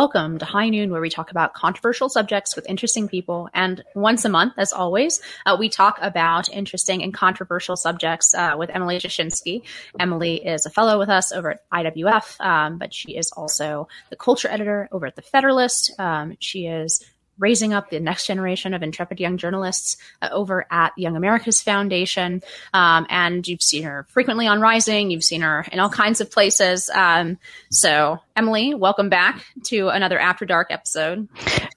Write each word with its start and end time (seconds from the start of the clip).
Welcome 0.00 0.38
to 0.38 0.46
High 0.46 0.70
Noon, 0.70 0.90
where 0.90 1.02
we 1.02 1.10
talk 1.10 1.30
about 1.30 1.52
controversial 1.52 2.08
subjects 2.08 2.56
with 2.56 2.66
interesting 2.66 3.06
people. 3.06 3.50
And 3.52 3.84
once 3.94 4.24
a 4.24 4.30
month, 4.30 4.54
as 4.56 4.72
always, 4.72 5.20
uh, 5.44 5.58
we 5.60 5.68
talk 5.68 5.98
about 6.00 6.48
interesting 6.48 7.02
and 7.02 7.12
controversial 7.12 7.76
subjects 7.76 8.34
uh, 8.34 8.54
with 8.58 8.70
Emily 8.70 8.96
Jashinsky. 8.96 9.60
Emily 9.98 10.36
is 10.36 10.64
a 10.64 10.70
fellow 10.70 10.98
with 10.98 11.10
us 11.10 11.32
over 11.32 11.50
at 11.50 11.70
IWF, 11.70 12.40
um, 12.40 12.78
but 12.78 12.94
she 12.94 13.14
is 13.14 13.30
also 13.32 13.88
the 14.08 14.16
culture 14.16 14.48
editor 14.48 14.88
over 14.90 15.04
at 15.04 15.16
The 15.16 15.22
Federalist. 15.22 15.92
Um, 15.98 16.34
she 16.40 16.64
is 16.64 17.04
raising 17.40 17.72
up 17.72 17.90
the 17.90 17.98
next 17.98 18.26
generation 18.26 18.74
of 18.74 18.82
intrepid 18.82 19.18
young 19.18 19.38
journalists 19.38 19.96
uh, 20.22 20.28
over 20.30 20.66
at 20.70 20.92
Young 20.96 21.16
America's 21.16 21.60
Foundation. 21.62 22.42
Um, 22.72 23.06
and 23.08 23.46
you've 23.48 23.62
seen 23.62 23.82
her 23.82 24.06
frequently 24.10 24.46
on 24.46 24.60
Rising. 24.60 25.10
You've 25.10 25.24
seen 25.24 25.40
her 25.40 25.66
in 25.72 25.80
all 25.80 25.88
kinds 25.88 26.20
of 26.20 26.30
places. 26.30 26.90
Um, 26.94 27.38
so, 27.70 28.18
Emily, 28.36 28.74
welcome 28.74 29.08
back 29.08 29.44
to 29.64 29.88
another 29.88 30.18
After 30.18 30.44
Dark 30.44 30.68
episode. 30.70 31.28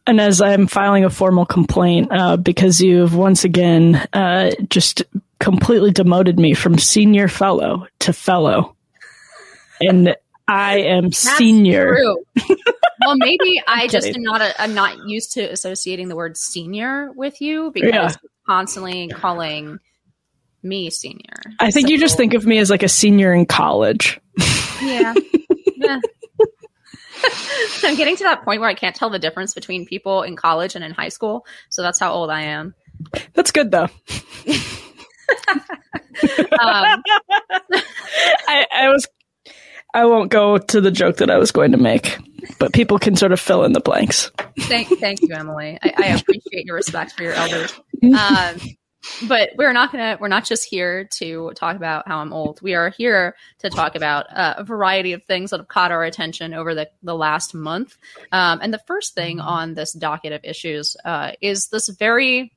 And 0.05 0.19
as 0.19 0.41
I'm 0.41 0.67
filing 0.67 1.05
a 1.05 1.09
formal 1.09 1.45
complaint 1.45 2.09
uh, 2.11 2.37
because 2.37 2.81
you've 2.81 3.15
once 3.15 3.45
again 3.45 3.95
uh, 4.11 4.51
just 4.69 5.03
completely 5.39 5.91
demoted 5.91 6.37
me 6.37 6.53
from 6.53 6.77
senior 6.77 7.27
fellow 7.27 7.87
to 7.99 8.13
fellow. 8.13 8.75
And 9.79 10.15
I 10.47 10.79
am 10.79 11.05
That's 11.05 11.17
senior. 11.17 11.97
well, 13.05 13.15
maybe 13.17 13.61
I 13.67 13.87
just 13.87 14.07
am 14.07 14.21
not 14.21 14.41
a, 14.41 14.61
I'm 14.61 14.73
not 14.73 15.07
used 15.07 15.33
to 15.33 15.41
associating 15.41 16.07
the 16.07 16.15
word 16.15 16.37
senior 16.37 17.11
with 17.15 17.41
you 17.41 17.71
because 17.73 17.93
yeah. 17.93 18.15
constantly 18.47 19.07
calling 19.07 19.79
me 20.61 20.89
senior. 20.89 21.35
I 21.59 21.71
think 21.71 21.87
so, 21.87 21.91
you 21.91 21.99
just 21.99 22.17
think 22.17 22.33
of 22.33 22.45
me 22.45 22.57
as 22.59 22.69
like 22.69 22.83
a 22.83 22.89
senior 22.89 23.33
in 23.33 23.45
college. 23.45 24.19
Yeah. 24.81 25.13
yeah. 25.75 25.99
I'm 27.83 27.95
getting 27.95 28.15
to 28.17 28.23
that 28.23 28.43
point 28.43 28.59
where 28.61 28.69
I 28.69 28.73
can't 28.73 28.95
tell 28.95 29.09
the 29.09 29.19
difference 29.19 29.53
between 29.53 29.85
people 29.85 30.23
in 30.23 30.35
college 30.35 30.75
and 30.75 30.83
in 30.83 30.91
high 30.91 31.09
school. 31.09 31.45
So 31.69 31.81
that's 31.81 31.99
how 31.99 32.11
old 32.13 32.29
I 32.29 32.41
am. 32.41 32.73
That's 33.33 33.51
good 33.51 33.71
though. 33.71 33.83
um, 33.83 33.89
I, 38.47 38.65
I 38.71 38.89
was 38.89 39.07
I 39.93 40.05
won't 40.05 40.31
go 40.31 40.57
to 40.57 40.81
the 40.81 40.91
joke 40.91 41.17
that 41.17 41.29
I 41.29 41.37
was 41.37 41.51
going 41.51 41.71
to 41.71 41.77
make, 41.77 42.17
but 42.59 42.73
people 42.73 42.99
can 42.99 43.15
sort 43.15 43.31
of 43.31 43.39
fill 43.39 43.63
in 43.63 43.73
the 43.73 43.79
blanks. 43.79 44.31
Thank, 44.61 44.87
thank 44.99 45.21
you, 45.21 45.33
Emily. 45.33 45.77
I, 45.81 45.93
I 45.97 46.05
appreciate 46.07 46.65
your 46.65 46.75
respect 46.75 47.13
for 47.13 47.23
your 47.23 47.33
elders. 47.33 47.73
Um, 48.03 48.57
but 49.27 49.49
we're 49.57 49.73
not 49.73 49.91
gonna. 49.91 50.17
We're 50.19 50.29
not 50.29 50.45
just 50.45 50.63
here 50.63 51.05
to 51.05 51.51
talk 51.55 51.75
about 51.75 52.07
how 52.07 52.19
I'm 52.19 52.31
old. 52.31 52.61
We 52.61 52.73
are 52.73 52.89
here 52.89 53.35
to 53.59 53.69
talk 53.69 53.95
about 53.95 54.25
uh, 54.31 54.55
a 54.57 54.63
variety 54.63 55.13
of 55.13 55.23
things 55.23 55.49
that 55.49 55.59
have 55.59 55.67
caught 55.67 55.91
our 55.91 56.03
attention 56.03 56.53
over 56.53 56.73
the 56.73 56.89
the 57.01 57.15
last 57.15 57.53
month. 57.53 57.97
Um, 58.31 58.59
and 58.61 58.73
the 58.73 58.81
first 58.87 59.13
thing 59.13 59.39
on 59.39 59.73
this 59.73 59.91
docket 59.93 60.31
of 60.31 60.41
issues 60.43 60.95
uh, 61.03 61.31
is 61.41 61.67
this 61.67 61.89
very 61.89 62.53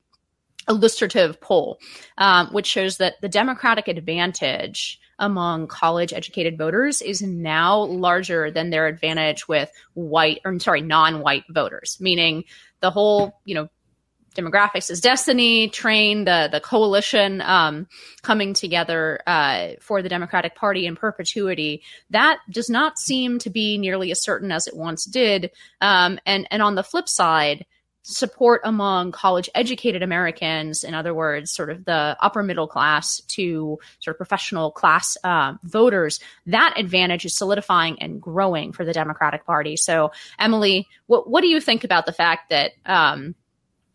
illustrative 0.69 1.39
poll, 1.41 1.79
um, 2.17 2.47
which 2.47 2.67
shows 2.67 2.97
that 2.97 3.15
the 3.21 3.29
Democratic 3.29 3.87
advantage 3.87 4.99
among 5.19 5.67
college 5.67 6.13
educated 6.13 6.57
voters 6.57 7.01
is 7.01 7.21
now 7.21 7.77
larger 7.77 8.51
than 8.51 8.69
their 8.69 8.87
advantage 8.87 9.47
with 9.47 9.71
white 9.93 10.39
or 10.45 10.51
I'm 10.51 10.59
sorry 10.59 10.81
non-white 10.81 11.43
voters 11.49 11.97
meaning 11.99 12.43
the 12.81 12.91
whole 12.91 13.39
you 13.45 13.55
know 13.55 13.69
demographics 14.37 14.91
is 14.91 15.01
destiny 15.01 15.67
train 15.67 16.25
the 16.25 16.47
the 16.51 16.61
coalition 16.61 17.41
um, 17.41 17.87
coming 18.21 18.53
together 18.53 19.19
uh, 19.25 19.69
for 19.81 20.01
the 20.01 20.09
democratic 20.09 20.55
party 20.55 20.85
in 20.85 20.95
perpetuity. 20.95 21.81
That 22.11 22.39
does 22.49 22.69
not 22.69 22.99
seem 22.99 23.39
to 23.39 23.49
be 23.49 23.77
nearly 23.77 24.11
as 24.11 24.21
certain 24.21 24.51
as 24.51 24.67
it 24.67 24.77
once 24.77 25.05
did. 25.05 25.51
Um, 25.81 26.19
and 26.25 26.47
and 26.51 26.61
on 26.61 26.75
the 26.75 26.83
flip 26.83 27.09
side 27.09 27.65
support 28.07 28.61
among 28.63 29.11
college 29.11 29.49
educated 29.53 30.01
Americans, 30.01 30.85
in 30.85 30.93
other 30.93 31.13
words, 31.13 31.51
sort 31.51 31.69
of 31.69 31.83
the 31.83 32.15
upper 32.21 32.41
middle 32.41 32.67
class 32.67 33.19
to 33.27 33.77
sort 33.99 34.15
of 34.15 34.17
professional 34.17 34.71
class 34.71 35.17
uh, 35.25 35.55
voters, 35.63 36.21
that 36.45 36.73
advantage 36.77 37.25
is 37.25 37.35
solidifying 37.35 38.01
and 38.01 38.21
growing 38.21 38.71
for 38.71 38.85
the 38.85 38.93
Democratic 38.93 39.45
Party. 39.45 39.75
So, 39.75 40.11
Emily, 40.39 40.87
what, 41.07 41.29
what 41.29 41.41
do 41.41 41.47
you 41.47 41.59
think 41.59 41.83
about 41.83 42.05
the 42.05 42.13
fact 42.13 42.49
that, 42.49 42.71
um, 42.85 43.35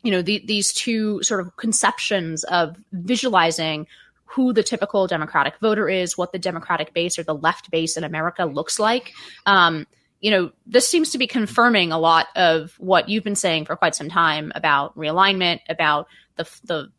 you 0.03 0.11
know, 0.11 0.21
the, 0.21 0.45
these 0.47 0.75
two 0.75 1.23
sort 1.23 1.41
of 1.41 1.57
conceptions 1.57 2.45
of 2.45 2.77
visualizing 2.93 3.87
who 4.27 4.53
the 4.53 4.63
typical 4.63 5.07
Democratic 5.07 5.55
voter 5.61 5.89
is, 5.89 6.19
what 6.19 6.33
the 6.33 6.39
Democratic 6.39 6.93
base 6.93 7.19
or 7.19 7.23
the 7.23 7.35
left 7.35 7.71
base 7.71 7.97
in 7.97 8.05
America 8.05 8.45
looks 8.45 8.79
like? 8.79 9.15
Um, 9.47 9.87
you 10.23 10.31
know, 10.31 10.53
this 10.67 10.89
seems 10.89 11.11
to 11.11 11.19
be 11.19 11.27
confirming 11.27 11.91
a 11.91 11.99
lot 11.99 12.29
of 12.37 12.75
what 12.79 13.09
you've 13.09 13.25
been 13.25 13.35
saying 13.35 13.65
for 13.67 13.77
quite 13.77 13.95
some 13.95 14.09
time 14.09 14.53
about 14.55 14.97
realignment, 14.97 15.59
about 15.69 16.07
the 16.37 16.49
the 16.65 16.93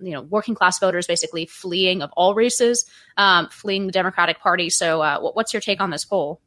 you 0.00 0.12
know 0.12 0.22
working 0.22 0.54
class 0.54 0.80
voters 0.80 1.06
basically 1.06 1.44
fleeing 1.44 2.00
of 2.02 2.10
all 2.16 2.34
races, 2.34 2.86
um, 3.18 3.48
fleeing 3.50 3.86
the 3.86 3.92
Democratic 3.92 4.40
Party. 4.40 4.70
So, 4.70 5.02
uh, 5.02 5.20
what's 5.20 5.52
your 5.52 5.60
take 5.60 5.82
on 5.82 5.90
this 5.90 6.06
poll? 6.06 6.40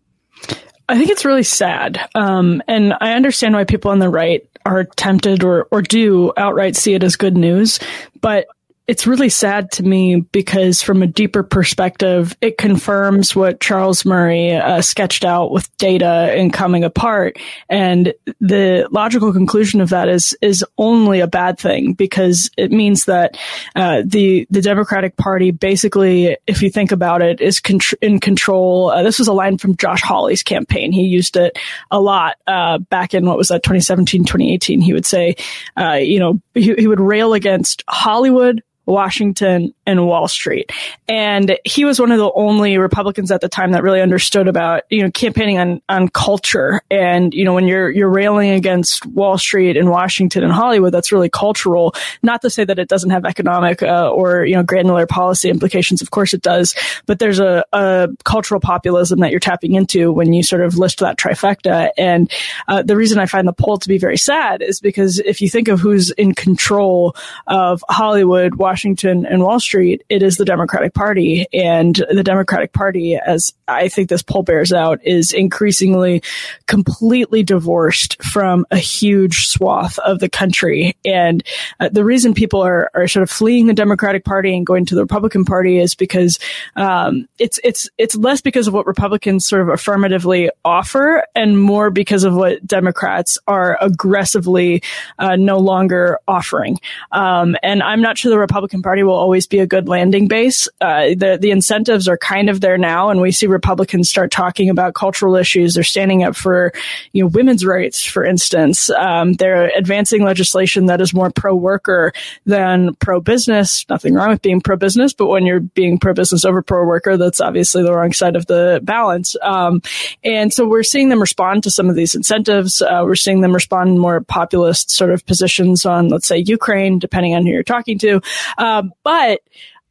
I 0.90 0.98
think 0.98 1.12
it's 1.12 1.26
really 1.26 1.44
sad, 1.44 2.10
um, 2.16 2.62
and 2.68 2.96
I 3.00 3.14
understand 3.14 3.54
why 3.54 3.64
people 3.64 3.92
on 3.92 4.00
the 4.00 4.10
right 4.10 4.50
are 4.66 4.84
tempted 4.84 5.44
or 5.44 5.68
or 5.70 5.84
do 5.84 6.34
outright 6.38 6.76
see 6.76 6.96
it 6.96 7.04
as 7.04 7.16
good 7.16 7.38
news. 7.38 7.80
But 8.20 8.48
it's 8.88 9.08
really 9.08 9.30
sad 9.30 9.72
to 9.72 9.84
me 9.84 10.22
because 10.32 10.84
from 10.84 11.02
a 11.02 11.08
deeper 11.08 11.42
perspective, 11.42 12.38
it 12.40 12.58
confirms 12.60 13.36
what 13.36 13.60
Charles 13.60 14.06
Murray 14.06 14.56
uh, 14.56 14.82
sketched 14.82 15.26
out 15.26 15.52
with 15.52 15.76
data 15.78 16.06
and 16.06 16.54
coming 16.54 16.84
apart. 16.84 17.38
And 17.68 18.14
the 18.40 18.88
logical 18.92 19.34
conclusion 19.34 19.82
of 19.82 19.90
that 19.90 20.08
is, 20.08 20.38
is 20.42 20.64
only 20.78 21.20
a 21.20 21.28
bad 21.28 21.58
thing 21.58 21.94
because 21.94 22.52
it 22.58 22.72
means 22.72 23.06
that, 23.06 23.38
uh, 23.76 24.04
the, 24.06 24.46
the 24.52 24.62
Democratic 24.62 25.18
Party 25.18 25.50
basically, 25.50 26.38
if 26.46 26.62
you 26.62 26.70
think 26.70 26.92
about 26.92 27.24
it, 27.24 27.42
is 27.42 27.60
contr- 27.60 27.96
in 28.02 28.20
control. 28.20 28.92
Uh, 28.92 29.02
this 29.02 29.18
was 29.18 29.28
a 29.28 29.34
line 29.34 29.58
from 29.58 29.76
Josh 29.78 30.04
Hawley's 30.04 30.44
campaign. 30.44 30.92
He 30.92 31.04
used 31.04 31.38
it 31.38 31.58
a 31.90 32.00
lot, 32.00 32.36
uh, 32.46 32.78
back 32.78 33.16
in 33.16 33.26
what 33.26 33.38
was 33.38 33.48
that, 33.48 33.64
2017, 33.64 34.26
2018. 34.26 34.80
He 34.80 34.94
would 34.94 35.08
say, 35.08 35.36
uh, 35.76 35.94
you 35.94 36.20
know, 36.20 36.40
he, 36.54 36.76
he 36.76 36.88
would 36.88 37.00
rail 37.00 37.34
against 37.34 37.84
Hollywood, 37.88 38.62
Washington 38.86 39.74
and 39.86 40.06
Wall 40.06 40.28
Street. 40.28 40.72
And 41.08 41.58
he 41.66 41.86
was 41.86 42.00
one 42.00 42.12
of 42.12 42.18
the 42.18 42.32
only 42.34 42.78
Republicans 42.78 43.32
at 43.32 43.42
the 43.42 43.50
time 43.50 43.72
that 43.72 43.84
really 43.84 44.02
understood 44.02 44.48
about, 44.48 44.84
you 44.90 45.04
know, 45.04 45.12
campaigning 45.12 45.58
on, 45.58 45.82
on 45.90 46.10
culture. 46.10 46.82
And, 46.90 47.34
you 47.34 47.46
know, 47.46 47.54
when 47.54 47.68
you're, 47.68 47.90
you're 47.90 48.10
railing 48.10 48.52
against 48.52 49.06
Wall 49.06 49.38
Street 49.38 49.78
and 49.78 49.90
Washington 49.90 50.44
and 50.44 50.52
Hollywood, 50.52 50.94
that's 50.94 51.12
really 51.12 51.30
cultural. 51.30 51.96
Not 52.24 52.42
to 52.42 52.50
say 52.50 52.64
that 52.66 52.80
it 52.80 52.90
doesn't 52.90 53.10
have 53.10 53.26
economic, 53.26 53.82
uh, 53.82 54.10
or, 54.10 54.46
you 54.46 54.56
know, 54.56 54.64
granular 54.64 55.08
policy 55.08 55.50
implications. 55.50 56.02
Of 56.02 56.12
course 56.12 56.34
it 56.34 56.42
does. 56.42 56.76
But 57.06 57.20
there's 57.20 57.40
a, 57.40 57.64
a 57.74 58.10
cultural 58.24 58.60
populism 58.60 59.20
that 59.20 59.32
you're 59.32 59.40
tapping 59.40 59.74
into 59.74 60.12
when 60.12 60.34
you 60.34 60.44
sort 60.44 60.62
of 60.62 60.78
list 60.78 61.00
that 61.00 61.18
trifecta. 61.18 61.90
And, 61.98 62.32
uh, 62.68 62.84
the 62.84 62.96
reason 62.96 63.20
I 63.20 63.26
find 63.26 63.48
the 63.48 63.54
poll 63.54 63.78
to 63.78 63.88
be 63.88 63.98
very 63.98 64.18
sad 64.18 64.62
is 64.62 64.80
because 64.80 65.20
if 65.20 65.42
you 65.42 65.50
think 65.50 65.68
of 65.68 65.80
who's 65.80 66.12
in 66.12 66.34
control 66.34 67.16
of 67.48 67.84
Hollywood, 67.90 68.56
Washington, 68.56 68.75
Washington 68.76 69.26
and 69.26 69.42
Wall 69.42 69.58
Street, 69.58 70.04
it 70.10 70.22
is 70.22 70.36
the 70.36 70.44
Democratic 70.44 70.94
Party. 70.94 71.46
And 71.54 71.96
the 72.12 72.24
Democratic 72.24 72.74
Party, 72.74 73.16
as 73.16 73.54
I 73.70 73.88
think 73.88 74.10
this 74.10 74.22
poll 74.22 74.44
bears 74.44 74.74
out, 74.74 75.00
is 75.02 75.32
increasingly 75.32 76.22
completely 76.68 77.42
divorced 77.42 78.22
from 78.22 78.66
a 78.72 78.78
huge 78.78 79.48
swath 79.48 79.98
of 80.00 80.20
the 80.20 80.28
country. 80.28 80.94
And 81.06 81.42
uh, 81.80 81.88
the 81.88 82.04
reason 82.04 82.34
people 82.34 82.62
are, 82.62 82.92
are 82.94 83.08
sort 83.08 83.24
of 83.24 83.30
fleeing 83.30 83.68
the 83.68 83.74
Democratic 83.74 84.26
Party 84.26 84.54
and 84.54 84.66
going 84.66 84.86
to 84.88 84.96
the 84.96 85.04
Republican 85.04 85.46
Party 85.46 85.80
is 85.80 85.96
because 85.96 86.38
um, 86.76 87.30
it's 87.40 87.62
it's 87.64 87.90
it's 87.98 88.18
less 88.18 88.42
because 88.42 88.68
of 88.68 88.74
what 88.74 88.86
Republicans 88.86 89.48
sort 89.48 89.62
of 89.62 89.70
affirmatively 89.70 90.50
offer 90.66 91.24
and 91.34 91.62
more 91.62 91.90
because 91.92 92.26
of 92.26 92.36
what 92.36 92.68
Democrats 92.68 93.38
are 93.48 93.78
aggressively 93.80 94.84
uh, 95.18 95.38
no 95.38 95.60
longer 95.60 96.20
offering. 96.28 96.78
Um, 97.14 97.56
and 97.64 97.82
I'm 97.82 98.02
not 98.02 98.18
sure 98.18 98.30
the 98.30 98.40
Republicans 98.40 98.65
Republican 98.66 98.82
Party 98.82 99.04
will 99.04 99.14
always 99.14 99.46
be 99.46 99.60
a 99.60 99.68
good 99.68 99.88
landing 99.88 100.28
base. 100.28 100.68
Uh, 100.82 101.10
the 101.10 101.38
the 101.40 101.52
incentives 101.52 102.08
are 102.08 102.18
kind 102.18 102.50
of 102.50 102.62
there 102.62 102.80
now, 102.80 103.10
and 103.10 103.22
we 103.22 103.32
see 103.32 103.46
Republicans 103.46 104.10
start 104.10 104.32
talking 104.32 104.72
about 104.72 104.96
cultural 104.96 105.36
issues. 105.36 105.76
They're 105.76 105.84
standing 105.84 106.24
up 106.24 106.36
for 106.36 106.74
you 107.14 107.22
know 107.22 107.28
women's 107.28 107.64
rights, 107.64 108.04
for 108.04 108.26
instance. 108.26 108.90
Um, 108.90 109.34
they're 109.34 109.70
advancing 109.78 110.24
legislation 110.24 110.88
that 110.88 111.00
is 111.00 111.14
more 111.14 111.30
pro 111.30 111.54
worker 111.54 112.12
than 112.48 112.96
pro 112.96 113.22
business. 113.22 113.86
Nothing 113.88 114.16
wrong 114.16 114.30
with 114.30 114.42
being 114.42 114.62
pro 114.62 114.78
business, 114.78 115.14
but 115.14 115.28
when 115.28 115.46
you're 115.46 115.60
being 115.60 116.00
pro 116.00 116.16
business 116.16 116.44
over 116.44 116.64
pro 116.64 116.86
worker, 116.86 117.18
that's 117.18 117.42
obviously 117.42 117.84
the 117.84 117.94
wrong 117.94 118.14
side 118.14 118.36
of 118.36 118.48
the 118.48 118.80
balance. 118.82 119.36
Um, 119.44 119.84
and 120.24 120.52
so 120.52 120.66
we're 120.66 120.82
seeing 120.82 121.10
them 121.10 121.22
respond 121.22 121.62
to 121.64 121.70
some 121.70 121.88
of 121.88 121.96
these 121.96 122.16
incentives. 122.16 122.82
Uh, 122.82 123.04
we're 123.06 123.14
seeing 123.14 123.42
them 123.42 123.54
respond 123.54 124.00
more 124.00 124.22
populist 124.22 124.90
sort 124.90 125.12
of 125.12 125.24
positions 125.28 125.86
on, 125.86 126.08
let's 126.10 126.28
say, 126.28 126.40
Ukraine, 126.40 126.98
depending 126.98 127.36
on 127.36 127.46
who 127.46 127.52
you're 127.52 127.62
talking 127.62 128.00
to. 128.00 128.22
Um, 128.58 128.94
but 129.04 129.42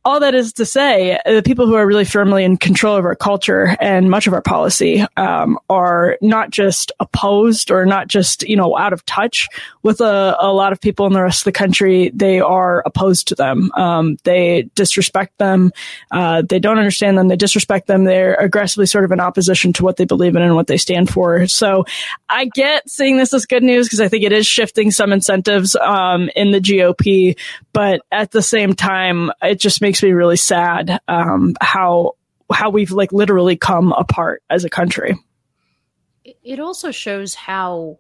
all 0.05 0.21
that 0.21 0.35
is 0.35 0.53
to 0.55 0.67
say, 0.67 1.19
the 1.25 1.43
people 1.43 1.67
who 1.67 1.75
are 1.75 1.87
really 1.87 2.05
firmly 2.05 2.45
in 2.45 2.57
control 2.57 2.97
of 2.97 3.05
our 3.05 3.15
culture 3.15 3.77
and 3.81 4.11
much 4.11 4.27
of 4.27 4.35
our 4.35 4.43
policy 4.43 5.05
um, 5.17 5.59
are 5.71 6.19
not 6.21 6.51
just 6.51 6.93
opposed 7.01 7.71
or 7.71 7.87
not 7.87 8.09
just 8.09 8.43
you 8.43 8.57
know 8.57 8.77
out 8.77 8.93
of 8.93 9.05
touch 9.07 9.49
with 9.83 10.01
a, 10.01 10.37
a 10.41 10.53
lot 10.53 10.73
of 10.73 10.81
people 10.81 11.07
in 11.07 11.13
the 11.13 11.23
rest 11.23 11.41
of 11.41 11.45
the 11.45 11.53
country. 11.53 12.11
They 12.15 12.41
are 12.41 12.83
opposed 12.85 13.29
to 13.29 13.35
them. 13.35 13.71
Um, 13.77 14.19
they 14.25 14.69
disrespect 14.75 15.39
them. 15.39 15.73
Uh, 16.11 16.43
they 16.43 16.59
don't 16.59 16.79
understand 16.79 17.17
them. 17.17 17.29
They 17.29 17.37
disrespect 17.37 17.87
them. 17.87 18.05
They're 18.05 18.35
aggressively 18.35 18.87
sort 18.87 19.05
of 19.05 19.13
in 19.13 19.21
opposition 19.21 19.73
to 19.75 19.85
what 19.85 19.97
they 19.97 20.05
believe 20.05 20.37
in 20.37 20.43
and 20.43 20.55
what 20.55 20.67
they 20.67 20.77
stand 20.77 21.11
for. 21.11 21.47
So 21.47 21.85
I 22.29 22.47
get 22.47 22.89
seeing 22.91 23.17
this 23.17 23.33
as 23.33 23.47
good 23.47 23.63
news 23.63 23.87
because 23.87 24.01
I 24.01 24.09
think 24.09 24.25
it 24.25 24.33
is 24.33 24.47
shifting 24.47 24.91
some 24.91 25.13
incentives 25.13 25.77
um, 25.77 26.31
in 26.37 26.51
the 26.51 26.61
GOP, 26.61 27.39
but 27.73 28.03
at 28.13 28.31
the 28.31 28.43
same 28.43 28.75
time, 28.75 29.31
it 29.43 29.59
just 29.61 29.81
makes 29.81 29.94
me 30.03 30.13
really 30.13 30.37
sad 30.37 31.01
um, 31.09 31.55
how 31.61 32.13
how 32.53 32.71
we've 32.71 32.91
like 32.91 33.13
literally 33.13 33.57
come 33.57 33.93
apart 33.93 34.43
as 34.51 34.65
a 34.65 34.71
country. 34.71 35.19
It 36.43 36.61
also 36.61 36.91
shows 36.91 37.35
how 37.35 37.99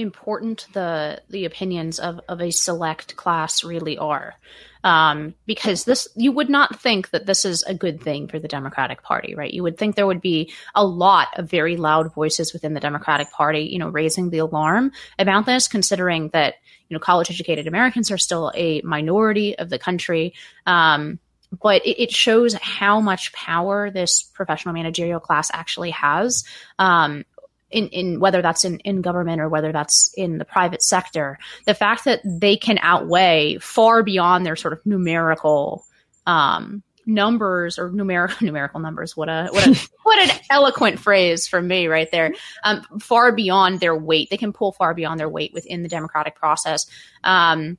important 0.00 0.66
the 0.72 1.22
the 1.28 1.44
opinions 1.44 1.98
of, 1.98 2.20
of 2.28 2.40
a 2.40 2.50
select 2.50 3.16
class 3.16 3.64
really 3.64 3.98
are. 3.98 4.34
Um, 4.82 5.34
because 5.44 5.84
this 5.84 6.08
you 6.16 6.32
would 6.32 6.48
not 6.48 6.80
think 6.80 7.10
that 7.10 7.26
this 7.26 7.44
is 7.44 7.62
a 7.64 7.74
good 7.74 8.00
thing 8.00 8.28
for 8.28 8.38
the 8.38 8.48
Democratic 8.48 9.02
Party, 9.02 9.34
right? 9.34 9.52
You 9.52 9.62
would 9.62 9.76
think 9.76 9.94
there 9.94 10.06
would 10.06 10.22
be 10.22 10.52
a 10.74 10.84
lot 10.84 11.28
of 11.38 11.50
very 11.50 11.76
loud 11.76 12.14
voices 12.14 12.54
within 12.54 12.72
the 12.72 12.80
Democratic 12.80 13.30
Party, 13.30 13.60
you 13.60 13.78
know, 13.78 13.88
raising 13.88 14.30
the 14.30 14.38
alarm 14.38 14.92
about 15.18 15.44
this, 15.44 15.68
considering 15.68 16.30
that 16.30 16.54
you 16.88 16.94
know 16.94 17.00
college 17.00 17.30
educated 17.30 17.66
Americans 17.66 18.10
are 18.10 18.18
still 18.18 18.50
a 18.54 18.80
minority 18.82 19.58
of 19.58 19.68
the 19.68 19.78
country. 19.78 20.32
Um, 20.66 21.18
but 21.58 21.82
it, 21.84 22.12
shows 22.12 22.54
how 22.54 23.00
much 23.00 23.32
power 23.32 23.90
this 23.90 24.22
professional 24.22 24.74
managerial 24.74 25.20
class 25.20 25.50
actually 25.52 25.90
has 25.90 26.44
um, 26.78 27.24
in, 27.70 27.88
in 27.88 28.20
whether 28.20 28.42
that's 28.42 28.64
in, 28.64 28.78
in 28.80 29.00
government 29.00 29.40
or 29.40 29.48
whether 29.48 29.72
that's 29.72 30.12
in 30.16 30.38
the 30.38 30.44
private 30.44 30.82
sector, 30.82 31.38
the 31.66 31.74
fact 31.74 32.04
that 32.04 32.20
they 32.24 32.56
can 32.56 32.78
outweigh 32.82 33.58
far 33.60 34.02
beyond 34.02 34.44
their 34.44 34.56
sort 34.56 34.72
of 34.72 34.84
numerical 34.84 35.84
um, 36.26 36.82
numbers 37.06 37.78
or 37.78 37.90
numerical 37.90 38.36
numerical 38.46 38.80
numbers. 38.80 39.16
What 39.16 39.28
a 39.28 39.48
what 39.50 39.66
a 39.66 39.88
what 40.02 40.28
an 40.28 40.36
eloquent 40.50 40.98
phrase 40.98 41.46
from 41.46 41.68
me 41.68 41.86
right 41.86 42.10
there. 42.10 42.34
Um, 42.64 42.82
far 43.00 43.32
beyond 43.32 43.80
their 43.80 43.96
weight, 43.96 44.30
they 44.30 44.36
can 44.36 44.52
pull 44.52 44.72
far 44.72 44.94
beyond 44.94 45.20
their 45.20 45.28
weight 45.28 45.52
within 45.52 45.82
the 45.82 45.88
democratic 45.88 46.36
process. 46.36 46.86
Um, 47.24 47.78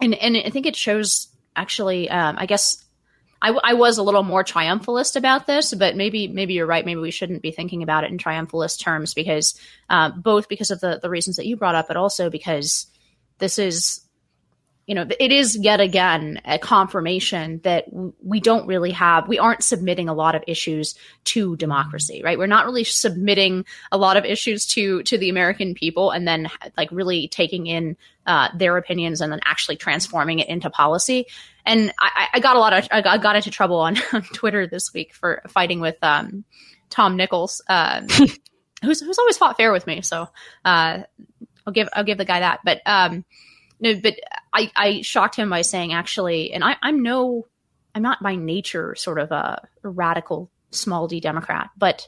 and 0.00 0.14
and 0.14 0.36
I 0.36 0.50
think 0.50 0.66
it 0.66 0.76
shows 0.76 1.28
actually. 1.56 2.08
Um, 2.08 2.36
I 2.38 2.46
guess 2.46 2.84
I, 3.42 3.50
I 3.50 3.72
was 3.74 3.98
a 3.98 4.02
little 4.02 4.22
more 4.22 4.44
triumphalist 4.44 5.16
about 5.16 5.46
this, 5.46 5.72
but 5.72 5.96
maybe 5.96 6.28
maybe 6.28 6.54
you're 6.54 6.66
right. 6.66 6.84
Maybe 6.84 7.00
we 7.00 7.10
shouldn't 7.10 7.42
be 7.42 7.52
thinking 7.52 7.82
about 7.82 8.04
it 8.04 8.10
in 8.10 8.18
triumphalist 8.18 8.80
terms 8.80 9.14
because 9.14 9.58
uh, 9.88 10.10
both 10.10 10.48
because 10.48 10.70
of 10.70 10.80
the 10.80 10.98
the 11.00 11.10
reasons 11.10 11.36
that 11.36 11.46
you 11.46 11.56
brought 11.56 11.74
up, 11.74 11.88
but 11.88 11.96
also 11.96 12.28
because 12.28 12.86
this 13.38 13.58
is 13.58 14.00
you 14.90 14.96
know, 14.96 15.06
it 15.20 15.30
is 15.30 15.56
yet 15.56 15.78
again 15.78 16.40
a 16.44 16.58
confirmation 16.58 17.60
that 17.62 17.84
we 18.24 18.40
don't 18.40 18.66
really 18.66 18.90
have, 18.90 19.28
we 19.28 19.38
aren't 19.38 19.62
submitting 19.62 20.08
a 20.08 20.12
lot 20.12 20.34
of 20.34 20.42
issues 20.48 20.96
to 21.26 21.54
democracy, 21.54 22.22
right? 22.24 22.36
We're 22.36 22.48
not 22.48 22.64
really 22.64 22.82
submitting 22.82 23.66
a 23.92 23.96
lot 23.96 24.16
of 24.16 24.24
issues 24.24 24.66
to 24.74 25.04
to 25.04 25.16
the 25.16 25.30
American 25.30 25.74
people 25.74 26.10
and 26.10 26.26
then 26.26 26.50
like 26.76 26.90
really 26.90 27.28
taking 27.28 27.68
in 27.68 27.96
uh, 28.26 28.48
their 28.52 28.76
opinions 28.78 29.20
and 29.20 29.30
then 29.30 29.38
actually 29.44 29.76
transforming 29.76 30.40
it 30.40 30.48
into 30.48 30.70
policy. 30.70 31.26
And 31.64 31.92
I, 32.00 32.26
I 32.34 32.40
got 32.40 32.56
a 32.56 32.58
lot 32.58 32.72
of, 32.72 32.88
I 32.90 33.18
got, 33.18 33.36
into 33.36 33.52
trouble 33.52 33.78
on, 33.78 33.96
on, 34.12 34.22
Twitter 34.22 34.66
this 34.66 34.92
week 34.92 35.14
for 35.14 35.42
fighting 35.46 35.78
with 35.78 35.98
um, 36.02 36.42
Tom 36.88 37.16
Nichols, 37.16 37.62
uh, 37.68 38.00
who's 38.82 39.00
who's 39.00 39.18
always 39.20 39.38
fought 39.38 39.56
fair 39.56 39.70
with 39.70 39.86
me. 39.86 40.02
So 40.02 40.26
uh, 40.64 40.98
I'll 41.64 41.72
give 41.72 41.88
I'll 41.92 42.02
give 42.02 42.18
the 42.18 42.24
guy 42.24 42.40
that, 42.40 42.58
but. 42.64 42.80
Um, 42.84 43.24
no, 43.80 43.94
but 44.00 44.14
I, 44.52 44.70
I 44.76 45.00
shocked 45.02 45.36
him 45.36 45.50
by 45.50 45.62
saying 45.62 45.92
actually, 45.92 46.52
and 46.52 46.62
I, 46.62 46.76
I'm 46.82 47.02
no, 47.02 47.46
I'm 47.94 48.02
not 48.02 48.22
by 48.22 48.36
nature 48.36 48.94
sort 48.94 49.18
of 49.18 49.32
a, 49.32 49.66
a 49.82 49.88
radical 49.88 50.50
small 50.70 51.08
d 51.08 51.20
Democrat, 51.20 51.70
but 51.76 52.06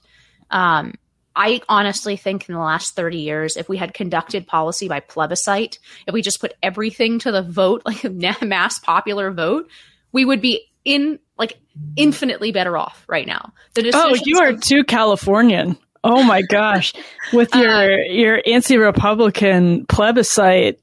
um, 0.50 0.94
I 1.34 1.62
honestly 1.68 2.16
think 2.16 2.48
in 2.48 2.54
the 2.54 2.60
last 2.60 2.94
30 2.94 3.18
years, 3.18 3.56
if 3.56 3.68
we 3.68 3.76
had 3.76 3.94
conducted 3.94 4.46
policy 4.46 4.88
by 4.88 5.00
plebiscite, 5.00 5.78
if 6.06 6.12
we 6.12 6.22
just 6.22 6.40
put 6.40 6.52
everything 6.62 7.18
to 7.20 7.32
the 7.32 7.42
vote, 7.42 7.82
like 7.86 8.04
a 8.04 8.44
mass 8.44 8.78
popular 8.78 9.30
vote, 9.30 9.68
we 10.12 10.24
would 10.24 10.40
be 10.40 10.66
in 10.84 11.18
like 11.38 11.58
infinitely 11.96 12.52
better 12.52 12.76
off 12.76 13.04
right 13.08 13.26
now. 13.26 13.52
The 13.74 13.90
oh, 13.94 14.14
you 14.24 14.40
are 14.40 14.52
too 14.52 14.84
Californian. 14.84 15.78
Oh 16.04 16.22
my 16.22 16.42
gosh. 16.42 16.92
With 17.32 17.54
your 17.54 17.70
uh, 17.70 18.04
your 18.08 18.42
anti-republican 18.44 19.86
plebiscite 19.86 20.81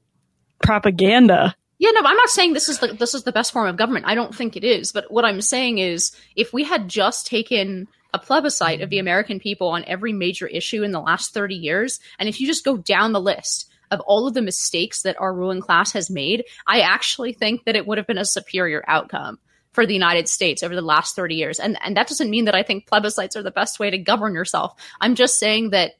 propaganda. 0.62 1.54
Yeah, 1.78 1.90
no, 1.92 2.02
I'm 2.04 2.16
not 2.16 2.28
saying 2.28 2.52
this 2.52 2.68
is 2.68 2.78
the 2.78 2.88
this 2.88 3.14
is 3.14 3.24
the 3.24 3.32
best 3.32 3.52
form 3.52 3.66
of 3.66 3.76
government. 3.76 4.06
I 4.06 4.14
don't 4.14 4.34
think 4.34 4.54
it 4.54 4.64
is. 4.64 4.92
But 4.92 5.10
what 5.10 5.24
I'm 5.24 5.40
saying 5.40 5.78
is, 5.78 6.12
if 6.36 6.52
we 6.52 6.62
had 6.64 6.88
just 6.88 7.26
taken 7.26 7.88
a 8.12 8.18
plebiscite 8.18 8.82
of 8.82 8.90
the 8.90 8.98
American 8.98 9.40
people 9.40 9.68
on 9.68 9.84
every 9.86 10.12
major 10.12 10.46
issue 10.46 10.82
in 10.82 10.92
the 10.92 11.00
last 11.00 11.32
30 11.32 11.54
years, 11.54 12.00
and 12.18 12.28
if 12.28 12.40
you 12.40 12.46
just 12.46 12.64
go 12.64 12.76
down 12.76 13.12
the 13.12 13.20
list 13.20 13.70
of 13.90 14.00
all 14.00 14.26
of 14.26 14.34
the 14.34 14.42
mistakes 14.42 15.02
that 15.02 15.18
our 15.18 15.32
ruling 15.32 15.60
class 15.60 15.92
has 15.92 16.10
made, 16.10 16.44
I 16.66 16.80
actually 16.80 17.32
think 17.32 17.64
that 17.64 17.76
it 17.76 17.86
would 17.86 17.98
have 17.98 18.06
been 18.06 18.18
a 18.18 18.24
superior 18.24 18.84
outcome 18.86 19.38
for 19.72 19.86
the 19.86 19.94
United 19.94 20.28
States 20.28 20.62
over 20.62 20.74
the 20.74 20.82
last 20.82 21.16
30 21.16 21.34
years. 21.34 21.60
And 21.60 21.78
and 21.82 21.96
that 21.96 22.08
doesn't 22.08 22.30
mean 22.30 22.44
that 22.44 22.54
I 22.54 22.62
think 22.62 22.88
plebiscites 22.88 23.36
are 23.36 23.42
the 23.42 23.50
best 23.50 23.78
way 23.78 23.90
to 23.90 23.98
govern 23.98 24.34
yourself. 24.34 24.74
I'm 25.00 25.14
just 25.14 25.38
saying 25.38 25.70
that 25.70 25.92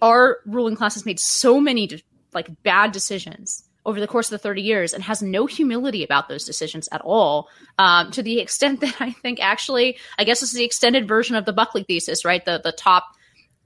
our 0.00 0.38
ruling 0.46 0.76
class 0.76 0.94
has 0.94 1.06
made 1.06 1.18
so 1.18 1.60
many 1.60 1.88
like 2.34 2.62
bad 2.62 2.92
decisions 2.92 3.64
over 3.86 4.00
the 4.00 4.06
course 4.06 4.28
of 4.28 4.30
the 4.30 4.42
30 4.42 4.62
years 4.62 4.94
and 4.94 5.02
has 5.02 5.22
no 5.22 5.46
humility 5.46 6.02
about 6.04 6.28
those 6.28 6.44
decisions 6.44 6.88
at 6.90 7.02
all. 7.02 7.48
Um, 7.78 8.10
to 8.12 8.22
the 8.22 8.40
extent 8.40 8.80
that 8.80 9.00
i 9.00 9.10
think 9.10 9.40
actually 9.40 9.98
i 10.18 10.24
guess 10.24 10.40
this 10.40 10.50
is 10.50 10.56
the 10.56 10.64
extended 10.64 11.08
version 11.08 11.36
of 11.36 11.44
the 11.44 11.52
buckley 11.52 11.82
thesis 11.82 12.24
right? 12.24 12.44
The 12.44 12.60
the 12.62 12.72
top 12.72 13.04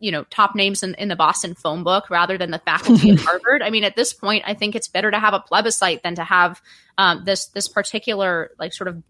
you 0.01 0.13
know 0.13 0.25
top 0.25 0.55
names 0.55 0.83
in, 0.83 0.95
in 0.95 1.09
the 1.09 1.17
boston 1.17 1.55
phone 1.55 1.83
book 1.83 2.09
rather 2.09 2.39
than 2.39 2.51
the 2.51 2.61
faculty 2.61 3.11
at 3.11 3.21
harvard. 3.21 3.63
I 3.63 3.71
mean 3.71 3.85
at 3.85 3.97
this 3.97 4.13
point 4.13 4.45
i 4.47 4.55
think 4.55 4.75
it's 4.75 4.89
better 4.89 5.11
to 5.11 5.19
have 5.19 5.35
a 5.35 5.41
plebiscite 5.41 6.03
than 6.03 6.15
to 6.17 6.25
have 6.25 6.61
um, 6.97 7.25
this 7.25 7.47
this 7.49 7.69
particular 7.69 8.51
like 8.59 8.73
sort 8.73 8.89
of 8.89 9.03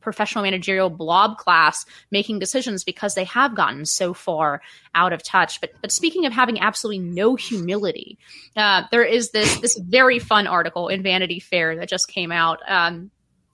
professional 0.00 0.44
managerial 0.44 0.90
blob 0.90 1.38
class 1.38 1.84
making 2.10 2.38
decisions 2.38 2.84
because 2.84 3.14
they 3.14 3.24
have 3.24 3.54
gotten 3.54 3.84
so 3.84 4.14
far 4.14 4.60
out 4.94 5.12
of 5.12 5.22
touch. 5.22 5.60
But 5.60 5.72
but 5.80 5.92
speaking 5.92 6.26
of 6.26 6.32
having 6.32 6.60
absolutely 6.60 7.00
no 7.00 7.36
humility, 7.36 8.18
uh, 8.56 8.84
there 8.90 9.04
is 9.04 9.30
this 9.30 9.60
this 9.60 9.78
very 9.78 10.18
fun 10.18 10.46
article 10.46 10.88
in 10.88 11.02
Vanity 11.02 11.40
Fair 11.40 11.76
that 11.76 11.88
just 11.88 12.08
came 12.08 12.32
out. 12.32 12.58
Um, 12.68 13.10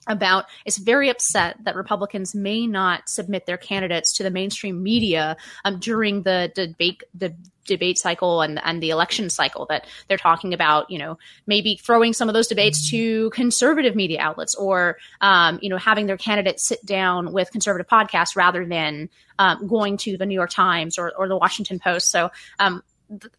about 0.09 0.45
is 0.65 0.77
very 0.77 1.09
upset 1.09 1.57
that 1.65 1.75
Republicans 1.75 2.33
may 2.33 2.65
not 2.65 3.09
submit 3.09 3.45
their 3.45 3.57
candidates 3.57 4.13
to 4.13 4.23
the 4.23 4.31
mainstream 4.31 4.81
media 4.81 5.35
um, 5.65 5.79
during 5.79 6.23
the 6.23 6.51
debate 6.55 7.03
the 7.13 7.35
debate 7.67 7.97
cycle 7.97 8.41
and 8.41 8.59
and 8.63 8.81
the 8.81 8.89
election 8.89 9.29
cycle 9.29 9.65
that 9.67 9.85
they're 10.07 10.17
talking 10.17 10.53
about 10.53 10.89
you 10.89 10.97
know 10.97 11.17
maybe 11.45 11.79
throwing 11.81 12.13
some 12.13 12.27
of 12.27 12.33
those 12.33 12.47
debates 12.47 12.89
to 12.89 13.29
conservative 13.31 13.95
media 13.95 14.19
outlets 14.19 14.55
or 14.55 14.97
um, 15.21 15.59
you 15.61 15.69
know 15.69 15.77
having 15.77 16.07
their 16.07 16.17
candidates 16.17 16.67
sit 16.67 16.83
down 16.85 17.31
with 17.31 17.51
conservative 17.51 17.87
podcasts 17.87 18.35
rather 18.35 18.65
than 18.65 19.09
um, 19.39 19.67
going 19.67 19.97
to 19.97 20.17
the 20.17 20.25
New 20.25 20.33
York 20.33 20.49
Times 20.49 20.97
or, 20.97 21.11
or 21.17 21.27
the 21.27 21.37
Washington 21.37 21.79
Post 21.79 22.09
so 22.09 22.31
um, 22.59 22.81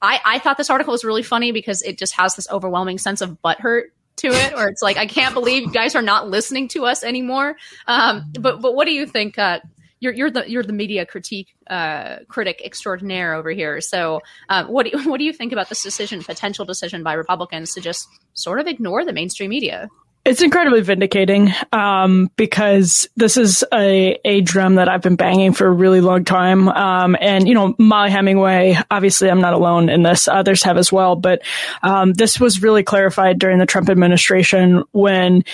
I, 0.00 0.20
I 0.24 0.38
thought 0.38 0.56
this 0.56 0.70
article 0.70 0.92
was 0.92 1.04
really 1.04 1.22
funny 1.22 1.52
because 1.52 1.82
it 1.82 1.98
just 1.98 2.14
has 2.14 2.36
this 2.36 2.48
overwhelming 2.50 2.98
sense 2.98 3.20
of 3.20 3.36
butthurt 3.42 3.84
to 4.18 4.28
it, 4.28 4.54
or 4.54 4.68
it's 4.68 4.82
like 4.82 4.96
I 4.96 5.06
can't 5.06 5.34
believe 5.34 5.64
you 5.64 5.72
guys 5.72 5.94
are 5.94 6.02
not 6.02 6.28
listening 6.28 6.68
to 6.68 6.84
us 6.86 7.04
anymore. 7.04 7.56
Um, 7.86 8.32
but 8.38 8.60
but 8.60 8.74
what 8.74 8.86
do 8.86 8.92
you 8.92 9.06
think? 9.06 9.38
Uh, 9.38 9.60
you're 10.00 10.12
you're 10.12 10.30
the 10.30 10.48
you're 10.48 10.62
the 10.62 10.72
media 10.72 11.06
critique 11.06 11.48
uh, 11.68 12.18
critic 12.28 12.62
extraordinaire 12.64 13.34
over 13.34 13.50
here. 13.50 13.80
So 13.80 14.20
uh, 14.48 14.64
what 14.66 14.84
do 14.84 14.92
you, 14.94 15.04
what 15.10 15.18
do 15.18 15.24
you 15.24 15.32
think 15.32 15.52
about 15.52 15.68
this 15.68 15.82
decision, 15.82 16.22
potential 16.22 16.64
decision 16.64 17.02
by 17.02 17.14
Republicans 17.14 17.74
to 17.74 17.80
just 17.80 18.08
sort 18.34 18.60
of 18.60 18.66
ignore 18.66 19.04
the 19.04 19.12
mainstream 19.12 19.50
media? 19.50 19.88
It's 20.24 20.42
incredibly 20.42 20.82
vindicating 20.82 21.54
um, 21.72 22.30
because 22.36 23.08
this 23.16 23.38
is 23.38 23.64
a, 23.72 24.18
a 24.26 24.42
drum 24.42 24.74
that 24.74 24.86
I've 24.86 25.00
been 25.00 25.16
banging 25.16 25.54
for 25.54 25.66
a 25.66 25.70
really 25.70 26.02
long 26.02 26.24
time. 26.24 26.68
Um, 26.68 27.16
and, 27.18 27.48
you 27.48 27.54
know, 27.54 27.74
Mollie 27.78 28.10
Hemingway, 28.10 28.76
obviously 28.90 29.30
I'm 29.30 29.40
not 29.40 29.54
alone 29.54 29.88
in 29.88 30.02
this. 30.02 30.28
Others 30.28 30.64
have 30.64 30.76
as 30.76 30.92
well. 30.92 31.16
But 31.16 31.40
um, 31.82 32.12
this 32.12 32.38
was 32.38 32.62
really 32.62 32.82
clarified 32.82 33.38
during 33.38 33.58
the 33.58 33.64
Trump 33.64 33.88
administration 33.88 34.82
when 34.92 35.44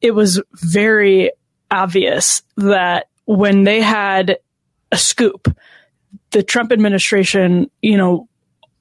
it 0.00 0.12
was 0.12 0.42
very 0.54 1.30
obvious 1.70 2.42
that 2.56 3.06
when 3.26 3.64
they 3.64 3.80
had 3.80 4.38
a 4.92 4.96
scoop, 4.96 5.48
the 6.30 6.42
Trump 6.42 6.72
administration, 6.72 7.70
you 7.82 7.96
know, 7.96 8.28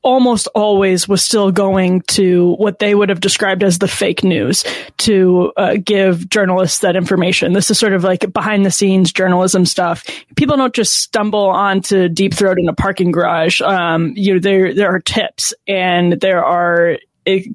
almost 0.04 0.48
always 0.54 1.08
was 1.08 1.24
still 1.24 1.52
going 1.52 2.02
to 2.02 2.56
what 2.56 2.80
they 2.80 2.94
would 2.94 3.08
have 3.10 3.22
described 3.22 3.64
as 3.64 3.80
the 3.80 3.88
fake 3.88 4.24
news 4.24 4.64
to 4.98 5.52
uh, 5.56 5.78
give 5.84 6.30
journalists 6.30 6.80
that 6.80 6.96
information. 6.96 7.54
This 7.54 7.72
is 7.72 7.80
sort 7.80 7.94
of 7.94 8.04
like 8.04 8.32
behind 8.34 8.66
the 8.66 8.72
scenes 8.72 9.14
journalism 9.14 9.66
stuff. 9.66 10.06
People 10.36 10.58
don't 10.58 10.76
just 10.76 10.98
stumble 10.98 11.46
onto 11.46 12.10
Deep 12.10 12.34
Throat 12.34 12.60
in 12.60 12.68
a 12.68 12.74
parking 12.74 13.12
garage. 13.12 13.62
Um, 13.62 14.14
you 14.16 14.34
know, 14.34 14.40
there 14.40 14.74
there 14.74 14.94
are 14.94 15.00
tips 15.00 15.54
and 15.68 16.20
there 16.20 16.44
are 16.44 16.98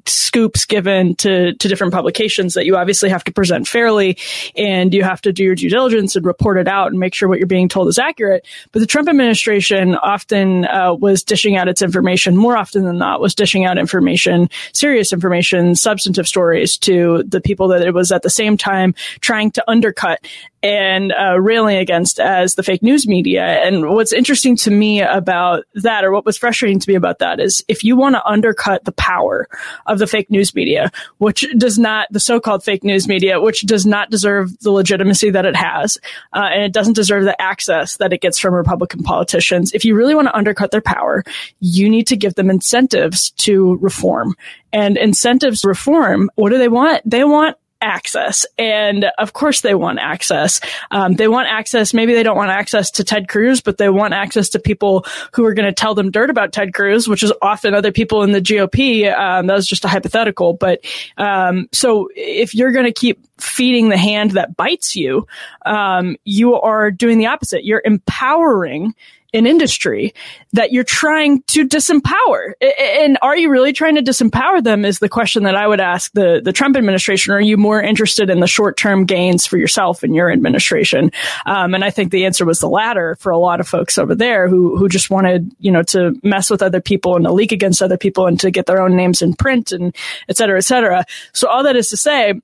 scoops 0.05 0.65
given 0.65 1.15
to, 1.15 1.53
to 1.53 1.67
different 1.67 1.93
publications 1.93 2.53
that 2.53 2.65
you 2.65 2.75
obviously 2.75 3.09
have 3.09 3.23
to 3.23 3.31
present 3.31 3.67
fairly 3.67 4.17
and 4.55 4.93
you 4.93 5.03
have 5.03 5.21
to 5.21 5.33
do 5.33 5.43
your 5.43 5.55
due 5.55 5.69
diligence 5.69 6.15
and 6.15 6.25
report 6.25 6.57
it 6.57 6.67
out 6.67 6.91
and 6.91 6.99
make 6.99 7.13
sure 7.13 7.29
what 7.29 7.39
you're 7.39 7.47
being 7.47 7.69
told 7.69 7.87
is 7.87 7.99
accurate. 7.99 8.45
But 8.71 8.79
the 8.79 8.85
Trump 8.85 9.09
administration 9.09 9.95
often 9.95 10.65
uh, 10.65 10.93
was 10.93 11.23
dishing 11.23 11.57
out 11.57 11.67
its 11.67 11.81
information 11.81 12.35
more 12.35 12.57
often 12.57 12.83
than 12.83 12.97
not 12.97 13.21
was 13.21 13.35
dishing 13.35 13.65
out 13.65 13.77
information, 13.77 14.49
serious 14.73 15.13
information, 15.13 15.75
substantive 15.75 16.27
stories 16.27 16.77
to 16.79 17.23
the 17.23 17.41
people 17.41 17.67
that 17.69 17.81
it 17.81 17.93
was 17.93 18.11
at 18.11 18.21
the 18.21 18.29
same 18.29 18.57
time 18.57 18.93
trying 19.21 19.51
to 19.51 19.63
undercut 19.69 20.19
and 20.61 21.13
uh, 21.13 21.39
railing 21.39 21.77
against 21.77 22.19
as 22.19 22.55
the 22.55 22.63
fake 22.63 22.83
news 22.83 23.07
media. 23.07 23.43
And 23.43 23.89
what's 23.89 24.13
interesting 24.13 24.55
to 24.57 24.71
me 24.71 25.01
about 25.01 25.63
that, 25.75 26.03
or 26.03 26.11
what 26.11 26.25
was 26.25 26.37
frustrating 26.37 26.79
to 26.79 26.89
me 26.89 26.95
about 26.95 27.19
that, 27.19 27.39
is 27.39 27.63
if 27.67 27.83
you 27.83 27.95
want 27.95 28.15
to 28.15 28.25
undercut 28.25 28.83
the 28.83 28.91
power 28.91 29.47
of 29.85 29.99
the 29.99 30.07
fake 30.07 30.29
news 30.29 30.55
media, 30.55 30.91
which 31.17 31.45
does 31.57 31.77
not, 31.77 32.07
the 32.11 32.19
so-called 32.19 32.63
fake 32.63 32.83
news 32.83 33.07
media, 33.07 33.39
which 33.39 33.61
does 33.61 33.85
not 33.85 34.09
deserve 34.09 34.57
the 34.59 34.71
legitimacy 34.71 35.29
that 35.29 35.45
it 35.45 35.55
has, 35.55 35.97
uh, 36.33 36.49
and 36.51 36.63
it 36.63 36.73
doesn't 36.73 36.93
deserve 36.93 37.23
the 37.23 37.39
access 37.41 37.97
that 37.97 38.13
it 38.13 38.21
gets 38.21 38.39
from 38.39 38.53
Republican 38.53 39.03
politicians. 39.03 39.71
If 39.73 39.85
you 39.85 39.95
really 39.95 40.15
want 40.15 40.27
to 40.27 40.35
undercut 40.35 40.71
their 40.71 40.81
power, 40.81 41.23
you 41.59 41.89
need 41.89 42.07
to 42.07 42.15
give 42.15 42.35
them 42.35 42.49
incentives 42.49 43.31
to 43.31 43.77
reform. 43.77 44.35
And 44.71 44.97
incentives 44.97 45.65
reform, 45.65 46.29
what 46.35 46.49
do 46.49 46.57
they 46.57 46.67
want? 46.67 47.01
They 47.09 47.23
want 47.23 47.57
access. 47.81 48.45
And 48.57 49.05
of 49.17 49.33
course 49.33 49.61
they 49.61 49.75
want 49.75 49.99
access. 49.99 50.59
Um, 50.91 51.13
they 51.13 51.27
want 51.27 51.47
access. 51.47 51.93
Maybe 51.93 52.13
they 52.13 52.23
don't 52.23 52.37
want 52.37 52.51
access 52.51 52.91
to 52.91 53.03
Ted 53.03 53.27
Cruz, 53.29 53.61
but 53.61 53.77
they 53.77 53.89
want 53.89 54.13
access 54.13 54.49
to 54.49 54.59
people 54.59 55.05
who 55.33 55.45
are 55.45 55.53
going 55.53 55.67
to 55.67 55.73
tell 55.73 55.95
them 55.95 56.11
dirt 56.11 56.29
about 56.29 56.53
Ted 56.53 56.73
Cruz, 56.73 57.07
which 57.07 57.23
is 57.23 57.33
often 57.41 57.73
other 57.73 57.91
people 57.91 58.23
in 58.23 58.31
the 58.31 58.41
GOP. 58.41 59.11
Um, 59.17 59.47
that 59.47 59.55
was 59.55 59.67
just 59.67 59.85
a 59.85 59.87
hypothetical. 59.87 60.53
But, 60.53 60.81
um, 61.17 61.67
so 61.71 62.09
if 62.15 62.53
you're 62.53 62.71
going 62.71 62.85
to 62.85 62.91
keep 62.91 63.19
feeding 63.39 63.89
the 63.89 63.97
hand 63.97 64.31
that 64.31 64.55
bites 64.55 64.95
you, 64.95 65.27
um, 65.65 66.15
you 66.25 66.55
are 66.55 66.91
doing 66.91 67.17
the 67.17 67.27
opposite. 67.27 67.63
You're 67.63 67.81
empowering 67.85 68.93
an 69.33 69.45
industry 69.45 70.13
that 70.53 70.71
you're 70.71 70.83
trying 70.83 71.43
to 71.43 71.67
disempower. 71.67 72.53
And 72.99 73.17
are 73.21 73.37
you 73.37 73.49
really 73.49 73.73
trying 73.73 73.95
to 73.95 74.01
disempower 74.01 74.63
them 74.63 74.85
is 74.85 74.99
the 74.99 75.09
question 75.09 75.43
that 75.43 75.55
I 75.55 75.67
would 75.67 75.79
ask 75.79 76.11
the, 76.13 76.41
the 76.43 76.51
Trump 76.51 76.75
administration. 76.75 77.33
Are 77.33 77.41
you 77.41 77.55
more 77.55 77.81
interested 77.81 78.29
in 78.29 78.39
the 78.39 78.47
short 78.47 78.75
term 78.75 79.05
gains 79.05 79.45
for 79.45 79.57
yourself 79.57 80.01
and 80.01 80.15
your 80.15 80.31
administration? 80.31 81.11
Um, 81.45 81.75
and 81.75 81.85
I 81.85 81.91
think 81.91 82.11
the 82.11 82.25
answer 82.25 82.45
was 82.45 82.59
the 82.59 82.69
latter 82.69 83.15
for 83.19 83.31
a 83.31 83.37
lot 83.37 83.59
of 83.59 83.67
folks 83.67 83.97
over 83.97 84.15
there 84.15 84.47
who, 84.47 84.75
who 84.77 84.89
just 84.89 85.09
wanted, 85.09 85.51
you 85.59 85.71
know, 85.71 85.83
to 85.83 86.19
mess 86.23 86.49
with 86.49 86.63
other 86.63 86.81
people 86.81 87.15
and 87.15 87.25
to 87.25 87.31
leak 87.31 87.51
against 87.51 87.81
other 87.81 87.97
people 87.97 88.25
and 88.25 88.39
to 88.39 88.49
get 88.49 88.65
their 88.65 88.81
own 88.81 88.95
names 88.95 89.21
in 89.21 89.35
print 89.35 89.71
and 89.71 89.95
et 90.27 90.37
cetera, 90.37 90.57
et 90.57 90.65
cetera. 90.65 91.05
So 91.33 91.47
all 91.47 91.63
that 91.63 91.75
is 91.75 91.89
to 91.89 91.97
say, 91.97 92.41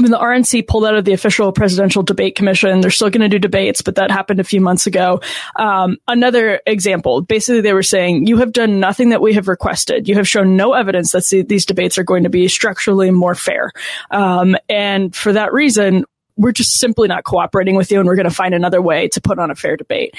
Mean, 0.00 0.10
the 0.10 0.18
RNC 0.18 0.66
pulled 0.66 0.84
out 0.84 0.96
of 0.96 1.04
the 1.04 1.12
official 1.12 1.52
presidential 1.52 2.02
debate 2.02 2.34
commission. 2.34 2.80
They're 2.80 2.90
still 2.90 3.10
going 3.10 3.20
to 3.20 3.28
do 3.28 3.38
debates, 3.38 3.80
but 3.80 3.94
that 3.94 4.10
happened 4.10 4.40
a 4.40 4.44
few 4.44 4.60
months 4.60 4.88
ago. 4.88 5.20
Um, 5.54 5.98
another 6.08 6.60
example, 6.66 7.20
basically 7.20 7.60
they 7.60 7.72
were 7.72 7.84
saying, 7.84 8.26
you 8.26 8.38
have 8.38 8.52
done 8.52 8.80
nothing 8.80 9.10
that 9.10 9.20
we 9.20 9.34
have 9.34 9.46
requested. 9.46 10.08
You 10.08 10.16
have 10.16 10.26
shown 10.26 10.56
no 10.56 10.72
evidence 10.72 11.12
that 11.12 11.46
these 11.48 11.64
debates 11.64 11.96
are 11.96 12.02
going 12.02 12.24
to 12.24 12.28
be 12.28 12.48
structurally 12.48 13.12
more 13.12 13.36
fair. 13.36 13.70
Um, 14.10 14.56
and 14.68 15.14
for 15.14 15.32
that 15.32 15.52
reason, 15.52 16.04
we're 16.36 16.50
just 16.50 16.80
simply 16.80 17.06
not 17.06 17.22
cooperating 17.22 17.76
with 17.76 17.92
you 17.92 18.00
and 18.00 18.08
we're 18.08 18.16
going 18.16 18.28
to 18.28 18.34
find 18.34 18.52
another 18.52 18.82
way 18.82 19.06
to 19.08 19.20
put 19.20 19.38
on 19.38 19.52
a 19.52 19.54
fair 19.54 19.76
debate. 19.76 20.16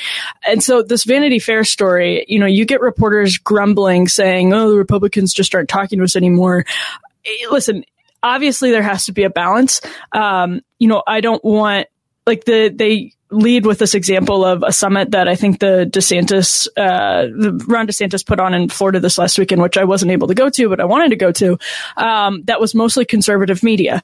And 0.47 0.63
so 0.63 0.81
this 0.83 1.03
Vanity 1.03 1.39
Fair 1.39 1.65
story, 1.65 2.25
you 2.29 2.39
know, 2.39 2.45
you 2.45 2.65
get 2.65 2.79
reporters 2.79 3.37
grumbling 3.37 4.07
saying, 4.07 4.53
oh, 4.53 4.71
the 4.71 4.77
Republicans 4.77 5.33
just 5.33 5.53
aren't 5.53 5.67
talking 5.67 5.99
to 5.99 6.05
us 6.05 6.15
anymore. 6.15 6.65
Eh, 7.25 7.47
listen, 7.51 7.83
obviously 8.25 8.71
there 8.71 8.83
has 8.83 9.05
to 9.05 9.13
be 9.13 9.23
a 9.23 9.29
balance. 9.29 9.79
Um, 10.11 10.61
you 10.79 10.87
know, 10.87 11.03
I 11.07 11.21
don't 11.21 11.43
want 11.45 11.87
like 12.25 12.43
the 12.45 12.73
they 12.75 13.13
lead 13.31 13.65
with 13.65 13.79
this 13.79 13.93
example 13.93 14.43
of 14.43 14.63
a 14.65 14.71
summit 14.71 15.11
that 15.11 15.27
I 15.27 15.35
think 15.35 15.59
the 15.59 15.89
DeSantis, 15.89 16.67
uh, 16.77 17.23
the 17.23 17.63
Ron 17.67 17.87
DeSantis 17.87 18.25
put 18.25 18.39
on 18.39 18.53
in 18.53 18.69
Florida 18.69 18.99
this 18.99 19.17
last 19.17 19.37
weekend, 19.37 19.61
which 19.61 19.77
I 19.77 19.83
wasn't 19.83 20.11
able 20.11 20.27
to 20.27 20.35
go 20.35 20.49
to, 20.49 20.69
but 20.69 20.79
I 20.79 20.85
wanted 20.85 21.09
to 21.09 21.15
go 21.15 21.31
to. 21.33 21.57
Um, 21.97 22.43
that 22.45 22.59
was 22.59 22.73
mostly 22.73 23.05
conservative 23.05 23.63
media. 23.63 24.01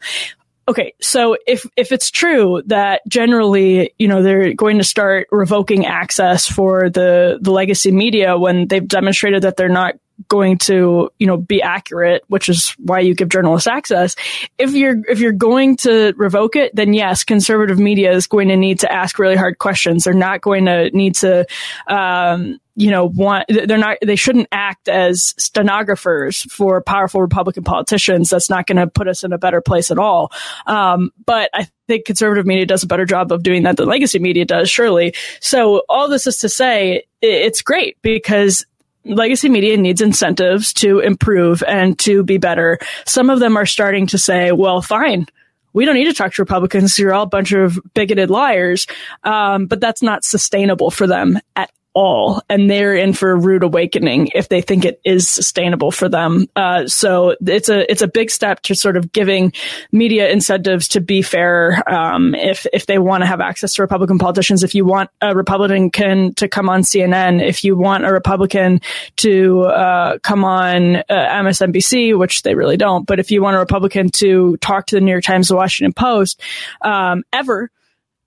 Okay, 0.67 0.93
so 1.01 1.35
if 1.47 1.65
if 1.75 1.91
it's 1.91 2.11
true 2.11 2.61
that 2.67 3.01
generally, 3.07 3.93
you 3.97 4.07
know, 4.07 4.21
they're 4.21 4.53
going 4.53 4.77
to 4.77 4.83
start 4.83 5.27
revoking 5.31 5.85
access 5.85 6.47
for 6.47 6.89
the 6.89 7.39
the 7.41 7.51
legacy 7.51 7.91
media 7.91 8.37
when 8.37 8.67
they've 8.67 8.87
demonstrated 8.87 9.41
that 9.41 9.57
they're 9.57 9.69
not 9.69 9.95
going 10.27 10.57
to, 10.57 11.09
you 11.19 11.27
know, 11.27 11.37
be 11.37 11.61
accurate, 11.61 12.23
which 12.27 12.49
is 12.49 12.75
why 12.79 12.99
you 12.99 13.15
give 13.15 13.29
journalists 13.29 13.67
access. 13.67 14.15
If 14.57 14.73
you're, 14.73 15.01
if 15.09 15.19
you're 15.19 15.31
going 15.31 15.77
to 15.77 16.13
revoke 16.17 16.55
it, 16.55 16.75
then 16.75 16.93
yes, 16.93 17.23
conservative 17.23 17.79
media 17.79 18.11
is 18.11 18.27
going 18.27 18.49
to 18.49 18.57
need 18.57 18.79
to 18.79 18.91
ask 18.91 19.19
really 19.19 19.35
hard 19.35 19.59
questions. 19.59 20.03
They're 20.03 20.13
not 20.13 20.41
going 20.41 20.65
to 20.65 20.89
need 20.91 21.15
to, 21.15 21.45
um, 21.87 22.59
you 22.75 22.89
know, 22.89 23.05
want, 23.05 23.45
they're 23.49 23.77
not, 23.77 23.97
they 24.01 24.15
shouldn't 24.15 24.47
act 24.51 24.87
as 24.87 25.33
stenographers 25.37 26.43
for 26.43 26.81
powerful 26.81 27.21
Republican 27.21 27.63
politicians. 27.63 28.29
That's 28.29 28.49
not 28.49 28.65
going 28.65 28.77
to 28.77 28.87
put 28.87 29.07
us 29.07 29.23
in 29.23 29.33
a 29.33 29.37
better 29.37 29.61
place 29.61 29.91
at 29.91 29.99
all. 29.99 30.31
Um, 30.65 31.11
but 31.25 31.49
I 31.53 31.67
think 31.87 32.05
conservative 32.05 32.45
media 32.45 32.65
does 32.65 32.83
a 32.83 32.87
better 32.87 33.05
job 33.05 33.31
of 33.31 33.43
doing 33.43 33.63
that 33.63 33.75
than 33.75 33.87
legacy 33.87 34.19
media 34.19 34.45
does, 34.45 34.69
surely. 34.69 35.13
So 35.41 35.83
all 35.89 36.07
this 36.07 36.27
is 36.27 36.37
to 36.37 36.49
say, 36.49 37.03
it's 37.21 37.61
great 37.61 38.01
because 38.01 38.65
legacy 39.05 39.49
media 39.49 39.77
needs 39.77 40.01
incentives 40.01 40.73
to 40.73 40.99
improve 40.99 41.63
and 41.63 41.97
to 41.99 42.23
be 42.23 42.37
better. 42.37 42.79
Some 43.05 43.29
of 43.29 43.39
them 43.39 43.57
are 43.57 43.65
starting 43.65 44.07
to 44.07 44.17
say, 44.17 44.51
well, 44.51 44.81
fine. 44.81 45.27
We 45.73 45.85
don't 45.85 45.95
need 45.95 46.05
to 46.05 46.13
talk 46.13 46.33
to 46.33 46.41
Republicans. 46.41 46.99
You're 46.99 47.13
all 47.13 47.23
a 47.23 47.27
bunch 47.27 47.53
of 47.53 47.79
bigoted 47.93 48.29
liars. 48.29 48.87
Um, 49.23 49.67
but 49.67 49.79
that's 49.79 50.01
not 50.01 50.23
sustainable 50.23 50.91
for 50.91 51.07
them 51.07 51.39
at 51.55 51.71
all 51.93 52.41
and 52.49 52.69
they're 52.69 52.95
in 52.95 53.13
for 53.13 53.31
a 53.31 53.35
rude 53.35 53.63
awakening 53.63 54.29
if 54.33 54.49
they 54.49 54.61
think 54.61 54.85
it 54.85 55.01
is 55.03 55.27
sustainable 55.27 55.91
for 55.91 56.07
them. 56.07 56.47
Uh, 56.55 56.87
so 56.87 57.35
it's 57.45 57.69
a 57.69 57.89
it's 57.91 58.01
a 58.01 58.07
big 58.07 58.31
step 58.31 58.61
to 58.61 58.75
sort 58.75 58.97
of 58.97 59.11
giving 59.11 59.51
media 59.91 60.29
incentives 60.29 60.87
to 60.87 61.01
be 61.01 61.21
fair. 61.21 61.83
Um, 61.91 62.33
if 62.35 62.65
if 62.71 62.85
they 62.85 62.97
want 62.97 63.23
to 63.23 63.27
have 63.27 63.41
access 63.41 63.73
to 63.73 63.81
Republican 63.81 64.17
politicians, 64.19 64.63
if 64.63 64.73
you 64.73 64.85
want 64.85 65.09
a 65.21 65.35
Republican 65.35 66.33
to 66.35 66.47
come 66.47 66.69
on 66.69 66.81
CNN, 66.81 67.43
if 67.43 67.63
you 67.63 67.75
want 67.75 68.05
a 68.05 68.11
Republican 68.11 68.81
to 69.17 69.63
uh, 69.63 70.17
come 70.19 70.45
on 70.45 70.97
uh, 70.97 71.03
MSNBC, 71.09 72.17
which 72.17 72.43
they 72.43 72.55
really 72.55 72.77
don't, 72.77 73.05
but 73.05 73.19
if 73.19 73.31
you 73.31 73.41
want 73.41 73.55
a 73.55 73.59
Republican 73.59 74.09
to 74.11 74.57
talk 74.57 74.87
to 74.87 74.95
the 74.95 75.01
New 75.01 75.11
York 75.11 75.23
Times, 75.23 75.49
the 75.49 75.55
Washington 75.55 75.93
Post, 75.93 76.41
um, 76.81 77.23
ever 77.33 77.69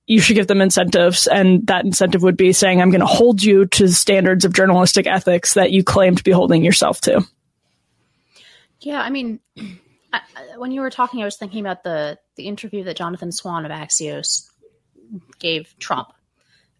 you 0.06 0.20
should 0.20 0.34
give 0.34 0.46
them 0.46 0.60
incentives. 0.60 1.26
And 1.26 1.66
that 1.66 1.84
incentive 1.84 2.22
would 2.22 2.36
be 2.36 2.52
saying, 2.52 2.80
I'm 2.80 2.90
going 2.90 3.00
to 3.00 3.06
hold 3.06 3.42
you 3.42 3.66
to 3.66 3.88
standards 3.88 4.44
of 4.44 4.52
journalistic 4.52 5.06
ethics 5.06 5.54
that 5.54 5.72
you 5.72 5.82
claim 5.82 6.16
to 6.16 6.24
be 6.24 6.30
holding 6.30 6.64
yourself 6.64 7.00
to. 7.02 7.26
Yeah. 8.80 9.00
I 9.00 9.10
mean, 9.10 9.40
I, 10.12 10.20
when 10.56 10.70
you 10.70 10.80
were 10.80 10.90
talking, 10.90 11.22
I 11.22 11.24
was 11.24 11.36
thinking 11.36 11.60
about 11.60 11.82
the, 11.82 12.18
the 12.36 12.46
interview 12.46 12.84
that 12.84 12.96
Jonathan 12.96 13.32
Swan 13.32 13.64
of 13.64 13.72
Axios 13.72 14.48
gave 15.38 15.74
Trump 15.78 16.08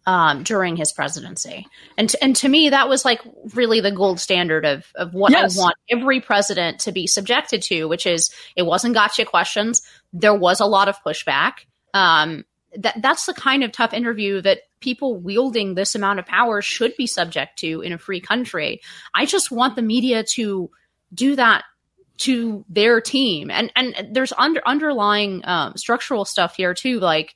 um, 0.05 0.43
during 0.43 0.75
his 0.75 0.93
presidency. 0.93 1.67
And, 1.97 2.09
t- 2.09 2.17
and 2.21 2.35
to 2.37 2.47
me, 2.47 2.69
that 2.69 2.87
was 2.87 3.03
like 3.03 3.21
really 3.55 3.81
the 3.81 3.91
gold 3.91 4.19
standard 4.19 4.65
of, 4.65 4.85
of 4.95 5.13
what 5.13 5.31
yes. 5.31 5.57
I 5.57 5.61
want 5.61 5.75
every 5.89 6.21
president 6.21 6.79
to 6.81 6.91
be 6.91 7.07
subjected 7.07 7.63
to, 7.63 7.85
which 7.85 8.05
is 8.05 8.29
it 8.55 8.63
wasn't 8.63 8.93
gotcha 8.93 9.25
questions. 9.25 9.81
There 10.13 10.35
was 10.35 10.59
a 10.59 10.65
lot 10.65 10.87
of 10.87 11.01
pushback. 11.03 11.53
Um, 11.93 12.45
that 12.77 13.01
that's 13.01 13.25
the 13.25 13.33
kind 13.33 13.63
of 13.63 13.71
tough 13.71 13.93
interview 13.93 14.41
that 14.41 14.59
people 14.79 15.17
wielding 15.17 15.75
this 15.75 15.95
amount 15.95 16.19
of 16.19 16.25
power 16.25 16.61
should 16.61 16.95
be 16.97 17.07
subject 17.07 17.59
to 17.59 17.81
in 17.81 17.93
a 17.93 17.97
free 17.97 18.21
country. 18.21 18.81
I 19.13 19.25
just 19.25 19.51
want 19.51 19.75
the 19.75 19.81
media 19.81 20.23
to 20.35 20.69
do 21.13 21.35
that 21.35 21.63
to 22.17 22.63
their 22.69 23.01
team, 23.01 23.49
and 23.51 23.71
and 23.75 23.95
there's 24.11 24.33
under 24.37 24.61
underlying 24.65 25.41
um, 25.45 25.75
structural 25.75 26.25
stuff 26.25 26.55
here 26.55 26.73
too, 26.73 26.99
like. 26.99 27.35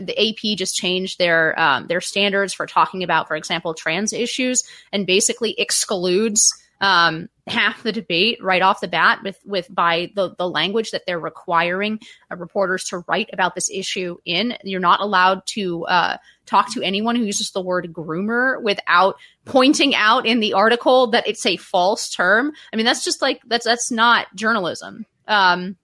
the 0.00 0.16
AP 0.16 0.56
just 0.56 0.76
changed 0.76 1.18
their 1.18 1.58
um, 1.58 1.88
their 1.88 2.00
standards 2.00 2.54
for 2.54 2.66
talking 2.66 3.02
about, 3.02 3.26
for 3.26 3.34
example, 3.34 3.74
trans 3.74 4.12
issues, 4.12 4.62
and 4.92 5.08
basically 5.08 5.56
excludes 5.58 6.48
um, 6.82 7.28
half 7.46 7.82
the 7.82 7.92
debate 7.92 8.38
right 8.42 8.60
off 8.60 8.80
the 8.80 8.88
bat 8.88 9.20
with 9.22 9.38
with 9.46 9.72
by 9.72 10.10
the 10.14 10.34
the 10.36 10.48
language 10.48 10.90
that 10.90 11.02
they're 11.06 11.18
requiring 11.18 12.00
uh, 12.30 12.36
reporters 12.36 12.84
to 12.84 13.04
write 13.08 13.30
about 13.32 13.54
this 13.54 13.70
issue 13.70 14.16
in. 14.24 14.56
You're 14.64 14.80
not 14.80 15.00
allowed 15.00 15.46
to 15.46 15.86
uh, 15.86 16.16
talk 16.44 16.72
to 16.74 16.82
anyone 16.82 17.14
who 17.14 17.24
uses 17.24 17.52
the 17.52 17.62
word 17.62 17.88
groomer 17.92 18.60
without 18.60 19.16
pointing 19.44 19.94
out 19.94 20.26
in 20.26 20.40
the 20.40 20.54
article 20.54 21.08
that 21.12 21.26
it's 21.26 21.46
a 21.46 21.56
false 21.56 22.10
term. 22.10 22.52
I 22.72 22.76
mean, 22.76 22.84
that's 22.84 23.04
just 23.04 23.22
like 23.22 23.40
that's 23.46 23.64
that's 23.64 23.90
not 23.90 24.26
journalism. 24.34 25.06
Um, 25.28 25.76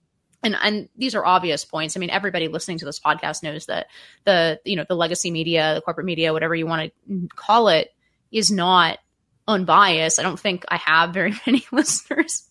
and 0.43 0.55
and 0.61 0.89
these 0.97 1.15
are 1.15 1.25
obvious 1.25 1.63
points. 1.63 1.95
I 1.95 2.01
mean, 2.01 2.09
everybody 2.09 2.49
listening 2.49 2.79
to 2.79 2.85
this 2.85 2.99
podcast 2.99 3.41
knows 3.41 3.67
that 3.67 3.87
the 4.25 4.59
you 4.65 4.75
know 4.75 4.85
the 4.87 4.95
legacy 4.95 5.31
media, 5.31 5.75
the 5.75 5.81
corporate 5.81 6.05
media, 6.05 6.33
whatever 6.33 6.55
you 6.55 6.67
want 6.67 6.91
to 7.07 7.27
call 7.35 7.69
it, 7.69 7.89
is 8.33 8.51
not 8.51 8.99
unbiased. 9.49 10.19
I 10.19 10.23
don't 10.23 10.39
think 10.39 10.63
I 10.69 10.77
have 10.77 11.13
very 11.13 11.33
many 11.45 11.65
listeners 11.71 12.47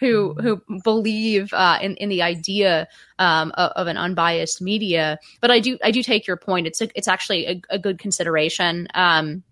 who 0.00 0.34
who 0.34 0.62
believe 0.82 1.52
uh, 1.52 1.78
in 1.80 1.94
in 1.96 2.08
the 2.08 2.22
idea 2.22 2.88
um, 3.18 3.52
of, 3.52 3.70
of, 3.72 3.86
an 3.86 3.96
unbiased 3.96 4.62
media. 4.62 5.18
But 5.40 5.50
I 5.50 5.60
do 5.60 5.78
I 5.84 5.90
do 5.90 6.02
take 6.02 6.26
your 6.26 6.36
point. 6.36 6.66
It's 6.66 6.80
a, 6.80 6.88
it's 6.96 7.08
actually 7.08 7.46
a, 7.46 7.60
a 7.70 7.78
good 7.78 7.98
consideration. 7.98 8.88
Um, 8.94 9.44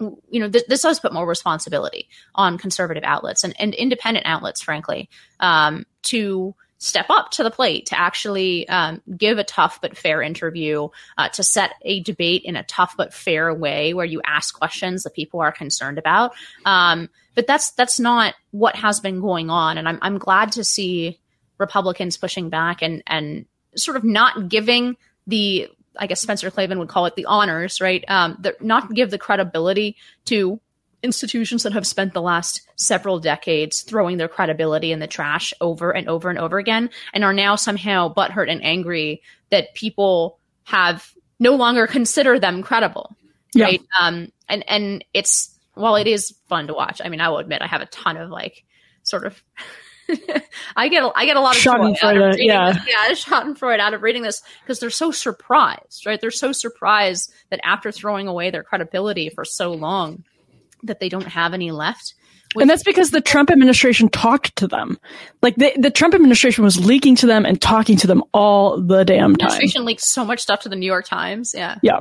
you 0.00 0.40
know, 0.40 0.48
th- 0.48 0.66
this 0.68 0.82
does 0.82 1.00
put 1.00 1.12
more 1.12 1.26
responsibility 1.26 2.08
on 2.34 2.56
conservative 2.56 3.02
outlets 3.04 3.42
and, 3.42 3.54
and 3.58 3.74
independent 3.74 4.26
outlets, 4.26 4.62
frankly, 4.62 5.08
um, 5.40 5.86
to 6.02 6.54
step 6.78 7.06
up 7.10 7.30
to 7.32 7.42
the 7.42 7.50
plate 7.50 7.86
to 7.86 7.98
actually 7.98 8.68
um, 8.68 9.02
give 9.16 9.38
a 9.38 9.44
tough 9.44 9.80
but 9.80 9.96
fair 9.96 10.22
interview, 10.22 10.88
uh, 11.18 11.28
to 11.28 11.42
set 11.42 11.74
a 11.82 12.00
debate 12.02 12.42
in 12.44 12.56
a 12.56 12.62
tough 12.64 12.94
but 12.96 13.12
fair 13.12 13.52
way 13.52 13.92
where 13.94 14.06
you 14.06 14.22
ask 14.24 14.56
questions 14.56 15.02
that 15.02 15.14
people 15.14 15.40
are 15.40 15.52
concerned 15.52 15.98
about. 15.98 16.32
Um, 16.64 17.10
but 17.34 17.46
that's 17.46 17.72
that's 17.72 18.00
not 18.00 18.34
what 18.52 18.76
has 18.76 19.00
been 19.00 19.20
going 19.20 19.50
on, 19.50 19.78
and 19.78 19.88
I'm 19.88 19.98
I'm 20.02 20.18
glad 20.18 20.52
to 20.52 20.64
see 20.64 21.18
Republicans 21.58 22.16
pushing 22.16 22.48
back 22.48 22.82
and 22.82 23.02
and 23.06 23.46
sort 23.76 23.96
of 23.96 24.04
not 24.04 24.48
giving 24.48 24.96
the 25.26 25.68
I 25.98 26.06
guess 26.06 26.20
Spencer 26.20 26.50
Klavan 26.50 26.78
would 26.78 26.88
call 26.88 27.06
it 27.06 27.16
the 27.16 27.24
honors, 27.26 27.80
right? 27.80 28.04
Um, 28.08 28.36
the, 28.40 28.56
not 28.60 28.94
give 28.94 29.10
the 29.10 29.18
credibility 29.18 29.96
to 30.26 30.60
institutions 31.02 31.62
that 31.62 31.72
have 31.72 31.86
spent 31.86 32.12
the 32.12 32.22
last 32.22 32.62
several 32.76 33.20
decades 33.20 33.82
throwing 33.82 34.16
their 34.16 34.28
credibility 34.28 34.92
in 34.92 34.98
the 34.98 35.06
trash 35.06 35.54
over 35.60 35.90
and 35.90 36.08
over 36.08 36.28
and 36.28 36.38
over 36.38 36.58
again 36.58 36.90
and 37.12 37.24
are 37.24 37.32
now 37.32 37.56
somehow 37.56 38.12
butthurt 38.12 38.50
and 38.50 38.64
angry 38.64 39.22
that 39.50 39.74
people 39.74 40.38
have 40.64 41.12
no 41.38 41.54
longer 41.54 41.86
consider 41.86 42.38
them 42.38 42.62
credible. 42.62 43.16
Yeah. 43.54 43.66
Right. 43.66 43.82
Um, 44.00 44.32
and, 44.48 44.68
and 44.68 45.04
it's, 45.14 45.56
while 45.74 45.96
it 45.96 46.06
is 46.06 46.34
fun 46.48 46.66
to 46.66 46.74
watch, 46.74 47.00
I 47.04 47.08
mean, 47.08 47.20
I 47.20 47.28
will 47.28 47.38
admit 47.38 47.62
I 47.62 47.68
have 47.68 47.80
a 47.80 47.86
ton 47.86 48.16
of 48.16 48.30
like 48.30 48.64
sort 49.04 49.24
of 49.24 49.40
I 50.76 50.88
get 50.88 51.04
a, 51.04 51.12
I 51.14 51.26
get 51.26 51.36
a 51.36 51.40
lot 51.40 51.56
of 51.56 51.62
Schadenfreude, 51.62 52.36
yeah, 52.38 52.72
this. 52.72 52.82
yeah, 52.88 53.12
Schadenfreude 53.12 53.78
out 53.78 53.94
of 53.94 54.02
reading 54.02 54.22
this 54.22 54.42
because 54.62 54.80
they're 54.80 54.90
so 54.90 55.10
surprised, 55.10 56.06
right? 56.06 56.20
They're 56.20 56.30
so 56.30 56.52
surprised 56.52 57.32
that 57.50 57.60
after 57.62 57.92
throwing 57.92 58.26
away 58.26 58.50
their 58.50 58.62
credibility 58.62 59.28
for 59.28 59.44
so 59.44 59.72
long, 59.72 60.24
that 60.82 61.00
they 61.00 61.08
don't 61.08 61.28
have 61.28 61.54
any 61.54 61.70
left. 61.70 62.14
And 62.58 62.68
that's 62.68 62.82
because 62.82 63.10
the 63.10 63.20
Trump 63.20 63.50
administration 63.50 64.08
talked 64.08 64.56
to 64.56 64.66
them. 64.66 64.98
Like 65.42 65.56
the, 65.56 65.72
the 65.78 65.90
Trump 65.90 66.14
administration 66.14 66.64
was 66.64 66.84
leaking 66.84 67.16
to 67.16 67.26
them 67.26 67.44
and 67.44 67.60
talking 67.60 67.96
to 67.98 68.06
them 68.06 68.24
all 68.32 68.80
the 68.80 69.04
damn 69.04 69.36
time. 69.36 69.36
The 69.36 69.44
Administration 69.44 69.84
leaked 69.84 70.00
so 70.00 70.24
much 70.24 70.40
stuff 70.40 70.60
to 70.60 70.68
the 70.68 70.76
New 70.76 70.86
York 70.86 71.06
Times. 71.06 71.52
Yeah. 71.54 71.76
Yeah. 71.82 71.98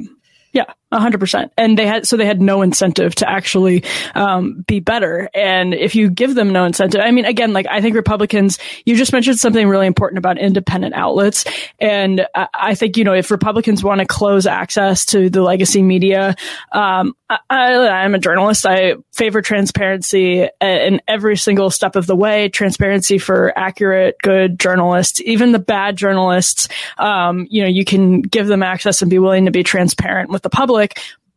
Yeah, 0.54 0.64
hundred 0.92 1.20
percent. 1.20 1.52
And 1.58 1.78
they 1.78 1.86
had, 1.86 2.08
so 2.08 2.18
they 2.18 2.26
had 2.26 2.42
no 2.42 2.62
incentive 2.62 3.16
to 3.16 3.30
actually, 3.30 3.84
um, 4.16 4.64
be 4.68 4.80
better. 4.80 5.30
And 5.34 5.74
if 5.74 5.96
you 5.96 6.10
give 6.10 6.36
them 6.36 6.52
no 6.52 6.66
incentive, 6.66 7.02
I 7.02 7.12
mean, 7.12 7.26
again, 7.26 7.54
like 7.54 7.68
I 7.70 7.82
think 7.82 7.96
Republicans, 7.96 8.58
you 8.86 8.96
just 8.96 9.14
mentioned 9.14 9.40
something 9.40 9.68
really 9.68 9.88
important 9.88 10.18
about 10.18 10.38
independent 10.38 10.94
outlets. 10.94 11.46
And 11.80 12.26
I, 12.36 12.48
I 12.54 12.76
think, 12.76 12.98
you 12.98 13.04
know, 13.04 13.14
if 13.14 13.32
Republicans 13.32 13.84
want 13.84 14.00
to 14.00 14.06
close 14.06 14.46
access 14.46 15.06
to 15.08 15.30
the 15.30 15.42
legacy 15.42 15.82
media, 15.82 16.36
um, 16.72 17.16
I, 17.30 18.06
am 18.06 18.16
a 18.16 18.20
journalist. 18.20 18.66
I 18.66 18.96
favor 19.14 19.42
transparency 19.42 20.48
in 20.62 21.02
every 21.08 21.36
single 21.36 21.70
step 21.70 21.98
of 21.98 22.08
the 22.08 22.16
way. 22.16 22.48
Transparency 22.48 23.18
for 23.18 23.58
accurate, 23.58 24.16
good 24.22 24.60
journalists, 24.60 25.20
even 25.22 25.52
the 25.52 25.60
bad 25.60 25.98
journalists. 25.98 26.70
Um, 26.98 27.46
you 27.50 27.64
know, 27.64 27.68
you 27.68 27.84
can 27.84 28.22
give 28.22 28.48
them 28.48 28.64
access 28.64 29.02
and 29.02 29.12
be 29.12 29.20
willing 29.20 29.46
to 29.46 29.52
be 29.52 29.64
transparent 29.64 30.30
with 30.30 30.42
the 30.42 30.50
public, 30.50 30.77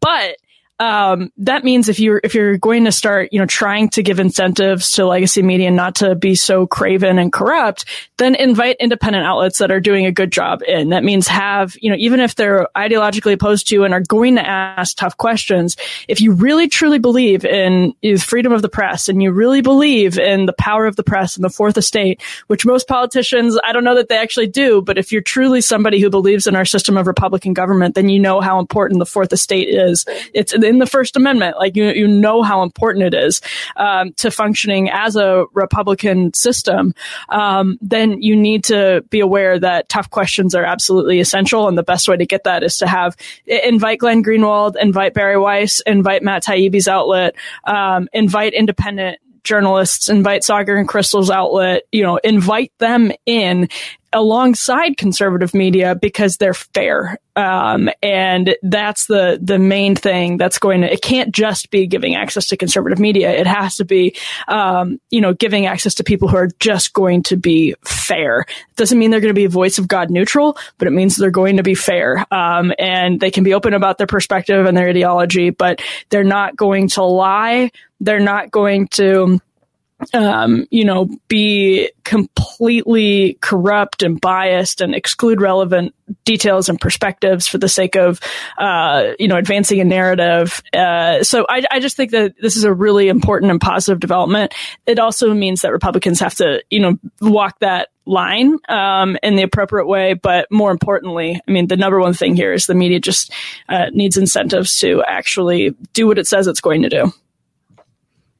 but 0.00 0.37
um, 0.81 1.31
that 1.37 1.62
means 1.62 1.90
if 1.90 2.01
you're 2.01 2.23
if 2.25 2.35
you're 2.35 2.57
going 2.57 2.87
to 2.87 2.93
start, 2.93 3.29
you 3.33 3.38
know, 3.38 3.45
trying 3.45 3.90
to 3.90 4.03
give 4.03 4.19
incentives 4.19 4.90
to 4.93 5.05
legacy 5.05 5.43
media 5.43 5.71
not 5.71 5.95
to 5.97 6.14
be 6.14 6.35
so 6.35 6.66
craven 6.66 7.19
and 7.19 7.31
corrupt, 7.31 7.85
then 8.16 8.35
invite 8.35 8.77
independent 8.81 9.27
outlets 9.27 9.59
that 9.59 9.71
are 9.71 9.79
doing 9.79 10.07
a 10.07 10.12
good 10.12 10.33
job 10.33 10.62
in. 10.66 10.88
That 10.88 11.05
means 11.05 11.29
have, 11.29 11.77
you 11.83 11.90
know, 11.90 11.97
even 11.99 12.19
if 12.19 12.35
they're 12.35 12.66
ideologically 12.75 13.35
opposed 13.35 13.69
to 13.69 13.75
you 13.75 13.85
and 13.85 13.93
are 13.93 14.01
going 14.01 14.37
to 14.37 14.49
ask 14.49 14.97
tough 14.97 15.19
questions, 15.19 15.77
if 16.09 16.23
you 16.23 16.33
really 16.33 16.66
truly 16.66 16.99
believe 16.99 17.45
in 17.45 17.95
freedom 18.19 18.53
of 18.53 18.62
the 18.62 18.69
press 18.71 19.11
and 19.11 19.23
you 19.23 19.33
really 19.33 19.61
believe 19.61 20.19
in 20.19 20.47
the 20.47 20.55
power 20.55 20.87
of 20.87 20.97
the 20.97 21.05
press 21.05 21.37
and 21.37 21.45
the 21.45 21.51
fourth 21.51 21.77
estate, 21.77 22.23
which 22.47 22.64
most 22.64 22.88
politicians, 22.88 23.59
I 23.64 23.73
don't 23.73 23.85
know 23.85 23.97
that 23.97 24.09
they 24.09 24.16
actually 24.16 24.47
do, 24.47 24.81
but 24.81 24.97
if 24.97 25.12
you're 25.12 25.21
truly 25.21 25.61
somebody 25.61 26.01
who 26.01 26.09
believes 26.09 26.47
in 26.47 26.57
our 26.57 26.64
system 26.64 26.97
of 26.97 27.07
Republican 27.07 27.53
government, 27.53 27.95
then 27.95 28.09
you 28.09 28.19
know 28.19 28.40
how 28.40 28.59
important 28.59 28.99
the 28.99 29.05
fourth 29.05 29.33
estate 29.35 29.69
is. 29.69 30.07
It's 30.33 30.55
in 30.70 30.78
the 30.78 30.87
First 30.87 31.16
Amendment. 31.16 31.56
Like 31.59 31.76
you, 31.76 31.90
you 31.90 32.09
know 32.09 32.42
how 32.42 32.62
important 32.62 33.04
it 33.04 33.14
is 33.14 33.40
um, 33.76 34.12
to 34.14 34.30
functioning 34.30 34.88
as 34.90 35.16
a 35.16 35.44
Republican 35.52 36.33
system. 36.33 36.94
Um, 37.28 37.76
then 37.83 38.22
you 38.22 38.37
need 38.37 38.64
to 38.64 39.04
be 39.11 39.20
aware 39.20 39.59
that 39.59 39.88
tough 39.88 40.09
questions 40.09 40.54
are 40.54 40.64
absolutely 40.64 41.20
essential, 41.20 41.68
and 41.68 41.76
the 41.76 41.83
best 41.83 42.09
way 42.09 42.16
to 42.16 42.26
get 42.26 42.44
that 42.44 42.62
is 42.62 42.78
to 42.78 42.87
have 42.87 43.16
invite 43.46 43.98
Glenn 43.98 44.22
Greenwald, 44.22 44.76
invite 44.80 45.12
Bari 45.12 45.38
Weiss, 45.38 45.80
invite 45.80 46.22
Matt 46.22 46.44
Taibbi's 46.44 46.88
outlet, 46.88 47.35
um, 47.64 48.09
invite 48.12 48.54
independent 48.54 49.18
journalists, 49.42 50.09
invite 50.09 50.42
Saagar 50.42 50.78
and 50.78 50.88
Krystal's 50.88 51.30
outlet, 51.30 51.83
you 51.90 52.02
know, 52.02 52.18
invite 52.22 52.72
them 52.78 53.11
in 53.26 53.68
alongside 54.12 54.96
conservative 54.96 55.55
media 55.55 55.94
because 55.94 56.37
they're 56.37 56.55
fair. 56.55 57.18
Um, 57.37 57.88
and 58.03 58.57
that's 58.62 59.07
the, 59.07 59.38
the 59.40 59.59
main 59.59 59.94
thing 59.94 60.37
that's 60.37 60.59
going 60.59 60.81
to, 60.81 60.92
it 60.92 61.01
can't 61.01 61.33
just 61.33 61.70
be 61.70 61.87
giving 61.87 62.16
access 62.16 62.49
to 62.49 62.57
conservative 62.57 62.99
media. 62.99 63.31
It 63.31 63.46
has 63.46 63.77
to 63.77 63.85
be, 63.85 64.16
um, 64.49 65.01
you 65.11 65.20
know, 65.20 65.33
giving 65.33 65.66
access 65.66 65.94
to 65.94 66.05
people 66.05 66.29
who 66.29 66.37
are 66.37 66.49
just 66.59 66.92
going 66.92 67.23
to 67.25 67.37
be 67.37 67.75
fair. 67.85 68.44
Doesn't 68.77 68.99
mean 68.99 69.11
they're 69.11 69.20
going 69.20 69.35
to 69.35 69.35
be 69.35 69.44
a 69.44 69.49
voice 69.49 69.79
of 69.79 69.88
God 69.88 70.11
neutral, 70.11 70.59
but 70.79 70.88
it 70.88 70.92
means 70.92 71.16
they're 71.16 71.31
going 71.31 71.57
to 71.57 71.62
be 71.62 71.75
fair. 71.75 72.27
Um, 72.33 72.73
and 72.79 73.20
they 73.20 73.31
can 73.31 73.44
be 73.44 73.55
open 73.55 73.75
about 73.75 73.99
their 73.99 74.09
perspective 74.09 74.66
and 74.66 74.77
their 74.77 74.88
ideology, 74.88 75.51
but 75.51 75.81
they're 76.11 76.25
not 76.25 76.57
going 76.57 76.88
to 76.88 77.05
lie. 77.05 77.70
They're 78.01 78.18
not 78.18 78.51
going 78.51 78.88
to, 78.88 79.40
um, 80.14 80.66
you 80.70 80.84
know, 80.84 81.08
be 81.28 81.90
completely 82.04 83.38
corrupt 83.40 84.02
and 84.02 84.20
biased 84.20 84.80
and 84.80 84.94
exclude 84.94 85.40
relevant 85.40 85.94
details 86.24 86.68
and 86.68 86.80
perspectives 86.80 87.46
for 87.46 87.58
the 87.58 87.68
sake 87.68 87.96
of, 87.96 88.20
uh, 88.58 89.12
you 89.18 89.28
know, 89.28 89.36
advancing 89.36 89.80
a 89.80 89.84
narrative. 89.84 90.62
Uh, 90.72 91.22
so 91.22 91.46
I, 91.48 91.62
I 91.70 91.80
just 91.80 91.96
think 91.96 92.10
that 92.12 92.34
this 92.40 92.56
is 92.56 92.64
a 92.64 92.72
really 92.72 93.08
important 93.08 93.50
and 93.50 93.60
positive 93.60 94.00
development. 94.00 94.54
It 94.86 94.98
also 94.98 95.34
means 95.34 95.62
that 95.62 95.72
Republicans 95.72 96.20
have 96.20 96.34
to, 96.36 96.62
you 96.70 96.80
know, 96.80 96.98
walk 97.20 97.58
that 97.60 97.88
line 98.06 98.58
um, 98.68 99.16
in 99.22 99.36
the 99.36 99.42
appropriate 99.42 99.86
way. 99.86 100.14
But 100.14 100.48
more 100.50 100.70
importantly, 100.70 101.40
I 101.46 101.50
mean, 101.50 101.68
the 101.68 101.76
number 101.76 102.00
one 102.00 102.14
thing 102.14 102.34
here 102.34 102.52
is 102.52 102.66
the 102.66 102.74
media 102.74 102.98
just 102.98 103.32
uh, 103.68 103.86
needs 103.92 104.16
incentives 104.16 104.78
to 104.78 105.04
actually 105.06 105.76
do 105.92 106.06
what 106.06 106.18
it 106.18 106.26
says 106.26 106.46
it's 106.46 106.60
going 106.60 106.82
to 106.82 106.88
do. 106.88 107.12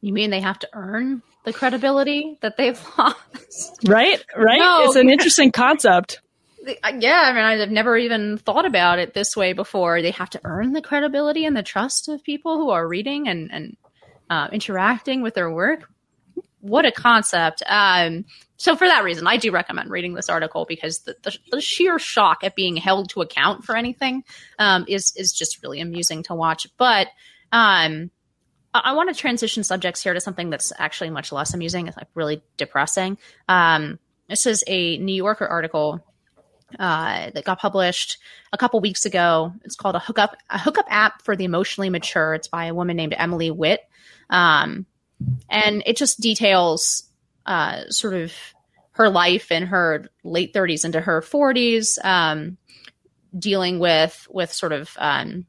You 0.01 0.13
mean 0.13 0.31
they 0.31 0.41
have 0.41 0.59
to 0.61 0.69
earn 0.73 1.23
the 1.45 1.53
credibility 1.53 2.39
that 2.43 2.57
they've 2.57 2.81
lost. 2.99 3.79
Right, 3.87 4.23
right. 4.37 4.59
No. 4.59 4.85
It's 4.85 4.97
an 4.97 5.11
interesting 5.11 5.53
concept. 5.53 6.21
Yeah, 6.67 7.23
I 7.25 7.33
mean, 7.33 7.43
I've 7.43 7.71
never 7.71 7.97
even 7.97 8.37
thought 8.37 8.67
about 8.67 8.99
it 8.99 9.15
this 9.15 9.35
way 9.35 9.55
before. 9.55 10.03
They 10.03 10.11
have 10.11 10.31
to 10.31 10.41
earn 10.45 10.73
the 10.73 10.83
credibility 10.83 11.47
and 11.47 11.57
the 11.57 11.63
trust 11.63 12.09
of 12.09 12.23
people 12.23 12.59
who 12.59 12.71
are 12.71 12.87
reading 12.87 13.29
and 13.29 13.51
and 13.51 13.77
uh, 14.29 14.49
interacting 14.53 15.23
with 15.23 15.35
their 15.35 15.51
work. 15.51 15.89
What 16.61 16.85
a 16.85 16.93
concept! 16.93 17.63
Um, 17.67 18.27
so 18.59 18.77
for 18.77 18.87
that 18.87 19.05
reason, 19.05 19.27
I 19.27 19.39
do 19.39 19.51
recommend 19.53 19.91
reading 19.91 20.13
this 20.13 20.29
article 20.29 20.67
because 20.69 20.99
the, 21.01 21.17
the, 21.23 21.39
the 21.51 21.61
sheer 21.63 21.99
shock 21.99 22.45
at 22.45 22.55
being 22.55 22.77
held 22.77 23.09
to 23.11 23.23
account 23.23 23.65
for 23.65 23.75
anything 23.75 24.23
um, 24.59 24.85
is 24.87 25.15
is 25.17 25.33
just 25.33 25.63
really 25.63 25.81
amusing 25.81 26.23
to 26.25 26.35
watch. 26.35 26.67
But 26.77 27.09
um, 27.53 28.11
I 28.73 28.93
want 28.93 29.09
to 29.09 29.21
transition 29.21 29.65
subjects 29.65 30.03
here 30.03 30.15
to 30.15 30.21
something 30.21 30.51
that's 30.51 30.73
actually 30.79 31.11
much 31.11 31.33
less 31.33 31.55
amusing. 31.55 31.89
It's 31.89 31.97
like 31.97 32.09
really 32.15 32.43
depressing. 32.57 33.19
Um, 33.49 33.99
this 34.29 34.47
is 34.47 34.63
a 34.67 34.97
New 34.99 35.15
Yorker 35.15 35.47
article 35.47 36.05
uh, 36.79 37.31
that 37.31 37.45
got 37.45 37.59
published 37.59 38.19
a 38.53 38.59
couple 38.59 38.81
weeks 38.81 39.05
ago. 39.07 39.53
It's 39.65 39.75
called 39.75 39.97
a 39.97 39.99
hookup 39.99 40.37
a 40.51 40.59
hookup 40.59 40.87
app 40.89 41.23
for 41.23 41.35
the 41.35 41.45
emotionally 41.45 41.91
mature. 41.91 42.35
It's 42.35 42.49
by 42.49 42.67
a 42.67 42.75
woman 42.75 42.97
named 42.97 43.15
Emily 43.17 43.51
Witt. 43.51 43.81
Um, 44.29 44.87
and 45.49 45.83
it 45.85 45.97
just 45.97 46.21
details 46.21 47.05
uh, 47.47 47.89
sort 47.89 48.15
of 48.15 48.33
her 48.93 49.09
life 49.09 49.51
in 49.51 49.67
her 49.67 50.07
late 50.23 50.53
30s 50.53 50.85
into 50.85 51.01
her 51.01 51.21
40s, 51.21 52.03
um, 52.05 52.57
dealing 53.37 53.79
with 53.79 54.27
with 54.31 54.53
sort 54.53 54.73
of 54.73 54.91
um, 54.99 55.47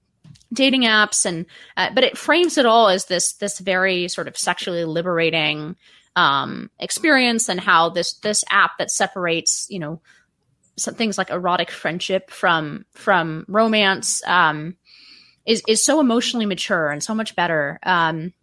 dating 0.54 0.82
apps 0.82 1.26
and 1.26 1.46
uh, 1.78 1.90
but 1.94 2.04
it 2.04 2.18
frames 2.18 2.58
it 2.58 2.66
all 2.66 2.90
as 2.90 3.06
this 3.06 3.34
this 3.34 3.60
very 3.60 4.08
sort 4.08 4.28
of 4.28 4.38
sexually 4.38 4.86
liberating 4.86 5.76
um, 6.16 6.70
experience 6.80 7.50
and 7.50 7.60
how 7.60 7.90
this 7.90 8.14
this 8.16 8.44
app 8.50 8.78
that 8.78 8.92
separates 8.92 9.68
you 9.70 9.80
know 9.80 10.02
some 10.78 10.96
things 10.96 11.18
like 11.18 11.30
erotic 11.30 11.72
friendship 11.72 12.30
from 12.30 12.86
from 12.94 13.46
romance 13.48 14.26
um, 14.28 14.76
is 15.46 15.64
is 15.68 15.84
so 15.84 16.00
emotionally 16.00 16.46
mature 16.46 16.90
and 16.90 17.04
so 17.04 17.16
much 17.16 17.36
better. 17.36 17.80
Um, 17.84 18.34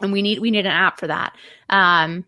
and 0.00 0.12
we 0.12 0.22
need 0.22 0.40
we 0.40 0.50
need 0.50 0.66
an 0.66 0.72
app 0.72 0.98
for 0.98 1.06
that. 1.06 1.34
Um, 1.68 2.24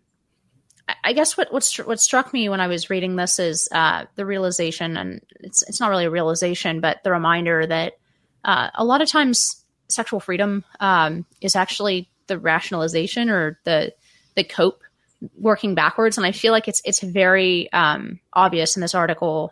I 1.03 1.13
guess 1.13 1.35
what 1.37 1.51
what, 1.51 1.65
what 1.85 1.99
struck 1.99 2.33
me 2.33 2.49
when 2.49 2.61
I 2.61 2.67
was 2.67 2.89
reading 2.89 3.15
this 3.15 3.39
is 3.39 3.67
uh, 3.71 4.05
the 4.15 4.25
realization, 4.25 4.97
and 4.97 5.21
it's 5.39 5.63
it's 5.63 5.79
not 5.79 5.89
really 5.89 6.05
a 6.05 6.11
realization, 6.11 6.79
but 6.79 7.03
the 7.03 7.11
reminder 7.11 7.65
that 7.65 7.93
uh, 8.43 8.69
a 8.75 8.85
lot 8.85 9.01
of 9.01 9.09
times 9.09 9.63
sexual 9.89 10.19
freedom 10.19 10.63
um, 10.79 11.25
is 11.41 11.55
actually 11.55 12.09
the 12.27 12.37
rationalization 12.37 13.29
or 13.29 13.59
the 13.63 13.93
the 14.35 14.43
cope 14.43 14.81
working 15.39 15.75
backwards. 15.75 16.17
And 16.17 16.25
i 16.25 16.31
feel 16.31 16.51
like 16.51 16.67
it's 16.67 16.81
it's 16.85 17.01
very 17.01 17.71
um, 17.73 18.19
obvious 18.33 18.75
in 18.75 18.81
this 18.81 18.95
article 18.95 19.51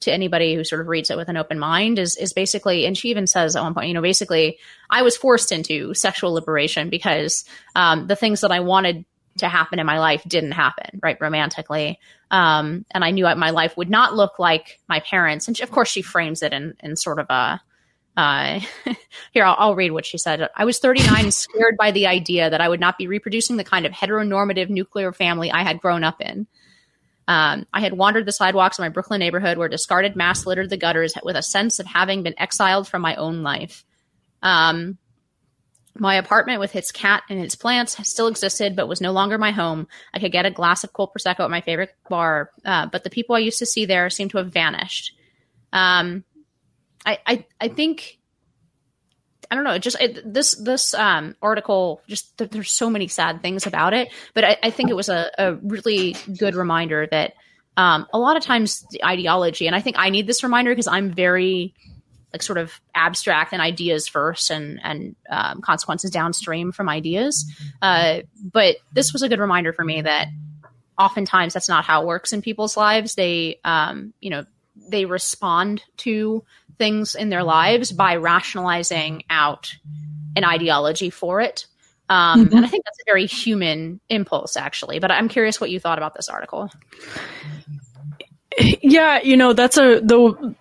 to 0.00 0.12
anybody 0.12 0.54
who 0.54 0.64
sort 0.64 0.80
of 0.80 0.88
reads 0.88 1.10
it 1.10 1.16
with 1.16 1.28
an 1.28 1.36
open 1.36 1.58
mind 1.58 1.98
is 1.98 2.16
is 2.16 2.32
basically 2.32 2.86
and 2.86 2.98
she 2.98 3.08
even 3.08 3.26
says 3.26 3.56
at 3.56 3.62
one 3.62 3.72
point 3.72 3.88
you 3.88 3.94
know 3.94 4.02
basically 4.02 4.58
i 4.90 5.00
was 5.00 5.16
forced 5.16 5.52
into 5.52 5.94
sexual 5.94 6.34
liberation 6.34 6.90
because 6.90 7.46
um, 7.74 8.06
the 8.06 8.16
things 8.16 8.42
that 8.42 8.52
i 8.52 8.60
wanted 8.60 9.06
to 9.38 9.48
happen 9.48 9.78
in 9.78 9.86
my 9.86 9.98
life 9.98 10.22
didn't 10.26 10.52
happen 10.52 10.98
right 11.02 11.18
romantically. 11.20 11.98
Um, 12.30 12.84
and 12.90 13.04
i 13.04 13.10
knew 13.10 13.24
my 13.36 13.50
life 13.50 13.76
would 13.76 13.90
not 13.90 14.14
look 14.14 14.38
like 14.38 14.80
my 14.88 15.00
parents. 15.00 15.46
And 15.46 15.56
she, 15.56 15.62
of 15.62 15.70
course 15.70 15.88
she 15.88 16.02
frames 16.02 16.42
it 16.42 16.52
in 16.52 16.74
in 16.80 16.96
sort 16.96 17.18
of 17.18 17.26
a 17.30 17.60
uh, 18.16 18.60
here, 19.32 19.44
I'll, 19.44 19.56
I'll, 19.58 19.74
read 19.74 19.92
what 19.92 20.06
she 20.06 20.18
said. 20.18 20.48
I 20.56 20.64
was 20.64 20.78
39 20.78 21.24
and 21.24 21.34
scared 21.34 21.76
by 21.76 21.90
the 21.90 22.06
idea 22.06 22.48
that 22.48 22.60
I 22.60 22.68
would 22.68 22.80
not 22.80 22.96
be 22.96 23.06
reproducing 23.06 23.56
the 23.56 23.64
kind 23.64 23.84
of 23.84 23.92
heteronormative 23.92 24.70
nuclear 24.70 25.12
family 25.12 25.50
I 25.50 25.62
had 25.62 25.80
grown 25.80 26.02
up 26.02 26.20
in. 26.20 26.46
Um, 27.28 27.66
I 27.74 27.80
had 27.80 27.92
wandered 27.92 28.24
the 28.24 28.32
sidewalks 28.32 28.78
of 28.78 28.84
my 28.84 28.88
Brooklyn 28.88 29.18
neighborhood 29.18 29.58
where 29.58 29.68
discarded 29.68 30.16
masks 30.16 30.46
littered 30.46 30.70
the 30.70 30.76
gutters 30.76 31.14
with 31.22 31.36
a 31.36 31.42
sense 31.42 31.78
of 31.78 31.86
having 31.86 32.22
been 32.22 32.38
exiled 32.38 32.88
from 32.88 33.02
my 33.02 33.16
own 33.16 33.42
life. 33.42 33.84
Um, 34.42 34.96
my 35.98 36.14
apartment 36.14 36.60
with 36.60 36.76
its 36.76 36.92
cat 36.92 37.22
and 37.28 37.40
its 37.40 37.54
plants 37.54 37.96
still 38.08 38.28
existed, 38.28 38.76
but 38.76 38.88
was 38.88 39.00
no 39.00 39.12
longer 39.12 39.38
my 39.38 39.50
home. 39.50 39.88
I 40.14 40.20
could 40.20 40.32
get 40.32 40.46
a 40.46 40.50
glass 40.50 40.84
of 40.84 40.92
cold 40.92 41.10
prosecco 41.16 41.40
at 41.40 41.50
my 41.50 41.60
favorite 41.60 41.94
bar, 42.08 42.50
uh, 42.64 42.86
but 42.86 43.02
the 43.02 43.10
people 43.10 43.34
I 43.34 43.40
used 43.40 43.58
to 43.58 43.66
see 43.66 43.86
there 43.86 44.08
seemed 44.08 44.30
to 44.32 44.38
have 44.38 44.52
vanished. 44.52 45.12
Um, 45.72 46.24
I, 47.06 47.18
I, 47.26 47.46
I 47.60 47.68
think 47.68 48.18
I 49.50 49.54
don't 49.54 49.64
know. 49.64 49.78
Just 49.78 50.00
it, 50.00 50.32
this 50.32 50.56
this 50.56 50.92
um, 50.94 51.36
article, 51.40 52.02
just 52.08 52.36
th- 52.38 52.50
there's 52.50 52.70
so 52.70 52.90
many 52.90 53.08
sad 53.08 53.42
things 53.42 53.66
about 53.66 53.94
it, 53.94 54.08
but 54.34 54.44
I, 54.44 54.56
I 54.62 54.70
think 54.70 54.90
it 54.90 54.96
was 54.96 55.08
a, 55.08 55.30
a, 55.38 55.54
really 55.54 56.16
good 56.36 56.54
reminder 56.54 57.06
that 57.10 57.34
um, 57.76 58.06
a 58.12 58.18
lot 58.18 58.36
of 58.36 58.42
times 58.42 58.84
the 58.90 59.04
ideology, 59.04 59.66
and 59.66 59.76
I 59.76 59.80
think 59.80 59.96
I 59.98 60.10
need 60.10 60.26
this 60.26 60.42
reminder 60.42 60.72
because 60.72 60.88
I'm 60.88 61.12
very 61.12 61.74
like 62.32 62.42
sort 62.42 62.58
of 62.58 62.80
abstract 62.94 63.52
and 63.52 63.62
ideas 63.62 64.08
first, 64.08 64.50
and 64.50 64.80
and 64.82 65.14
um, 65.30 65.60
consequences 65.60 66.10
downstream 66.10 66.72
from 66.72 66.88
ideas. 66.88 67.48
Uh, 67.80 68.22
but 68.42 68.76
this 68.92 69.12
was 69.12 69.22
a 69.22 69.28
good 69.28 69.40
reminder 69.40 69.72
for 69.72 69.84
me 69.84 70.02
that 70.02 70.28
oftentimes 70.98 71.54
that's 71.54 71.68
not 71.68 71.84
how 71.84 72.02
it 72.02 72.06
works 72.06 72.32
in 72.32 72.42
people's 72.42 72.76
lives. 72.76 73.14
They, 73.14 73.60
um, 73.64 74.12
you 74.20 74.30
know, 74.30 74.44
they 74.88 75.04
respond 75.04 75.82
to 75.98 76.44
things 76.78 77.14
in 77.14 77.28
their 77.30 77.42
lives 77.42 77.92
by 77.92 78.16
rationalizing 78.16 79.24
out 79.30 79.74
an 80.34 80.44
ideology 80.44 81.10
for 81.10 81.40
it. 81.40 81.66
Um, 82.08 82.44
mm-hmm. 82.44 82.56
And 82.56 82.64
I 82.64 82.68
think 82.68 82.84
that's 82.84 83.00
a 83.00 83.06
very 83.06 83.26
human 83.26 84.00
impulse, 84.08 84.56
actually. 84.56 84.98
But 84.98 85.10
I'm 85.10 85.28
curious 85.28 85.60
what 85.60 85.70
you 85.70 85.80
thought 85.80 85.98
about 85.98 86.14
this 86.14 86.28
article. 86.28 86.70
Yeah, 88.58 89.20
you 89.22 89.36
know, 89.36 89.52
that's 89.52 89.76
a 89.76 90.00
the 90.00 90.54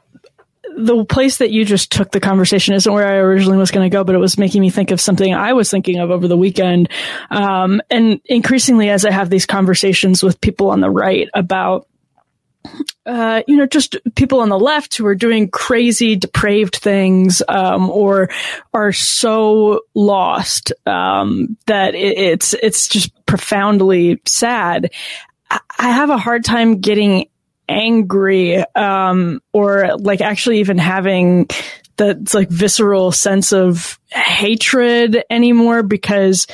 the 0.78 1.06
place 1.06 1.38
that 1.38 1.52
you 1.52 1.64
just 1.64 1.92
took 1.92 2.12
the 2.12 2.20
conversation 2.20 2.74
isn't 2.74 2.92
where 2.92 3.08
I 3.08 3.16
originally 3.16 3.58
was 3.58 3.72
going 3.72 3.90
to 3.90 3.94
go, 3.94 4.04
but 4.04 4.16
it 4.16 4.20
was 4.20 4.38
making 4.38 4.62
me 4.62 4.70
think 4.70 4.92
of 4.92 5.00
something 5.00 5.34
I 5.34 5.54
was 5.54 5.72
thinking 5.72 6.00
of 6.00 6.12
over 6.12 6.28
the 6.28 6.36
weekend. 6.36 6.90
Um, 7.32 7.82
and 7.90 8.20
increasingly, 8.26 8.90
as 8.90 9.06
I 9.06 9.12
have 9.12 9.30
these 9.30 9.46
conversations 9.46 10.22
with 10.22 10.42
people 10.42 10.72
on 10.72 10.82
the 10.82 10.90
right 10.90 11.30
about 11.34 11.88
uh, 13.06 13.44
you 13.48 13.56
know, 13.56 13.66
just 13.66 13.98
people 14.16 14.40
on 14.40 14.50
the 14.50 14.60
left 14.60 14.96
who 14.96 15.06
are 15.06 15.16
doing 15.16 15.50
crazy, 15.50 16.16
depraved 16.16 16.76
things, 16.76 17.42
um, 17.48 17.90
or 17.90 18.30
are 18.74 18.92
so 18.92 19.82
lost 19.94 20.72
um, 20.86 21.58
that 21.68 21.96
it, 21.96 22.18
it's 22.18 22.54
it's 22.54 22.88
just 22.88 23.12
profoundly 23.26 24.22
sad. 24.26 24.92
I, 25.50 25.60
I 25.78 25.90
have 25.92 26.10
a 26.10 26.18
hard 26.18 26.44
time 26.44 26.80
getting 26.80 27.28
angry, 27.70 28.58
um, 28.76 29.42
or 29.54 29.98
like 29.98 30.22
actually 30.22 30.60
even 30.60 30.78
having 30.78 31.48
that 31.98 32.34
like 32.34 32.50
visceral 32.50 33.12
sense 33.12 33.54
of 33.54 34.00
hatred 34.12 35.24
anymore 35.30 35.84
because 35.84 36.48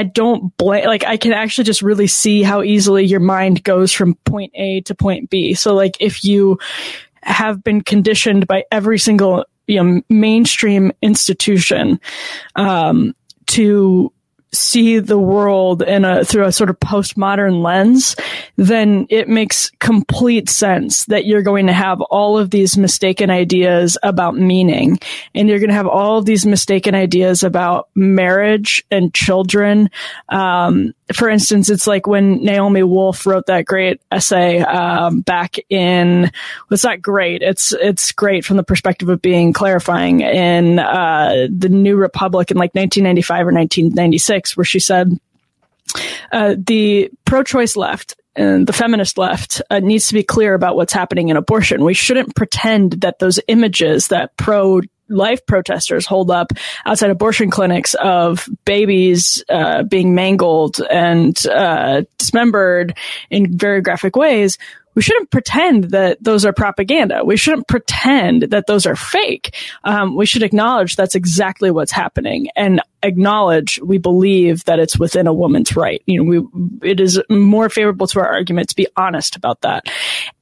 I 0.00 0.04
don't 0.04 0.56
blame, 0.56 0.86
like, 0.86 1.04
I 1.04 1.18
can 1.18 1.34
actually 1.34 1.64
just 1.64 1.82
really 1.82 2.06
see 2.06 2.42
how 2.42 2.62
easily 2.62 3.04
your 3.04 3.20
mind 3.20 3.62
goes 3.64 3.92
from 3.92 4.14
point 4.24 4.50
A 4.54 4.80
to 4.82 4.94
point 4.94 5.28
B. 5.28 5.52
So, 5.52 5.74
like, 5.74 5.98
if 6.00 6.24
you 6.24 6.58
have 7.22 7.62
been 7.62 7.82
conditioned 7.82 8.46
by 8.46 8.64
every 8.72 8.98
single, 8.98 9.44
you 9.66 9.84
know, 9.84 10.00
mainstream 10.08 10.90
institution, 11.02 12.00
um, 12.56 13.14
to 13.48 14.10
see 14.52 14.98
the 14.98 15.18
world 15.18 15.82
in 15.82 16.04
a 16.04 16.24
through 16.24 16.44
a 16.44 16.52
sort 16.52 16.70
of 16.70 16.78
postmodern 16.80 17.62
lens, 17.62 18.16
then 18.56 19.06
it 19.08 19.28
makes 19.28 19.70
complete 19.78 20.48
sense 20.48 21.04
that 21.06 21.24
you're 21.24 21.42
going 21.42 21.66
to 21.66 21.72
have 21.72 22.00
all 22.02 22.38
of 22.38 22.50
these 22.50 22.76
mistaken 22.76 23.30
ideas 23.30 23.96
about 24.02 24.36
meaning, 24.36 24.98
and 25.34 25.48
you're 25.48 25.58
going 25.58 25.70
to 25.70 25.74
have 25.74 25.86
all 25.86 26.18
of 26.18 26.24
these 26.24 26.46
mistaken 26.46 26.94
ideas 26.94 27.42
about 27.42 27.88
marriage 27.94 28.84
and 28.90 29.14
children. 29.14 29.90
Um, 30.28 30.94
for 31.12 31.28
instance, 31.28 31.70
it's 31.70 31.86
like 31.86 32.06
when 32.06 32.42
Naomi 32.44 32.82
Wolf 32.82 33.26
wrote 33.26 33.46
that 33.46 33.64
great 33.64 34.00
essay 34.12 34.60
um, 34.60 35.20
back 35.20 35.56
in. 35.68 36.30
It's 36.70 36.84
not 36.84 37.02
great. 37.02 37.42
It's 37.42 37.72
it's 37.72 38.12
great 38.12 38.44
from 38.44 38.56
the 38.56 38.62
perspective 38.62 39.08
of 39.08 39.20
being 39.20 39.52
clarifying 39.52 40.20
in 40.20 40.78
uh, 40.78 41.48
the 41.50 41.68
New 41.68 41.96
Republic 41.96 42.50
in 42.50 42.56
like 42.56 42.74
1995 42.74 43.40
or 43.40 43.52
1996, 43.52 44.39
where 44.56 44.64
she 44.64 44.80
said 44.80 45.18
uh, 46.32 46.54
the 46.56 47.10
pro-choice 47.24 47.76
left 47.76 48.16
and 48.36 48.66
the 48.66 48.72
feminist 48.72 49.18
left 49.18 49.60
uh, 49.70 49.80
needs 49.80 50.08
to 50.08 50.14
be 50.14 50.22
clear 50.22 50.54
about 50.54 50.76
what's 50.76 50.92
happening 50.92 51.28
in 51.28 51.36
abortion. 51.36 51.84
We 51.84 51.94
shouldn't 51.94 52.36
pretend 52.36 52.92
that 53.02 53.18
those 53.18 53.40
images 53.48 54.08
that 54.08 54.36
pro 54.36 54.80
life 55.10 55.44
protesters 55.44 56.06
hold 56.06 56.30
up 56.30 56.52
outside 56.86 57.10
abortion 57.10 57.50
clinics 57.50 57.94
of 57.94 58.48
babies 58.64 59.42
uh, 59.48 59.82
being 59.82 60.14
mangled 60.14 60.80
and 60.88 61.36
uh, 61.46 62.02
dismembered 62.16 62.96
in 63.28 63.58
very 63.58 63.80
graphic 63.82 64.14
ways 64.14 64.56
we 65.00 65.04
shouldn't 65.04 65.30
pretend 65.30 65.84
that 65.92 66.22
those 66.22 66.44
are 66.44 66.52
propaganda. 66.52 67.24
We 67.24 67.38
shouldn't 67.38 67.68
pretend 67.68 68.42
that 68.42 68.66
those 68.66 68.84
are 68.84 68.96
fake. 68.96 69.56
Um, 69.82 70.14
we 70.14 70.26
should 70.26 70.42
acknowledge 70.42 70.94
that's 70.94 71.14
exactly 71.14 71.70
what's 71.70 71.90
happening 71.90 72.48
and 72.54 72.82
acknowledge 73.02 73.80
we 73.82 73.96
believe 73.96 74.62
that 74.66 74.78
it's 74.78 74.98
within 74.98 75.26
a 75.26 75.32
woman's 75.32 75.74
right. 75.74 76.02
You 76.04 76.22
know, 76.22 76.46
we, 76.82 76.90
it 76.90 77.00
is 77.00 77.18
more 77.30 77.70
favorable 77.70 78.08
to 78.08 78.20
our 78.20 78.28
argument 78.30 78.68
to 78.68 78.76
be 78.76 78.88
honest 78.94 79.36
about 79.36 79.62
that. 79.62 79.86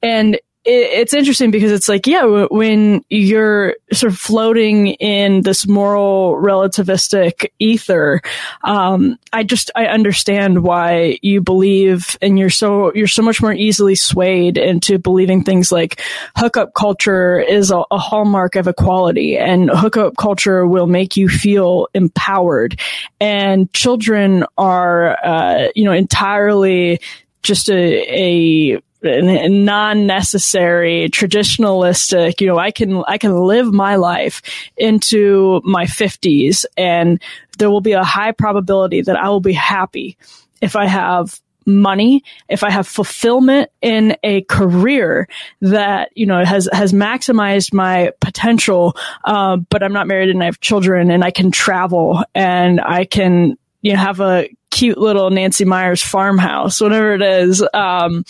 And 0.03 0.37
it's 0.65 1.13
interesting 1.13 1.51
because 1.51 1.71
it's 1.71 1.87
like, 1.87 2.05
yeah, 2.05 2.45
when 2.51 3.03
you're 3.09 3.75
sort 3.93 4.11
of 4.11 4.19
floating 4.19 4.87
in 4.87 5.41
this 5.41 5.65
moral 5.65 6.35
relativistic 6.35 7.49
ether, 7.59 8.21
um, 8.65 9.17
I 9.31 9.43
just, 9.43 9.71
I 9.75 9.85
understand 9.85 10.63
why 10.63 11.17
you 11.21 11.41
believe 11.41 12.17
and 12.21 12.37
you're 12.37 12.49
so, 12.49 12.93
you're 12.93 13.07
so 13.07 13.21
much 13.21 13.41
more 13.41 13.53
easily 13.53 13.95
swayed 13.95 14.57
into 14.57 14.99
believing 14.99 15.43
things 15.43 15.71
like 15.71 16.01
hookup 16.35 16.73
culture 16.73 17.39
is 17.39 17.71
a, 17.71 17.83
a 17.89 17.97
hallmark 17.97 18.55
of 18.55 18.67
equality 18.67 19.37
and 19.37 19.69
hookup 19.69 20.17
culture 20.17 20.67
will 20.67 20.87
make 20.87 21.15
you 21.15 21.29
feel 21.29 21.87
empowered. 21.93 22.79
And 23.21 23.71
children 23.73 24.45
are, 24.57 25.17
uh, 25.25 25.69
you 25.73 25.85
know, 25.85 25.93
entirely 25.93 26.99
just 27.41 27.69
a, 27.69 28.73
a 28.73 28.81
non-necessary 29.01 31.09
traditionalistic 31.09 32.41
you 32.41 32.47
know 32.47 32.57
i 32.57 32.71
can 32.71 33.03
i 33.07 33.17
can 33.17 33.33
live 33.33 33.73
my 33.73 33.95
life 33.95 34.41
into 34.75 35.61
my 35.63 35.85
50s 35.85 36.65
and 36.77 37.21
there 37.57 37.69
will 37.69 37.81
be 37.81 37.93
a 37.93 38.03
high 38.03 38.31
probability 38.31 39.01
that 39.01 39.15
i 39.15 39.29
will 39.29 39.39
be 39.39 39.53
happy 39.53 40.17
if 40.61 40.75
i 40.75 40.85
have 40.85 41.39
money, 41.69 42.23
if 42.49 42.63
I 42.63 42.71
have 42.71 42.87
fulfillment 42.87 43.69
in 43.81 44.17
a 44.23 44.41
career 44.41 45.29
that, 45.61 46.09
you 46.15 46.25
know, 46.25 46.43
has, 46.43 46.67
has 46.73 46.91
maximized 46.91 47.73
my 47.73 48.11
potential, 48.19 48.97
uh, 49.23 49.57
but 49.57 49.83
I'm 49.83 49.93
not 49.93 50.07
married 50.07 50.29
and 50.29 50.41
I 50.41 50.45
have 50.45 50.59
children 50.59 51.11
and 51.11 51.23
I 51.23 51.31
can 51.31 51.51
travel 51.51 52.23
and 52.35 52.81
I 52.81 53.05
can, 53.05 53.57
you 53.81 53.93
know, 53.93 53.99
have 53.99 54.19
a 54.19 54.49
cute 54.71 54.97
little 54.97 55.29
Nancy 55.29 55.65
Meyers 55.65 56.01
farmhouse, 56.01 56.81
whatever 56.81 57.13
it 57.13 57.21
is. 57.21 57.65
Um, 57.73 58.25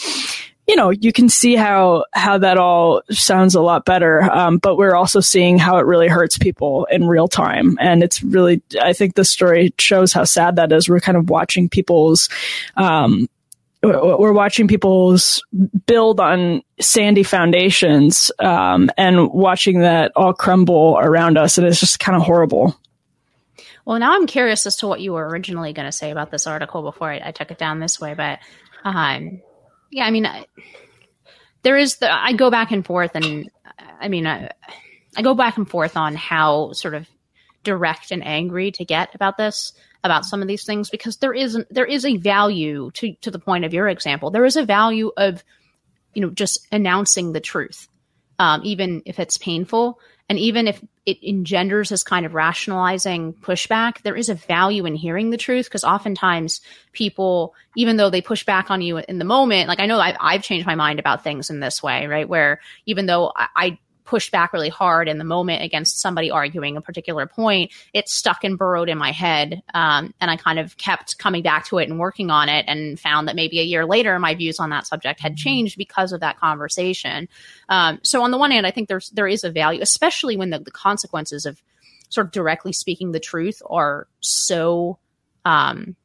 you 0.70 0.76
know, 0.76 0.92
you 0.92 1.12
can 1.12 1.30
see 1.30 1.56
how 1.56 2.06
how 2.14 2.38
that 2.38 2.60
all 2.60 3.02
sounds 3.10 3.56
a 3.56 3.62
lot 3.62 3.86
better. 3.86 4.22
Um, 4.22 4.60
but 4.60 4.78
we're 4.78 4.94
also 4.94 5.20
seeing 5.20 5.58
how 5.58 5.80
it 5.80 5.86
really 5.88 6.08
hurts 6.08 6.38
people 6.38 6.86
in 6.92 7.08
real 7.08 7.28
time, 7.28 7.76
and 7.82 8.04
it's 8.04 8.22
really. 8.22 8.62
I 8.80 8.94
think 8.94 9.16
the 9.16 9.26
story 9.26 9.74
shows 9.80 10.14
how 10.14 10.26
sad 10.26 10.58
that 10.58 10.72
is. 10.72 10.88
We're 10.88 11.00
kind 11.00 11.18
of 11.18 11.28
watching 11.28 11.70
people's. 11.70 12.30
Um, 12.78 13.28
we're 13.82 14.34
watching 14.34 14.68
people's 14.68 15.44
build 15.88 16.20
on 16.20 16.62
sandy 16.80 17.24
foundations 17.24 18.30
um, 18.38 18.92
and 18.96 19.32
watching 19.32 19.80
that 19.80 20.12
all 20.16 20.34
crumble 20.34 21.00
around 21.00 21.38
us 21.38 21.58
and 21.58 21.66
it's 21.66 21.80
just 21.80 21.98
kind 21.98 22.18
of 22.18 22.22
horrible 22.22 22.78
well 23.86 23.98
now 23.98 24.12
i'm 24.12 24.28
curious 24.28 24.66
as 24.66 24.76
to 24.76 24.86
what 24.86 25.00
you 25.00 25.14
were 25.14 25.26
originally 25.30 25.72
going 25.72 25.86
to 25.86 25.94
say 25.94 26.12
about 26.12 26.30
this 26.30 26.46
article 26.46 26.82
before 26.82 27.10
I, 27.10 27.22
I, 27.28 27.32
took 27.32 27.52
it 27.52 27.58
down 27.58 27.80
this 27.80 28.02
way 28.02 28.16
but 28.16 28.40
um, 28.84 29.40
yeah, 29.92 30.06
I 30.06 30.12
mean, 30.12 30.26
I, 30.26 30.46
there 31.64 31.78
is 31.78 31.98
the 31.98 32.12
I 32.12 32.34
go 32.34 32.50
back 32.50 32.72
and 32.72 32.86
forth, 32.86 33.12
and 33.16 33.50
I 34.00 34.08
mean, 34.08 34.28
I, 34.28 34.52
I 35.18 35.22
go 35.22 35.34
back 35.34 35.58
and 35.58 35.70
forth 35.70 35.98
on 35.98 36.16
how 36.16 36.74
sort 36.74 36.94
of 36.94 37.08
direct 37.64 38.12
and 38.12 38.26
angry 38.26 38.72
to 38.72 38.86
get 38.86 39.14
about 39.16 39.38
this 39.38 39.74
about 40.04 40.24
some 40.24 40.42
of 40.42 40.48
these 40.48 40.64
things 40.64 40.90
because 40.90 41.18
there 41.18 41.34
isn't 41.34 41.68
there 41.74 41.86
is 41.86 42.06
a 42.06 42.18
value 42.18 42.90
to 42.92 43.14
to 43.22 43.32
the 43.32 43.40
point 43.40 43.66
of 43.66 43.74
your 43.74 43.88
example. 43.88 44.32
There 44.32 44.46
is 44.46 44.56
a 44.56 44.66
value 44.66 45.12
of 45.18 45.44
you 46.14 46.22
know 46.22 46.30
just 46.30 46.68
announcing 46.72 47.34
the 47.34 47.42
truth 47.42 47.88
um, 48.40 48.62
even 48.64 49.04
if 49.06 49.20
it's 49.20 49.38
painful 49.38 50.00
and 50.30 50.38
even 50.38 50.68
if 50.68 50.80
it 51.08 51.18
engenders 51.24 51.90
this 51.90 52.04
kind 52.04 52.24
of 52.24 52.36
rationalizing 52.36 53.34
pushback, 53.34 54.04
there 54.04 54.16
is 54.16 54.30
a 54.30 54.36
value 54.36 54.86
in 54.86 54.94
hearing 54.94 55.32
the 55.32 55.38
truth 55.38 55.66
because 55.66 55.84
oftentimes 55.84 56.62
people, 56.94 57.56
even 57.76 57.98
though 57.98 58.12
they 58.12 58.22
push 58.22 58.46
back 58.46 58.70
on 58.70 58.82
you 58.82 58.98
in 59.00 59.18
the 59.18 59.26
moment, 59.26 59.68
like 59.68 59.80
I 59.80 59.88
know 59.88 60.00
I've, 60.00 60.18
I've 60.20 60.44
changed 60.44 60.68
my 60.68 60.76
mind 60.76 61.00
about 61.00 61.24
things 61.24 61.50
in 61.50 61.60
this 61.60 61.82
way, 61.82 62.06
right? 62.06 62.30
Where 62.30 62.62
even 62.86 63.08
though 63.08 63.34
I, 63.36 63.48
I 63.56 63.80
pushed 64.10 64.32
back 64.32 64.54
really 64.54 64.70
hard 64.70 65.08
in 65.08 65.20
the 65.20 65.24
moment 65.24 65.62
against 65.62 66.02
somebody 66.02 66.32
arguing 66.32 66.76
a 66.76 66.82
particular 66.82 67.28
point, 67.28 67.72
it 67.94 68.10
stuck 68.10 68.44
and 68.44 68.58
burrowed 68.58 68.90
in 68.90 68.98
my 68.98 69.12
head. 69.12 69.62
Um, 69.76 70.16
and 70.20 70.32
I 70.32 70.36
kind 70.36 70.58
of 70.58 70.76
kept 70.78 71.20
coming 71.20 71.44
back 71.44 71.68
to 71.68 71.78
it 71.78 71.88
and 71.88 72.00
working 72.00 72.32
on 72.32 72.50
it 72.50 72.66
and 72.68 73.00
found 73.00 73.28
that 73.28 73.36
maybe 73.36 73.60
a 73.60 73.64
year 73.64 73.86
later, 73.86 74.18
my 74.18 74.34
views 74.34 74.60
on 74.60 74.72
that 74.72 74.88
subject 74.88 75.20
had 75.20 75.36
changed 75.36 75.78
because 75.78 76.12
of 76.12 76.22
that 76.22 76.40
conversation. 76.40 77.30
Um, 77.70 78.00
so 78.02 78.24
on 78.24 78.32
the 78.32 78.40
one 78.40 78.50
hand, 78.50 78.66
I 78.66 78.72
think 78.72 78.88
there's, 78.88 79.12
there 79.12 79.28
is 79.28 79.44
a 79.44 79.52
value, 79.52 79.80
especially 79.80 80.36
when 80.36 80.50
the, 80.50 80.58
the 80.58 80.72
consequences 80.72 81.46
of 81.46 81.62
sort 82.10 82.26
of 82.26 82.32
directly 82.32 82.74
speaking 82.74 83.12
the 83.12 83.20
truth 83.20 83.62
are 83.70 84.08
so, 84.22 84.98
um, 85.46 85.96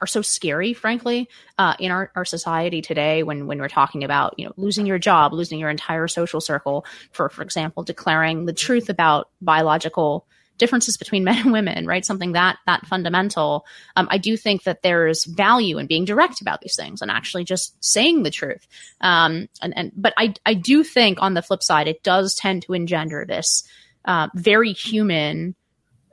are 0.00 0.06
so 0.06 0.22
scary, 0.22 0.72
frankly, 0.72 1.28
uh, 1.58 1.74
in 1.78 1.90
our, 1.90 2.10
our 2.14 2.24
society 2.24 2.82
today 2.82 3.22
when, 3.22 3.46
when 3.46 3.58
we're 3.58 3.68
talking 3.68 4.04
about, 4.04 4.34
you 4.38 4.46
know, 4.46 4.52
losing 4.56 4.86
your 4.86 4.98
job, 4.98 5.32
losing 5.32 5.58
your 5.58 5.70
entire 5.70 6.08
social 6.08 6.40
circle, 6.40 6.84
for, 7.12 7.28
for 7.28 7.42
example, 7.42 7.82
declaring 7.82 8.46
the 8.46 8.52
truth 8.52 8.88
about 8.88 9.28
biological 9.40 10.26
differences 10.58 10.96
between 10.96 11.24
men 11.24 11.38
and 11.38 11.52
women, 11.52 11.86
right? 11.86 12.04
Something 12.04 12.32
that, 12.32 12.58
that 12.66 12.86
fundamental. 12.86 13.66
Um, 13.96 14.08
I 14.10 14.18
do 14.18 14.36
think 14.36 14.64
that 14.64 14.82
there's 14.82 15.24
value 15.24 15.78
in 15.78 15.86
being 15.86 16.04
direct 16.04 16.40
about 16.40 16.60
these 16.60 16.76
things 16.76 17.02
and 17.02 17.10
actually 17.10 17.44
just 17.44 17.82
saying 17.84 18.22
the 18.22 18.30
truth. 18.30 18.66
Um, 19.00 19.48
and, 19.60 19.72
and, 19.76 19.92
but 19.96 20.14
I, 20.16 20.34
I 20.46 20.54
do 20.54 20.84
think 20.84 21.18
on 21.20 21.34
the 21.34 21.42
flip 21.42 21.62
side, 21.62 21.88
it 21.88 22.02
does 22.02 22.34
tend 22.34 22.62
to 22.62 22.74
engender 22.74 23.24
this, 23.26 23.64
uh, 24.04 24.28
very 24.34 24.72
human 24.72 25.54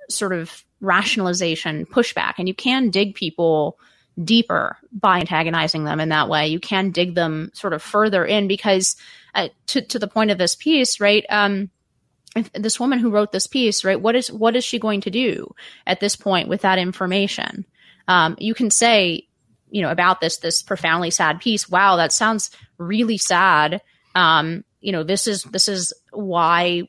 sort 0.09 0.33
of 0.33 0.63
rationalization 0.81 1.85
pushback. 1.85 2.35
And 2.37 2.47
you 2.47 2.53
can 2.53 2.89
dig 2.89 3.15
people 3.15 3.77
deeper 4.21 4.77
by 4.91 5.19
antagonizing 5.19 5.85
them 5.85 5.99
in 5.99 6.09
that 6.09 6.29
way. 6.29 6.47
You 6.47 6.59
can 6.59 6.91
dig 6.91 7.15
them 7.15 7.51
sort 7.53 7.73
of 7.73 7.81
further 7.81 8.25
in 8.25 8.47
because 8.47 8.95
uh, 9.33 9.49
to, 9.67 9.81
to 9.81 9.99
the 9.99 10.07
point 10.07 10.31
of 10.31 10.37
this 10.37 10.55
piece, 10.55 10.99
right? 10.99 11.25
Um, 11.29 11.69
this 12.53 12.79
woman 12.79 12.99
who 12.99 13.11
wrote 13.11 13.31
this 13.31 13.47
piece, 13.47 13.83
right? 13.83 13.99
What 13.99 14.15
is, 14.15 14.31
what 14.31 14.55
is 14.55 14.63
she 14.63 14.79
going 14.79 15.01
to 15.01 15.09
do 15.09 15.53
at 15.87 15.99
this 15.99 16.15
point 16.15 16.47
with 16.47 16.61
that 16.61 16.77
information? 16.77 17.65
Um, 18.07 18.35
you 18.39 18.53
can 18.53 18.71
say, 18.71 19.27
you 19.69 19.81
know, 19.81 19.91
about 19.91 20.19
this, 20.19 20.37
this 20.37 20.61
profoundly 20.61 21.11
sad 21.11 21.39
piece. 21.39 21.69
Wow, 21.69 21.95
that 21.97 22.11
sounds 22.11 22.51
really 22.77 23.17
sad. 23.17 23.81
Um, 24.15 24.63
you 24.81 24.91
know, 24.91 25.03
this 25.03 25.27
is, 25.27 25.43
this 25.43 25.67
is 25.67 25.93
why 26.11 26.87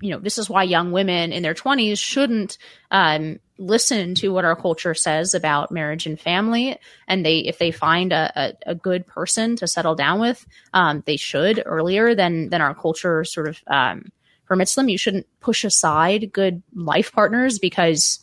you 0.00 0.10
know, 0.10 0.18
this 0.18 0.38
is 0.38 0.48
why 0.48 0.62
young 0.62 0.92
women 0.92 1.32
in 1.32 1.42
their 1.42 1.54
20s 1.54 1.98
shouldn't 1.98 2.58
um, 2.90 3.38
listen 3.58 4.14
to 4.16 4.28
what 4.28 4.44
our 4.44 4.56
culture 4.56 4.94
says 4.94 5.34
about 5.34 5.70
marriage 5.70 6.06
and 6.06 6.18
family. 6.20 6.76
And 7.06 7.24
they, 7.24 7.38
if 7.38 7.58
they 7.58 7.70
find 7.70 8.12
a, 8.12 8.32
a, 8.34 8.70
a 8.72 8.74
good 8.74 9.06
person 9.06 9.56
to 9.56 9.66
settle 9.66 9.94
down 9.94 10.20
with, 10.20 10.44
um, 10.74 11.02
they 11.06 11.16
should 11.16 11.62
earlier 11.64 12.14
than 12.14 12.50
than 12.50 12.60
our 12.60 12.74
culture 12.74 13.24
sort 13.24 13.48
of 13.48 13.62
um, 13.66 14.10
permits 14.46 14.74
them. 14.74 14.88
You 14.88 14.98
shouldn't 14.98 15.26
push 15.40 15.64
aside 15.64 16.32
good 16.32 16.62
life 16.74 17.12
partners 17.12 17.58
because 17.58 18.20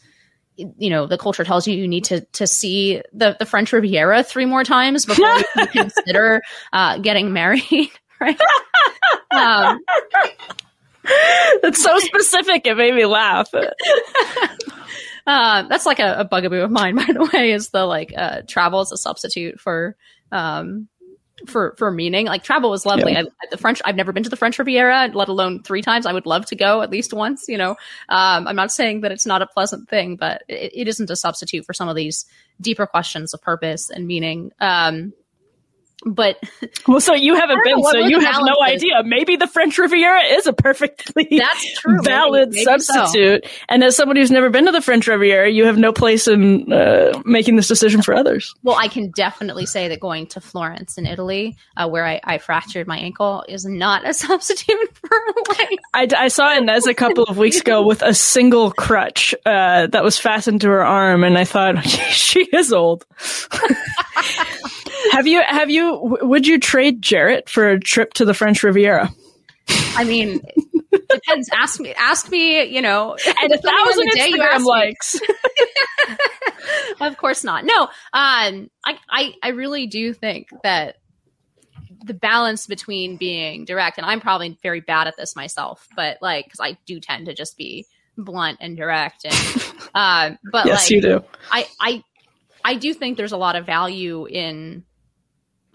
you 0.56 0.90
know 0.90 1.08
the 1.08 1.18
culture 1.18 1.44
tells 1.44 1.68
you 1.68 1.76
you 1.76 1.88
need 1.88 2.04
to 2.06 2.22
to 2.22 2.46
see 2.46 3.02
the 3.14 3.36
the 3.40 3.46
French 3.46 3.72
Riviera 3.72 4.24
three 4.24 4.46
more 4.46 4.64
times 4.64 5.06
before 5.06 5.38
you 5.58 5.68
consider 5.72 6.42
uh, 6.74 6.98
getting 7.00 7.34
married. 7.34 7.92
Right. 8.22 8.38
That's 11.62 11.82
so 11.82 11.98
specific. 12.00 12.66
It 12.66 12.78
made 12.78 12.94
me 12.94 13.06
laugh. 13.06 13.50
uh, 15.28 15.64
that's 15.64 15.86
like 15.86 16.00
a, 16.00 16.20
a, 16.20 16.26
bugaboo 16.26 16.62
of 16.62 16.72
mine, 16.72 16.96
by 16.98 17.06
the 17.06 17.30
way, 17.34 17.52
is 17.52 17.70
the 17.70 17.86
like 17.86 18.14
uh, 18.16 18.42
travel 18.48 18.80
as 18.80 18.92
a 18.92 18.98
substitute 18.98 19.60
for 19.60 19.96
um, 20.32 20.88
for 21.48 21.76
for 21.78 21.92
meaning. 21.92 22.26
Like 22.26 22.44
travel 22.44 22.70
was 22.70 22.86
lovely. 22.86 23.14
Yeah. 23.14 23.24
I, 23.42 23.48
the 23.52 23.58
French, 23.58 23.82
I've 23.86 23.96
never 23.96 24.12
been 24.12 24.24
to 24.24 24.30
the 24.30 24.38
French 24.38 24.58
Riviera, 24.60 25.10
let 25.14 25.30
alone 25.30 25.64
three 25.64 25.82
times. 25.82 26.06
I 26.06 26.14
would 26.14 26.26
love 26.26 26.46
to 26.48 26.56
go 26.56 26.82
at 26.82 26.90
least 26.90 27.14
once. 27.14 27.48
You 27.48 27.58
know, 27.58 27.72
um, 28.10 28.48
I'm 28.48 28.56
not 28.56 28.72
saying 28.72 29.02
that 29.02 29.12
it's 29.12 29.26
not 29.26 29.42
a 29.42 29.48
pleasant 29.48 29.90
thing, 29.90 30.16
but 30.16 30.44
it, 30.48 30.72
it 30.74 30.88
isn't 30.88 31.10
a 31.10 31.16
substitute 31.16 31.66
for 31.66 31.74
some 31.74 31.90
of 31.90 31.96
these 31.96 32.26
deeper 32.62 32.88
questions 32.88 33.34
of 33.34 33.42
purpose 33.42 33.90
and 33.90 34.08
meaning. 34.08 34.52
Um, 34.60 35.14
but 36.06 36.42
well, 36.88 37.02
so 37.02 37.14
you 37.14 37.36
haven't 37.36 37.62
been, 37.64 37.84
so 37.84 37.98
you 37.98 38.20
have 38.20 38.42
no 38.42 38.54
is. 38.66 38.76
idea. 38.76 39.04
Maybe 39.04 39.36
the 39.36 39.48
French 39.48 39.78
Riviera 39.78 40.22
is 40.24 40.48
a 40.48 40.54
perfectly 40.54 41.28
that's 41.38 41.80
true 41.80 42.02
valid 42.02 42.50
maybe, 42.50 42.66
maybe 42.66 42.82
substitute. 42.82 43.46
So. 43.46 43.52
And 43.68 43.84
as 43.84 43.98
somebody 43.98 44.22
who's 44.22 44.32
never 44.32 44.50
been 44.50 44.66
to 44.66 44.72
the 44.72 44.82
French 44.82 45.08
Riviera, 45.08 45.52
you 45.52 45.66
have 45.66 45.78
no 45.78 45.92
place 45.92 46.28
in 46.28 46.72
uh, 46.72 47.22
making 47.26 47.58
this 47.58 47.68
decision 47.68 48.02
for 48.02 48.14
others. 48.14 48.56
Well, 48.64 48.78
I 48.78 48.88
can 48.88 49.12
definitely 49.12 49.66
say 49.66 49.90
that 49.90 50.00
going 50.00 50.28
to 50.28 50.42
Florence 50.42 50.98
in 50.98 51.06
Italy, 51.06 51.58
uh, 51.76 51.90
where 51.90 52.06
I, 52.06 52.22
I, 52.24 52.38
fractured 52.38 52.88
my 52.88 52.98
ankle, 52.98 53.44
is 53.50 53.66
not 53.66 54.08
a 54.08 54.14
substitute 54.14 54.96
for 54.96 55.20
life. 55.50 55.80
I, 55.94 56.08
I 56.18 56.28
saw 56.30 56.56
Inez 56.56 56.88
a 56.88 56.94
couple 56.94 57.26
of 57.26 57.38
weeks 57.38 57.60
ago 57.60 57.86
with 57.86 58.02
a 58.02 58.14
single 58.14 58.72
crutch 58.72 59.36
uh, 59.46 59.88
that 59.88 60.04
was 60.04 60.18
fastened 60.18 60.62
to 60.62 60.70
her 60.70 60.86
arm, 60.86 61.26
and 61.26 61.38
I 61.38 61.44
thought 61.44 61.84
she 61.86 62.48
is 62.54 62.72
old. 62.72 63.06
Have 65.12 65.28
you 65.28 65.42
have 65.48 65.70
you 65.70 66.18
would 66.22 66.48
you 66.48 66.60
trade 66.60 67.02
Jarrett 67.02 67.50
for 67.50 67.70
a 67.70 67.80
trip 67.80 68.14
to 68.16 68.26
the 68.26 68.34
French 68.34 68.64
Riviera? 68.64 69.10
I 69.96 70.04
mean, 70.04 70.42
depends. 70.92 71.50
Ask 71.54 71.80
me. 71.80 71.94
Ask 71.94 72.30
me. 72.30 72.64
You 72.64 72.82
know, 72.82 73.16
and 73.42 73.52
a 73.52 73.58
thousand 73.58 74.10
Instagram 74.12 74.64
likes. 74.64 75.20
of 77.02 77.18
course 77.18 77.44
not. 77.44 77.66
No. 77.66 77.84
Um. 78.14 78.70
I, 78.84 78.98
I. 79.10 79.34
I 79.44 79.50
really 79.50 79.88
do 79.88 80.14
think 80.14 80.50
that 80.64 80.98
the 82.06 82.14
balance 82.14 82.68
between 82.68 83.18
being 83.18 83.66
direct, 83.66 83.98
and 83.98 84.06
I'm 84.06 84.22
probably 84.22 84.58
very 84.64 84.80
bad 84.80 85.08
at 85.08 85.18
this 85.18 85.36
myself, 85.36 85.88
but 85.96 86.18
like, 86.22 86.46
because 86.46 86.60
I 86.62 86.78
do 86.86 87.00
tend 87.00 87.26
to 87.26 87.34
just 87.34 87.58
be 87.58 87.86
blunt 88.18 88.58
and 88.62 88.78
direct, 88.78 89.26
and 89.26 89.64
uh, 89.94 90.32
but 90.52 90.66
yes, 90.66 90.86
like, 90.86 90.92
you 90.92 91.02
do. 91.02 91.24
I. 91.52 91.68
I. 91.80 92.04
I 92.62 92.76
do 92.76 92.94
think 92.94 93.16
there's 93.16 93.32
a 93.32 93.38
lot 93.38 93.56
of 93.56 93.66
value 93.66 94.28
in 94.28 94.84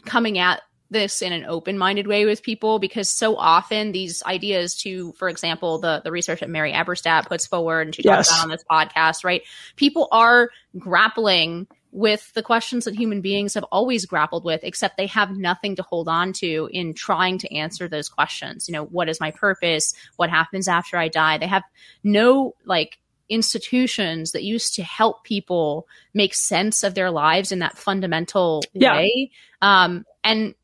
coming 0.04 0.38
at 0.38 0.62
this 0.90 1.22
in 1.22 1.32
an 1.32 1.44
open-minded 1.44 2.06
way 2.06 2.24
with 2.24 2.42
people 2.42 2.78
because 2.78 3.10
so 3.10 3.36
often 3.36 3.92
these 3.92 4.22
ideas 4.24 4.76
to 4.76 5.12
for 5.12 5.28
example 5.28 5.78
the 5.78 6.00
the 6.04 6.12
research 6.12 6.40
that 6.40 6.48
mary 6.48 6.72
eberstadt 6.72 7.26
puts 7.26 7.46
forward 7.46 7.88
and 7.88 7.94
she 7.94 8.02
yes. 8.04 8.28
talks 8.28 8.38
about 8.38 8.44
on 8.44 8.50
this 8.50 8.64
podcast 8.70 9.24
right 9.24 9.42
people 9.76 10.08
are 10.12 10.50
grappling 10.78 11.66
with 11.94 12.32
the 12.34 12.42
questions 12.42 12.84
that 12.84 12.94
human 12.96 13.20
beings 13.20 13.54
have 13.54 13.62
always 13.70 14.04
grappled 14.04 14.44
with, 14.44 14.64
except 14.64 14.96
they 14.96 15.06
have 15.06 15.30
nothing 15.30 15.76
to 15.76 15.82
hold 15.82 16.08
on 16.08 16.32
to 16.32 16.68
in 16.72 16.92
trying 16.92 17.38
to 17.38 17.54
answer 17.54 17.86
those 17.86 18.08
questions. 18.08 18.68
You 18.68 18.72
know, 18.72 18.84
what 18.84 19.08
is 19.08 19.20
my 19.20 19.30
purpose? 19.30 19.94
What 20.16 20.28
happens 20.28 20.66
after 20.66 20.98
I 20.98 21.06
die? 21.06 21.38
They 21.38 21.46
have 21.46 21.62
no 22.02 22.56
like 22.64 22.98
institutions 23.28 24.32
that 24.32 24.42
used 24.42 24.74
to 24.74 24.82
help 24.82 25.24
people 25.24 25.86
make 26.12 26.34
sense 26.34 26.82
of 26.82 26.94
their 26.94 27.10
lives 27.10 27.52
in 27.52 27.60
that 27.60 27.78
fundamental 27.78 28.62
yeah. 28.72 28.96
way. 28.96 29.30
Um, 29.62 30.04
and 30.22 30.54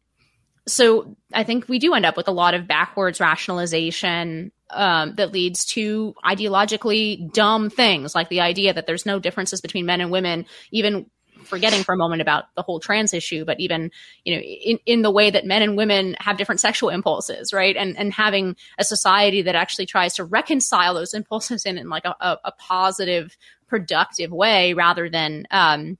so 0.66 1.16
I 1.32 1.44
think 1.44 1.68
we 1.68 1.78
do 1.78 1.94
end 1.94 2.06
up 2.06 2.16
with 2.16 2.28
a 2.28 2.32
lot 2.32 2.54
of 2.54 2.66
backwards 2.68 3.20
rationalization 3.20 4.52
um, 4.70 5.14
that 5.16 5.32
leads 5.32 5.64
to 5.66 6.14
ideologically 6.24 7.32
dumb 7.32 7.70
things, 7.70 8.14
like 8.14 8.28
the 8.28 8.40
idea 8.40 8.72
that 8.72 8.86
there's 8.86 9.06
no 9.06 9.18
differences 9.18 9.60
between 9.60 9.86
men 9.86 10.00
and 10.00 10.10
women, 10.10 10.46
even 10.70 11.06
forgetting 11.44 11.82
for 11.82 11.92
a 11.92 11.96
moment 11.96 12.22
about 12.22 12.44
the 12.54 12.62
whole 12.62 12.80
trans 12.80 13.12
issue, 13.12 13.44
but 13.44 13.58
even, 13.60 13.90
you 14.24 14.34
know, 14.34 14.40
in, 14.40 14.78
in 14.86 15.02
the 15.02 15.10
way 15.10 15.30
that 15.30 15.44
men 15.44 15.62
and 15.62 15.76
women 15.76 16.16
have 16.20 16.36
different 16.36 16.60
sexual 16.60 16.88
impulses, 16.88 17.52
right? 17.52 17.76
And, 17.76 17.96
and 17.98 18.12
having 18.12 18.56
a 18.78 18.84
society 18.84 19.42
that 19.42 19.54
actually 19.54 19.86
tries 19.86 20.14
to 20.14 20.24
reconcile 20.24 20.94
those 20.94 21.14
impulses 21.14 21.66
in, 21.66 21.78
in 21.78 21.88
like 21.88 22.04
a, 22.04 22.14
a, 22.20 22.38
a 22.46 22.52
positive, 22.52 23.36
productive 23.66 24.30
way 24.30 24.74
rather 24.74 25.08
than, 25.08 25.46
um, 25.50 25.98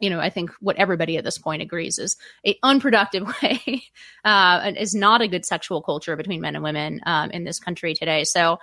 you 0.00 0.08
know, 0.08 0.18
I 0.18 0.30
think 0.30 0.50
what 0.60 0.76
everybody 0.76 1.18
at 1.18 1.24
this 1.24 1.38
point 1.38 1.62
agrees 1.62 1.98
is 1.98 2.16
a 2.46 2.58
unproductive 2.62 3.26
way, 3.42 3.84
uh, 4.24 4.60
and 4.64 4.76
is 4.76 4.94
not 4.94 5.20
a 5.20 5.28
good 5.28 5.44
sexual 5.44 5.82
culture 5.82 6.16
between 6.16 6.40
men 6.40 6.56
and 6.56 6.64
women 6.64 7.00
um, 7.04 7.30
in 7.30 7.44
this 7.44 7.58
country 7.58 7.94
today. 7.94 8.24
So, 8.24 8.58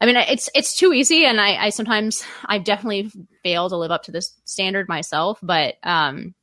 I 0.00 0.06
mean, 0.06 0.16
it's 0.16 0.48
it's 0.54 0.76
too 0.76 0.92
easy, 0.92 1.26
and 1.26 1.40
I, 1.40 1.66
I 1.66 1.70
sometimes 1.70 2.24
I 2.46 2.58
definitely 2.58 3.10
fail 3.42 3.68
to 3.68 3.76
live 3.76 3.90
up 3.90 4.04
to 4.04 4.12
this 4.12 4.34
standard 4.44 4.88
myself. 4.88 5.38
But 5.42 5.74
um, 5.82 6.34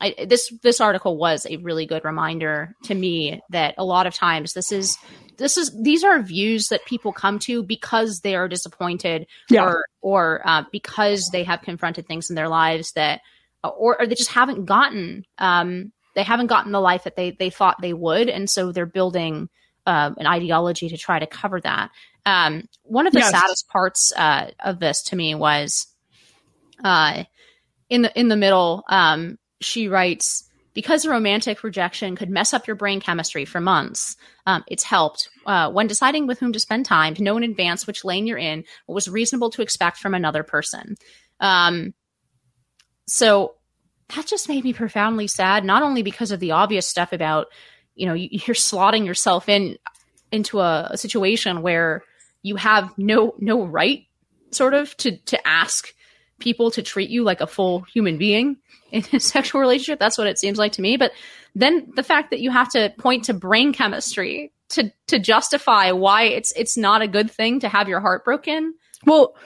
I, 0.00 0.26
this 0.26 0.52
this 0.62 0.80
article 0.80 1.16
was 1.16 1.46
a 1.48 1.56
really 1.56 1.86
good 1.86 2.04
reminder 2.04 2.74
to 2.84 2.94
me 2.94 3.40
that 3.50 3.74
a 3.78 3.84
lot 3.84 4.06
of 4.06 4.14
times 4.14 4.52
this 4.52 4.70
is 4.70 4.98
this 5.36 5.56
is 5.56 5.72
these 5.82 6.04
are 6.04 6.20
views 6.22 6.68
that 6.68 6.84
people 6.86 7.12
come 7.12 7.38
to 7.40 7.62
because 7.62 8.20
they 8.20 8.36
are 8.36 8.48
disappointed 8.48 9.26
yeah. 9.50 9.64
or 9.64 9.86
or 10.00 10.42
uh, 10.44 10.64
because 10.70 11.28
they 11.32 11.44
have 11.44 11.62
confronted 11.62 12.06
things 12.06 12.30
in 12.30 12.36
their 12.36 12.48
lives 12.48 12.92
that 12.92 13.20
or, 13.64 14.00
or 14.00 14.06
they 14.06 14.14
just 14.14 14.32
haven't 14.32 14.64
gotten 14.64 15.24
um, 15.38 15.92
they 16.14 16.22
haven't 16.22 16.48
gotten 16.48 16.72
the 16.72 16.80
life 16.80 17.04
that 17.04 17.16
they 17.16 17.30
they 17.32 17.50
thought 17.50 17.80
they 17.80 17.92
would, 17.92 18.28
and 18.28 18.48
so 18.48 18.72
they're 18.72 18.86
building 18.86 19.48
uh, 19.86 20.10
an 20.16 20.26
ideology 20.26 20.88
to 20.88 20.96
try 20.96 21.18
to 21.18 21.26
cover 21.26 21.60
that. 21.60 21.90
Um, 22.24 22.68
one 22.84 23.06
of 23.06 23.12
the 23.12 23.20
yes. 23.20 23.30
saddest 23.30 23.68
parts 23.68 24.12
uh, 24.16 24.50
of 24.60 24.78
this 24.78 25.02
to 25.04 25.16
me 25.16 25.34
was 25.34 25.86
uh, 26.84 27.24
in 27.88 28.02
the 28.02 28.18
in 28.18 28.28
the 28.28 28.36
middle. 28.36 28.84
Um, 28.88 29.38
she 29.60 29.88
writes 29.88 30.48
because 30.74 31.04
a 31.04 31.10
romantic 31.10 31.62
rejection 31.62 32.16
could 32.16 32.30
mess 32.30 32.54
up 32.54 32.66
your 32.66 32.76
brain 32.76 33.00
chemistry 33.00 33.44
for 33.44 33.60
months. 33.60 34.16
Um, 34.46 34.64
it's 34.66 34.84
helped 34.84 35.28
uh, 35.46 35.70
when 35.70 35.86
deciding 35.86 36.26
with 36.26 36.38
whom 36.38 36.52
to 36.52 36.60
spend 36.60 36.86
time 36.86 37.14
to 37.14 37.22
know 37.22 37.36
in 37.36 37.42
advance 37.42 37.86
which 37.86 38.04
lane 38.04 38.26
you're 38.26 38.38
in, 38.38 38.64
what 38.86 38.94
was 38.94 39.08
reasonable 39.08 39.50
to 39.50 39.62
expect 39.62 39.98
from 39.98 40.14
another 40.14 40.42
person. 40.42 40.96
Um, 41.40 41.92
so 43.06 43.56
that 44.14 44.26
just 44.26 44.48
made 44.48 44.64
me 44.64 44.72
profoundly 44.72 45.26
sad, 45.26 45.64
not 45.64 45.82
only 45.82 46.02
because 46.02 46.30
of 46.30 46.40
the 46.40 46.52
obvious 46.52 46.86
stuff 46.86 47.12
about, 47.12 47.46
you 47.94 48.06
know, 48.06 48.14
you're 48.14 48.54
slotting 48.54 49.06
yourself 49.06 49.48
in 49.48 49.76
into 50.30 50.60
a, 50.60 50.88
a 50.90 50.96
situation 50.96 51.62
where 51.62 52.02
you 52.42 52.56
have 52.56 52.92
no 52.96 53.34
no 53.38 53.64
right 53.64 54.06
sort 54.50 54.74
of 54.74 54.96
to 54.98 55.16
to 55.16 55.46
ask 55.46 55.94
people 56.38 56.70
to 56.72 56.82
treat 56.82 57.10
you 57.10 57.22
like 57.22 57.40
a 57.40 57.46
full 57.46 57.82
human 57.82 58.18
being 58.18 58.56
in 58.90 59.04
a 59.12 59.20
sexual 59.20 59.60
relationship. 59.60 59.98
That's 59.98 60.18
what 60.18 60.26
it 60.26 60.38
seems 60.38 60.58
like 60.58 60.72
to 60.72 60.82
me. 60.82 60.96
But 60.96 61.12
then 61.54 61.92
the 61.94 62.02
fact 62.02 62.30
that 62.30 62.40
you 62.40 62.50
have 62.50 62.70
to 62.70 62.92
point 62.98 63.24
to 63.24 63.34
brain 63.34 63.72
chemistry 63.72 64.52
to 64.70 64.90
to 65.08 65.18
justify 65.18 65.92
why 65.92 66.24
it's 66.24 66.52
it's 66.56 66.76
not 66.76 67.02
a 67.02 67.08
good 67.08 67.30
thing 67.30 67.60
to 67.60 67.68
have 67.68 67.88
your 67.88 68.00
heart 68.00 68.24
broken. 68.24 68.74
Well, 69.04 69.36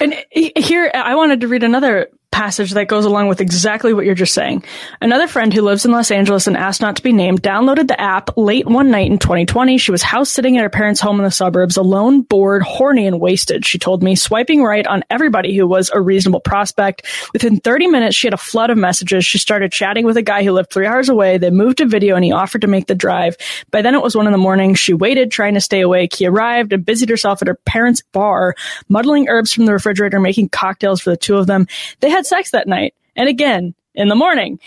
and 0.00 0.14
here 0.30 0.90
I 0.94 1.14
wanted 1.14 1.40
to 1.40 1.48
read 1.48 1.62
another 1.62 2.08
passage 2.30 2.72
that 2.72 2.88
goes 2.88 3.04
along 3.04 3.28
with 3.28 3.40
exactly 3.40 3.92
what 3.92 4.04
you're 4.04 4.14
just 4.14 4.34
saying. 4.34 4.62
Another 5.00 5.26
friend 5.26 5.52
who 5.52 5.62
lives 5.62 5.84
in 5.84 5.90
Los 5.90 6.10
Angeles 6.10 6.46
and 6.46 6.56
asked 6.56 6.80
not 6.80 6.96
to 6.96 7.02
be 7.02 7.12
named 7.12 7.42
downloaded 7.42 7.88
the 7.88 8.00
app 8.00 8.36
late 8.36 8.66
one 8.66 8.90
night 8.90 9.10
in 9.10 9.18
2020. 9.18 9.78
She 9.78 9.90
was 9.90 10.02
house 10.02 10.30
sitting 10.30 10.56
at 10.56 10.62
her 10.62 10.70
parents' 10.70 11.00
home 11.00 11.18
in 11.18 11.24
the 11.24 11.30
suburbs, 11.30 11.76
alone, 11.76 12.22
bored, 12.22 12.62
horny, 12.62 13.06
and 13.06 13.20
wasted. 13.20 13.66
She 13.66 13.78
told 13.78 14.02
me, 14.02 14.14
swiping 14.14 14.62
right 14.62 14.86
on 14.86 15.04
everybody 15.10 15.56
who 15.56 15.66
was 15.66 15.90
a 15.92 16.00
reasonable 16.00 16.40
prospect. 16.40 17.06
Within 17.32 17.58
30 17.58 17.88
minutes, 17.88 18.14
she 18.14 18.26
had 18.26 18.34
a 18.34 18.38
flood 18.38 18.70
of 18.70 18.78
messages. 18.78 19.24
She 19.26 19.38
started 19.38 19.72
chatting 19.72 20.04
with 20.04 20.16
a 20.16 20.22
guy 20.22 20.44
who 20.44 20.52
lived 20.52 20.70
three 20.70 20.86
hours 20.86 21.08
away. 21.08 21.38
They 21.38 21.50
moved 21.50 21.78
to 21.78 21.86
video 21.86 22.14
and 22.14 22.24
he 22.24 22.32
offered 22.32 22.60
to 22.60 22.68
make 22.68 22.86
the 22.86 22.94
drive. 22.94 23.36
By 23.70 23.82
then 23.82 23.94
it 23.94 24.02
was 24.02 24.14
one 24.14 24.26
in 24.26 24.32
the 24.32 24.38
morning. 24.38 24.74
She 24.74 24.94
waited, 24.94 25.32
trying 25.32 25.54
to 25.54 25.60
stay 25.60 25.80
awake. 25.80 26.14
He 26.14 26.26
arrived 26.26 26.72
and 26.72 26.84
busied 26.84 27.08
herself 27.08 27.42
at 27.42 27.48
her 27.48 27.58
parents' 27.66 28.02
bar, 28.12 28.54
muddling 28.88 29.28
herbs 29.28 29.52
from 29.52 29.66
the 29.66 29.72
refrigerator, 29.72 30.20
making 30.20 30.50
cocktails 30.50 31.00
for 31.00 31.10
the 31.10 31.16
two 31.16 31.36
of 31.36 31.46
them. 31.46 31.66
They 32.00 32.10
had 32.10 32.17
sex 32.26 32.50
that 32.50 32.68
night 32.68 32.94
and 33.16 33.28
again 33.28 33.74
in 33.94 34.08
the 34.08 34.14
morning. 34.14 34.58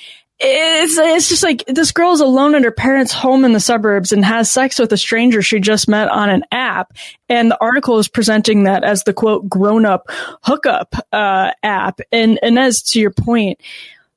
It's, 0.44 0.98
it's 0.98 1.30
just 1.30 1.44
like 1.44 1.64
this 1.68 1.92
girl 1.92 2.14
is 2.14 2.20
alone 2.20 2.56
in 2.56 2.64
her 2.64 2.72
parents' 2.72 3.14
home 3.14 3.46
in 3.46 3.54
the 3.54 3.60
suburbs 3.60 4.12
and 4.12 4.26
has 4.26 4.50
sex 4.50 4.80
with 4.80 4.92
a 4.92 4.98
stranger 4.98 5.44
she 5.44 5.60
just 5.60 5.88
met 5.88 6.08
on 6.08 6.32
an 6.32 6.44
app. 6.52 6.94
And 7.30 7.52
the 7.52 7.62
article 7.62 8.00
is 8.00 8.08
presenting 8.08 8.64
that 8.64 8.84
as 8.84 9.04
the 9.04 9.14
quote 9.14 9.48
grown 9.48 9.86
up 9.86 10.08
hookup 10.42 10.96
uh, 11.12 11.52
app. 11.62 12.02
And 12.12 12.40
and 12.42 12.58
as 12.58 12.82
to 12.84 13.00
your 13.00 13.12
point, 13.12 13.62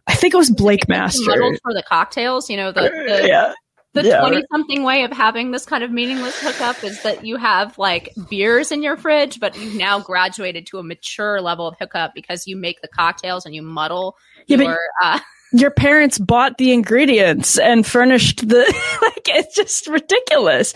I 0.07 0.14
think 0.14 0.33
it 0.33 0.38
was 0.38 0.51
Blake 0.51 0.88
Master 0.88 1.59
for 1.62 1.75
the 1.75 1.83
cocktails. 1.83 2.49
You 2.49 2.57
know 2.57 2.73
the, 2.73 2.83
the 2.83 3.29
yeah 3.29 3.53
the 3.94 4.02
20 4.02 4.37
yeah. 4.37 4.42
something 4.50 4.83
way 4.83 5.04
of 5.04 5.12
having 5.12 5.52
this 5.52 5.64
kind 5.64 5.85
of 5.85 5.90
meaningless 5.90 6.38
hookup 6.40 6.83
is 6.83 7.02
that 7.04 7.24
you 7.24 7.37
have 7.37 7.78
like 7.78 8.12
beers 8.28 8.72
in 8.72 8.83
your 8.83 8.96
fridge, 8.96 9.38
but 9.38 9.57
you've 9.57 9.76
now 9.76 10.00
graduated 10.00 10.66
to 10.66 10.78
a 10.78 10.83
mature 10.83 11.40
level 11.40 11.66
of 11.66 11.76
hookup 11.78 12.12
because 12.12 12.46
you 12.46 12.57
make 12.57 12.83
the 12.83 12.88
cocktails 12.88 13.46
and 13.46 13.54
you 13.54 13.62
muddle 13.62 14.16
yeah, 14.46 14.59
your. 14.59 14.78
Uh, 15.02 15.20
your 15.55 15.71
parents 15.71 16.19
bought 16.19 16.59
the 16.59 16.73
ingredients 16.73 17.59
and 17.61 17.87
furnished 17.87 18.47
the 18.49 18.57
like 19.03 19.29
it's 19.29 19.55
just 19.55 19.87
ridiculous. 19.87 20.75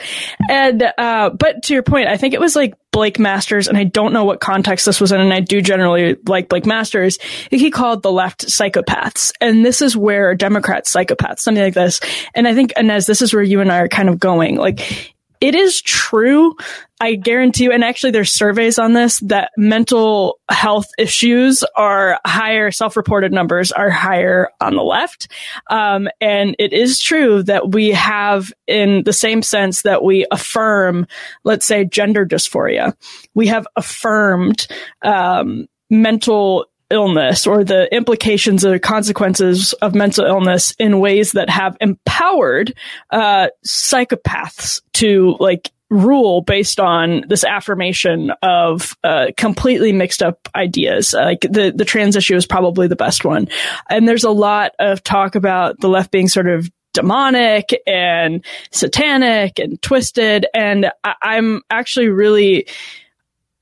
And 0.48 0.84
uh 0.96 1.30
but 1.30 1.64
to 1.64 1.74
your 1.74 1.82
point 1.82 2.08
i 2.08 2.16
think 2.16 2.32
it 2.32 2.40
was 2.40 2.54
like 2.54 2.74
blake 2.92 3.18
masters 3.18 3.68
and 3.68 3.76
i 3.76 3.84
don't 3.84 4.12
know 4.12 4.24
what 4.24 4.40
context 4.40 4.86
this 4.86 5.00
was 5.00 5.12
in 5.12 5.20
and 5.20 5.32
i 5.32 5.40
do 5.40 5.60
generally 5.60 6.16
like 6.26 6.48
blake 6.48 6.64
masters. 6.64 7.18
He 7.50 7.70
called 7.70 8.02
the 8.02 8.12
left 8.12 8.46
psychopaths 8.46 9.32
and 9.40 9.64
this 9.66 9.82
is 9.82 9.96
where 9.96 10.34
democrats 10.34 10.92
psychopaths 10.92 11.40
something 11.40 11.62
like 11.62 11.74
this. 11.74 12.00
And 12.34 12.46
i 12.46 12.54
think 12.54 12.72
inez 12.76 13.06
this 13.06 13.20
is 13.20 13.34
where 13.34 13.42
you 13.42 13.60
and 13.60 13.72
i 13.72 13.78
are 13.78 13.88
kind 13.88 14.08
of 14.08 14.20
going 14.20 14.56
like 14.56 15.14
it 15.40 15.54
is 15.54 15.80
true. 15.80 16.54
I 17.00 17.14
guarantee 17.14 17.64
you, 17.64 17.72
and 17.72 17.84
actually 17.84 18.10
there's 18.10 18.32
surveys 18.32 18.78
on 18.78 18.92
this, 18.92 19.20
that 19.20 19.52
mental 19.56 20.40
health 20.50 20.88
issues 20.98 21.62
are 21.76 22.18
higher, 22.26 22.72
self-reported 22.72 23.32
numbers 23.32 23.70
are 23.70 23.88
higher 23.90 24.48
on 24.60 24.74
the 24.74 24.82
left. 24.82 25.30
Um, 25.70 26.08
and 26.20 26.56
it 26.58 26.72
is 26.72 26.98
true 26.98 27.44
that 27.44 27.70
we 27.70 27.90
have, 27.90 28.52
in 28.66 29.04
the 29.04 29.12
same 29.12 29.42
sense 29.42 29.82
that 29.82 30.02
we 30.02 30.26
affirm, 30.32 31.06
let's 31.44 31.66
say, 31.66 31.84
gender 31.84 32.26
dysphoria, 32.26 32.94
we 33.34 33.46
have 33.46 33.66
affirmed 33.76 34.66
um, 35.02 35.68
mental 35.88 36.66
illness 36.90 37.46
or 37.46 37.64
the 37.64 37.92
implications 37.94 38.64
or 38.64 38.78
consequences 38.78 39.72
of 39.74 39.94
mental 39.94 40.24
illness 40.24 40.74
in 40.78 41.00
ways 41.00 41.32
that 41.32 41.50
have 41.50 41.76
empowered 41.80 42.74
uh, 43.10 43.48
psychopaths 43.66 44.80
to 44.94 45.36
like 45.38 45.70
rule 45.90 46.42
based 46.42 46.80
on 46.80 47.24
this 47.28 47.44
affirmation 47.44 48.30
of 48.42 48.96
uh, 49.04 49.26
completely 49.36 49.92
mixed 49.92 50.22
up 50.22 50.48
ideas. 50.54 51.14
Like 51.14 51.40
the 51.40 51.72
the 51.74 51.84
trans 51.84 52.16
issue 52.16 52.36
is 52.36 52.46
probably 52.46 52.88
the 52.88 52.96
best 52.96 53.24
one, 53.24 53.48
and 53.88 54.06
there's 54.06 54.24
a 54.24 54.30
lot 54.30 54.72
of 54.78 55.02
talk 55.02 55.34
about 55.34 55.80
the 55.80 55.88
left 55.88 56.10
being 56.10 56.28
sort 56.28 56.48
of 56.48 56.70
demonic 56.94 57.80
and 57.86 58.44
satanic 58.70 59.58
and 59.58 59.80
twisted, 59.82 60.46
and 60.54 60.90
I- 61.04 61.14
I'm 61.22 61.62
actually 61.70 62.08
really 62.08 62.66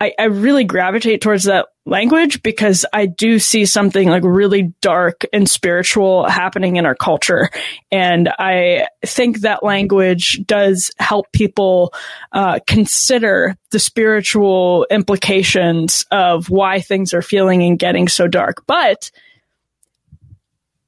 I, 0.01 0.13
I 0.19 0.25
really 0.25 0.65
gravitate 0.65 1.23
towards 1.23 1.45
that 1.45 1.69
language 1.87 2.43
because 2.43 2.85
I 2.93 3.07
do 3.07 3.39
see 3.39 3.65
something 3.65 4.09
like 4.09 4.25
really 4.25 4.75
dark 4.81 5.23
and 5.33 5.49
spiritual 5.49 6.29
happening 6.29 6.77
in 6.77 6.85
our 6.85 6.95
culture. 6.95 7.49
And 7.91 8.29
I 8.39 8.89
think 9.05 9.41
that 9.41 9.63
language 9.63 10.43
does 10.45 10.91
help 10.99 11.33
people 11.33 11.95
uh, 12.33 12.59
consider 12.67 13.57
the 13.71 13.79
spiritual 13.79 14.87
implications 14.91 16.05
of 16.11 16.51
why 16.51 16.81
things 16.81 17.15
are 17.15 17.23
feeling 17.23 17.63
and 17.63 17.79
getting 17.79 18.09
so 18.09 18.27
dark. 18.27 18.65
But 18.67 19.11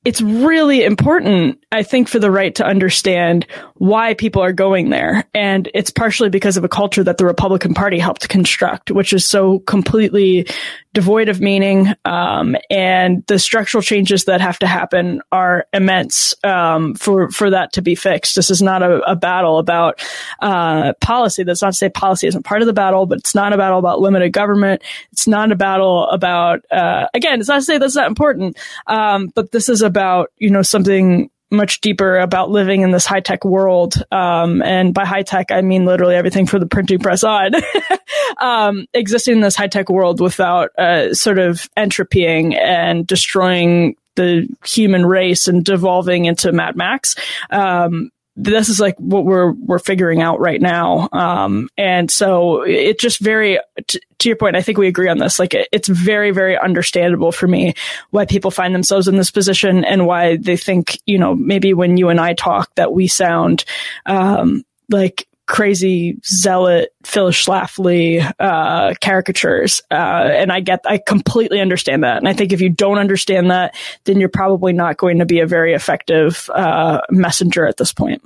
it's 0.08 0.22
really 0.22 0.84
important, 0.84 1.62
I 1.70 1.82
think, 1.82 2.08
for 2.08 2.18
the 2.18 2.30
right 2.30 2.54
to 2.54 2.64
understand 2.64 3.46
why 3.74 4.14
people 4.14 4.42
are 4.42 4.54
going 4.54 4.88
there. 4.88 5.22
And 5.34 5.70
it's 5.74 5.90
partially 5.90 6.30
because 6.30 6.56
of 6.56 6.64
a 6.64 6.68
culture 6.68 7.04
that 7.04 7.18
the 7.18 7.26
Republican 7.26 7.74
Party 7.74 7.98
helped 7.98 8.26
construct, 8.30 8.90
which 8.90 9.12
is 9.12 9.26
so 9.26 9.58
completely 9.58 10.46
devoid 10.94 11.28
of 11.28 11.40
meaning. 11.40 11.88
Um, 12.06 12.56
and 12.70 13.22
the 13.26 13.38
structural 13.38 13.82
changes 13.82 14.24
that 14.24 14.40
have 14.40 14.58
to 14.60 14.66
happen 14.66 15.20
are 15.30 15.66
immense 15.74 16.34
um, 16.42 16.94
for 16.94 17.30
for 17.30 17.50
that 17.50 17.74
to 17.74 17.82
be 17.82 17.94
fixed. 17.94 18.34
This 18.34 18.50
is 18.50 18.62
not 18.62 18.82
a, 18.82 19.00
a 19.08 19.14
battle 19.14 19.58
about 19.58 20.04
uh, 20.40 20.94
policy. 21.00 21.44
That's 21.44 21.62
not 21.62 21.72
to 21.72 21.76
say 21.76 21.90
policy 21.90 22.26
isn't 22.26 22.44
part 22.44 22.62
of 22.62 22.66
the 22.66 22.72
battle, 22.72 23.06
but 23.06 23.18
it's 23.18 23.34
not 23.34 23.52
a 23.52 23.58
battle 23.58 23.78
about 23.78 24.00
limited 24.00 24.32
government. 24.32 24.82
It's 25.12 25.28
not 25.28 25.52
a 25.52 25.56
battle 25.56 26.08
about 26.08 26.64
uh, 26.72 27.06
again. 27.12 27.40
It's 27.40 27.48
not 27.48 27.56
to 27.56 27.62
say 27.62 27.78
that's 27.78 27.94
not 27.94 28.08
important, 28.08 28.56
um, 28.86 29.28
but 29.34 29.52
this 29.52 29.68
is 29.68 29.82
about 29.98 30.30
you 30.38 30.50
know 30.50 30.62
something 30.62 31.28
much 31.50 31.80
deeper 31.80 32.18
about 32.18 32.50
living 32.50 32.82
in 32.82 32.90
this 32.90 33.06
high 33.06 33.20
tech 33.20 33.44
world. 33.44 33.94
Um, 34.12 34.62
and 34.62 34.92
by 34.92 35.04
high 35.04 35.22
tech, 35.22 35.50
I 35.50 35.62
mean 35.62 35.86
literally 35.86 36.14
everything 36.14 36.46
for 36.46 36.58
the 36.58 36.66
printing 36.66 36.98
press 36.98 37.24
on, 37.24 37.52
um, 38.38 38.86
existing 38.94 39.34
in 39.36 39.40
this 39.40 39.56
high 39.56 39.66
tech 39.66 39.88
world 39.88 40.20
without 40.20 40.70
uh, 40.78 41.14
sort 41.14 41.38
of 41.38 41.68
entropying 41.76 42.54
and 42.54 43.06
destroying 43.06 43.96
the 44.16 44.46
human 44.64 45.06
race 45.06 45.48
and 45.48 45.64
devolving 45.64 46.26
into 46.26 46.52
Mad 46.52 46.76
Max. 46.76 47.14
Um, 47.50 48.10
this 48.38 48.68
is 48.68 48.78
like 48.78 48.96
what 48.98 49.24
we're 49.24 49.52
we're 49.52 49.80
figuring 49.80 50.22
out 50.22 50.38
right 50.38 50.62
now. 50.62 51.08
Um, 51.12 51.68
and 51.76 52.08
so 52.08 52.62
it 52.62 53.00
just 53.00 53.18
very 53.18 53.58
t- 53.86 54.00
to 54.18 54.28
your 54.28 54.36
point 54.36 54.56
i 54.56 54.62
think 54.62 54.78
we 54.78 54.86
agree 54.86 55.08
on 55.08 55.18
this. 55.18 55.38
Like 55.38 55.54
it, 55.54 55.68
it's 55.72 55.88
very 55.88 56.30
very 56.30 56.56
understandable 56.56 57.32
for 57.32 57.48
me 57.48 57.74
why 58.10 58.26
people 58.26 58.52
find 58.52 58.74
themselves 58.74 59.08
in 59.08 59.16
this 59.16 59.32
position 59.32 59.84
and 59.84 60.06
why 60.06 60.36
they 60.36 60.56
think 60.56 61.00
you 61.04 61.18
know 61.18 61.34
maybe 61.34 61.74
when 61.74 61.96
you 61.96 62.08
and 62.08 62.20
i 62.20 62.32
talk 62.32 62.72
that 62.76 62.92
we 62.92 63.08
sound 63.08 63.64
um, 64.06 64.64
like 64.88 65.26
crazy 65.48 66.16
zealot 66.24 66.90
Phyllis 67.04 67.44
Schlafly 67.44 68.32
uh, 68.38 68.94
caricatures, 69.02 69.80
uh, 69.90 69.94
and 69.94 70.52
I 70.52 70.60
get, 70.60 70.80
I 70.84 70.98
completely 70.98 71.60
understand 71.60 72.04
that, 72.04 72.18
and 72.18 72.28
I 72.28 72.32
think 72.32 72.52
if 72.52 72.60
you 72.60 72.68
don't 72.68 72.98
understand 72.98 73.50
that, 73.50 73.74
then 74.04 74.20
you're 74.20 74.28
probably 74.28 74.72
not 74.72 74.98
going 74.98 75.18
to 75.18 75.26
be 75.26 75.40
a 75.40 75.46
very 75.46 75.74
effective 75.74 76.48
uh, 76.54 77.00
messenger 77.10 77.66
at 77.66 77.78
this 77.78 77.92
point. 77.92 78.22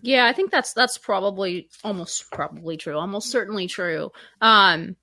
Yeah, 0.00 0.26
I 0.26 0.32
think 0.32 0.50
that's 0.50 0.72
that's 0.72 0.98
probably 0.98 1.68
almost 1.84 2.30
probably 2.30 2.76
true, 2.76 2.96
almost 2.96 3.30
certainly 3.30 3.68
true. 3.68 4.10
Um, 4.40 4.96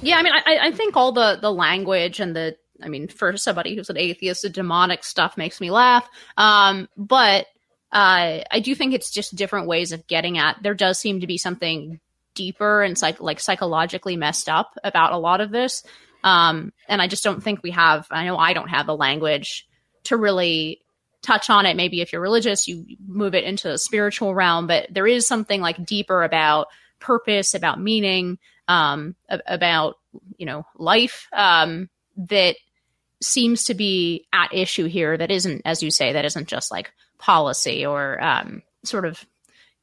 yeah, 0.00 0.16
I 0.16 0.22
mean, 0.22 0.32
I, 0.32 0.58
I 0.62 0.72
think 0.72 0.96
all 0.96 1.12
the 1.12 1.38
the 1.40 1.52
language 1.52 2.18
and 2.20 2.34
the 2.34 2.56
I 2.82 2.88
mean, 2.88 3.08
for 3.08 3.36
somebody 3.36 3.76
who's 3.76 3.90
an 3.90 3.96
atheist, 3.96 4.42
the 4.42 4.50
demonic 4.50 5.04
stuff 5.04 5.36
makes 5.36 5.60
me 5.60 5.70
laugh. 5.70 6.08
Um, 6.36 6.88
but 6.96 7.46
uh, 7.94 8.42
I 8.50 8.60
do 8.60 8.74
think 8.74 8.92
it's 8.92 9.12
just 9.12 9.36
different 9.36 9.68
ways 9.68 9.92
of 9.92 10.06
getting 10.08 10.36
at. 10.36 10.60
There 10.62 10.74
does 10.74 10.98
seem 10.98 11.20
to 11.20 11.28
be 11.28 11.38
something 11.38 12.00
deeper 12.34 12.82
and 12.82 12.98
psych- 12.98 13.20
like 13.20 13.38
psychologically 13.38 14.16
messed 14.16 14.48
up 14.48 14.76
about 14.82 15.12
a 15.12 15.16
lot 15.16 15.40
of 15.40 15.52
this. 15.52 15.84
Um, 16.24 16.72
and 16.88 17.00
I 17.00 17.06
just 17.06 17.22
don't 17.22 17.42
think 17.42 17.62
we 17.62 17.70
have. 17.70 18.08
I 18.10 18.24
know 18.24 18.36
I 18.36 18.52
don't 18.52 18.68
have 18.68 18.86
the 18.86 18.96
language 18.96 19.68
to 20.04 20.16
really 20.16 20.80
touch 21.22 21.48
on 21.48 21.66
it. 21.66 21.76
Maybe 21.76 22.00
if 22.00 22.12
you're 22.12 22.20
religious, 22.20 22.66
you 22.66 22.84
move 23.06 23.34
it 23.34 23.44
into 23.44 23.68
the 23.68 23.78
spiritual 23.78 24.34
realm. 24.34 24.66
But 24.66 24.88
there 24.90 25.06
is 25.06 25.28
something 25.28 25.60
like 25.60 25.86
deeper 25.86 26.24
about 26.24 26.66
purpose, 26.98 27.54
about 27.54 27.80
meaning, 27.80 28.38
um, 28.66 29.14
about 29.28 29.98
you 30.36 30.46
know 30.46 30.66
life 30.76 31.28
um, 31.32 31.88
that 32.16 32.56
seems 33.22 33.64
to 33.66 33.74
be 33.74 34.26
at 34.32 34.52
issue 34.52 34.86
here. 34.86 35.16
That 35.16 35.30
isn't, 35.30 35.62
as 35.64 35.80
you 35.80 35.92
say, 35.92 36.14
that 36.14 36.24
isn't 36.24 36.48
just 36.48 36.72
like 36.72 36.90
policy 37.18 37.84
or 37.86 38.22
um, 38.22 38.62
sort 38.84 39.04
of 39.04 39.24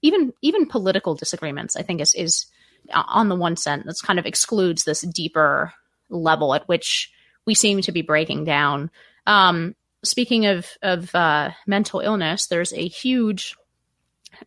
even 0.01 0.33
even 0.41 0.65
political 0.65 1.15
disagreements. 1.15 1.75
I 1.75 1.81
think 1.81 2.01
is 2.01 2.13
is 2.13 2.45
uh, 2.93 3.03
on 3.07 3.29
the 3.29 3.35
one 3.35 3.55
sense 3.55 3.83
that's 3.85 4.01
kind 4.01 4.19
of 4.19 4.25
excludes 4.25 4.83
this 4.83 5.01
deeper 5.01 5.73
level 6.09 6.53
at 6.53 6.67
which 6.67 7.11
we 7.45 7.55
seem 7.55 7.81
to 7.81 7.91
be 7.91 8.01
breaking 8.01 8.45
down. 8.45 8.91
Um, 9.27 9.75
speaking 10.03 10.45
of 10.45 10.67
of 10.81 11.13
uh, 11.15 11.51
mental 11.67 11.99
illness, 11.99 12.47
there's 12.47 12.73
a 12.73 12.87
huge 12.87 13.55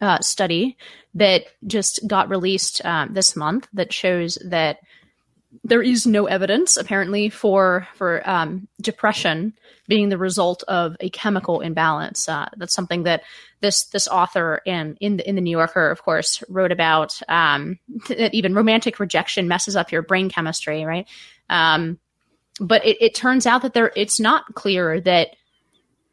uh, 0.00 0.20
study 0.20 0.76
that 1.14 1.44
just 1.66 2.06
got 2.06 2.28
released 2.28 2.84
um, 2.84 3.14
this 3.14 3.36
month 3.36 3.68
that 3.72 3.92
shows 3.92 4.38
that 4.44 4.78
there 5.64 5.82
is 5.82 6.06
no 6.06 6.26
evidence 6.26 6.76
apparently 6.76 7.30
for 7.30 7.88
for 7.94 8.28
um, 8.28 8.68
depression 8.80 9.54
being 9.88 10.10
the 10.10 10.18
result 10.18 10.62
of 10.68 10.96
a 11.00 11.10
chemical 11.10 11.60
imbalance. 11.60 12.28
Uh, 12.28 12.48
that's 12.56 12.74
something 12.74 13.04
that 13.04 13.22
this 13.60 13.84
this 13.84 14.06
author 14.06 14.60
in 14.66 14.96
in 15.00 15.16
the, 15.16 15.28
in 15.28 15.34
the 15.34 15.40
New 15.40 15.50
Yorker, 15.50 15.90
of 15.90 16.02
course, 16.02 16.42
wrote 16.48 16.72
about. 16.72 17.20
Um, 17.28 17.78
that 18.08 18.34
even 18.34 18.54
romantic 18.54 19.00
rejection 19.00 19.48
messes 19.48 19.76
up 19.76 19.90
your 19.90 20.02
brain 20.02 20.28
chemistry, 20.28 20.84
right? 20.84 21.08
Um, 21.48 21.98
but 22.60 22.84
it, 22.84 22.98
it 23.00 23.14
turns 23.14 23.46
out 23.46 23.62
that 23.62 23.72
there 23.72 23.90
it's 23.96 24.20
not 24.20 24.54
clear 24.54 25.00
that 25.00 25.30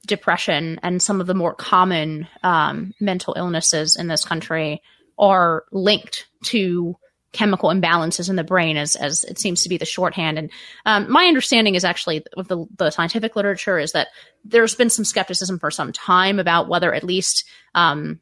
depression 0.07 0.79
and 0.81 1.01
some 1.01 1.21
of 1.21 1.27
the 1.27 1.33
more 1.33 1.53
common 1.53 2.27
um, 2.41 2.93
mental 2.99 3.35
illnesses 3.37 3.95
in 3.95 4.07
this 4.07 4.25
country 4.25 4.81
are 5.19 5.65
linked 5.71 6.27
to 6.45 6.95
chemical 7.31 7.69
imbalances 7.69 8.29
in 8.29 8.35
the 8.35 8.43
brain 8.43 8.77
as, 8.77 8.95
as 8.95 9.23
it 9.23 9.39
seems 9.39 9.63
to 9.63 9.69
be 9.69 9.77
the 9.77 9.85
shorthand. 9.85 10.37
And 10.37 10.51
um, 10.85 11.11
my 11.11 11.25
understanding 11.25 11.75
is 11.75 11.85
actually 11.85 12.23
of 12.35 12.47
the, 12.47 12.65
the 12.77 12.91
scientific 12.91 13.35
literature 13.35 13.79
is 13.79 13.93
that 13.93 14.09
there's 14.43 14.75
been 14.75 14.89
some 14.89 15.05
skepticism 15.05 15.59
for 15.59 15.71
some 15.71 15.93
time 15.93 16.39
about 16.39 16.67
whether 16.67 16.93
at 16.93 17.03
least 17.03 17.45
um, 17.73 18.19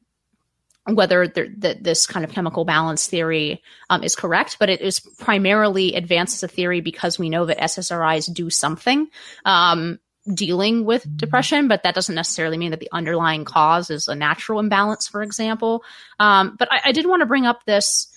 whether 0.85 1.27
that 1.27 1.83
this 1.83 2.07
kind 2.07 2.25
of 2.25 2.31
chemical 2.31 2.65
balance 2.65 3.07
theory 3.07 3.61
um, 3.89 4.03
is 4.03 4.15
correct, 4.15 4.57
but 4.59 4.69
it 4.69 4.81
is 4.81 4.99
primarily 4.99 5.93
advanced 5.95 6.35
as 6.35 6.43
a 6.43 6.47
theory 6.47 6.81
because 6.81 7.19
we 7.19 7.29
know 7.29 7.45
that 7.45 7.59
SSRIs 7.59 8.33
do 8.33 8.49
something 8.49 9.07
um, 9.45 9.99
dealing 10.33 10.85
with 10.85 11.05
depression, 11.17 11.67
but 11.67 11.83
that 11.83 11.95
doesn't 11.95 12.15
necessarily 12.15 12.57
mean 12.57 12.71
that 12.71 12.79
the 12.79 12.89
underlying 12.91 13.45
cause 13.45 13.89
is 13.89 14.07
a 14.07 14.15
natural 14.15 14.59
imbalance, 14.59 15.07
for 15.07 15.21
example. 15.21 15.83
Um, 16.19 16.55
but 16.57 16.71
I, 16.71 16.81
I 16.85 16.91
did 16.91 17.05
want 17.05 17.21
to 17.21 17.25
bring 17.25 17.45
up 17.45 17.65
this 17.65 18.08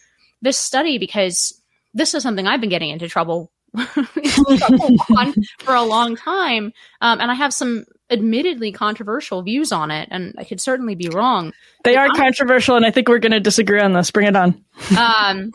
this 0.42 0.58
study 0.58 0.98
because 0.98 1.58
this 1.94 2.14
is 2.14 2.22
something 2.22 2.46
I've 2.46 2.60
been 2.60 2.70
getting 2.70 2.90
into 2.90 3.08
trouble, 3.08 3.50
on 3.74 5.34
for 5.58 5.74
a 5.74 5.82
long 5.82 6.14
time, 6.14 6.72
um, 7.00 7.20
and 7.20 7.30
I 7.30 7.34
have 7.34 7.54
some 7.54 7.86
admittedly 8.10 8.70
controversial 8.70 9.42
views 9.42 9.72
on 9.72 9.90
it, 9.90 10.08
and 10.10 10.34
I 10.36 10.44
could 10.44 10.60
certainly 10.60 10.94
be 10.94 11.08
wrong. 11.08 11.52
They 11.84 11.96
are 11.96 12.08
controversial, 12.10 12.76
and 12.76 12.84
I 12.84 12.90
think 12.90 13.08
we're 13.08 13.18
going 13.18 13.32
to 13.32 13.40
disagree 13.40 13.80
on 13.80 13.94
this. 13.94 14.10
Bring 14.10 14.28
it 14.28 14.36
on. 14.36 14.62
um, 14.98 15.52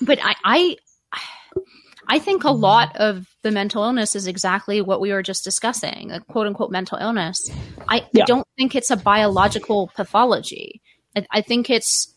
but 0.00 0.20
I, 0.22 0.34
I, 0.44 0.76
I 2.08 2.18
think 2.20 2.44
a 2.44 2.52
lot 2.52 2.94
of 2.96 3.26
the 3.42 3.50
mental 3.50 3.82
illness 3.82 4.14
is 4.14 4.28
exactly 4.28 4.80
what 4.80 5.00
we 5.00 5.12
were 5.12 5.22
just 5.22 5.42
discussing, 5.42 6.12
a 6.12 6.20
quote 6.20 6.46
unquote 6.46 6.70
mental 6.70 6.98
illness. 6.98 7.50
I, 7.88 8.06
yeah. 8.12 8.24
Don't 8.26 8.46
think 8.56 8.76
it's 8.76 8.92
a 8.92 8.96
biological 8.96 9.90
pathology. 9.96 10.80
I, 11.16 11.26
I 11.32 11.40
think 11.40 11.68
it's 11.68 12.13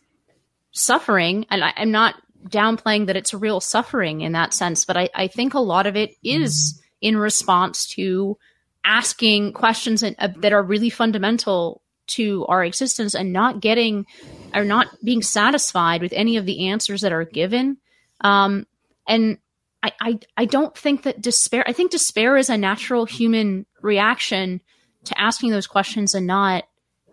suffering, 0.77 1.45
and 1.49 1.63
I, 1.63 1.73
am 1.77 1.91
not 1.91 2.15
downplaying 2.47 3.07
that 3.07 3.15
it's 3.15 3.33
a 3.33 3.37
real 3.37 3.59
suffering 3.59 4.21
in 4.21 4.31
that 4.33 4.53
sense, 4.53 4.85
but 4.85 4.97
I, 4.97 5.09
I 5.13 5.27
think 5.27 5.53
a 5.53 5.59
lot 5.59 5.87
of 5.87 5.95
it 5.95 6.15
is 6.23 6.81
in 7.01 7.17
response 7.17 7.87
to 7.87 8.37
asking 8.85 9.53
questions 9.53 10.03
in, 10.03 10.15
uh, 10.19 10.29
that 10.37 10.53
are 10.53 10.63
really 10.63 10.89
fundamental 10.89 11.81
to 12.07 12.45
our 12.47 12.63
existence 12.63 13.13
and 13.13 13.33
not 13.33 13.59
getting 13.59 14.05
or 14.55 14.63
not 14.63 14.87
being 15.03 15.21
satisfied 15.21 16.01
with 16.01 16.13
any 16.13 16.37
of 16.37 16.45
the 16.45 16.69
answers 16.69 17.01
that 17.01 17.11
are 17.11 17.25
given. 17.25 17.77
Um, 18.21 18.65
and 19.07 19.39
I, 19.83 19.91
I, 19.99 20.19
I 20.37 20.45
don't 20.45 20.75
think 20.75 21.03
that 21.03 21.21
despair, 21.21 21.63
I 21.67 21.73
think 21.73 21.91
despair 21.91 22.37
is 22.37 22.49
a 22.49 22.57
natural 22.57 23.05
human 23.05 23.65
reaction 23.81 24.61
to 25.05 25.19
asking 25.19 25.51
those 25.51 25.67
questions 25.67 26.15
and 26.15 26.25
not 26.25 26.63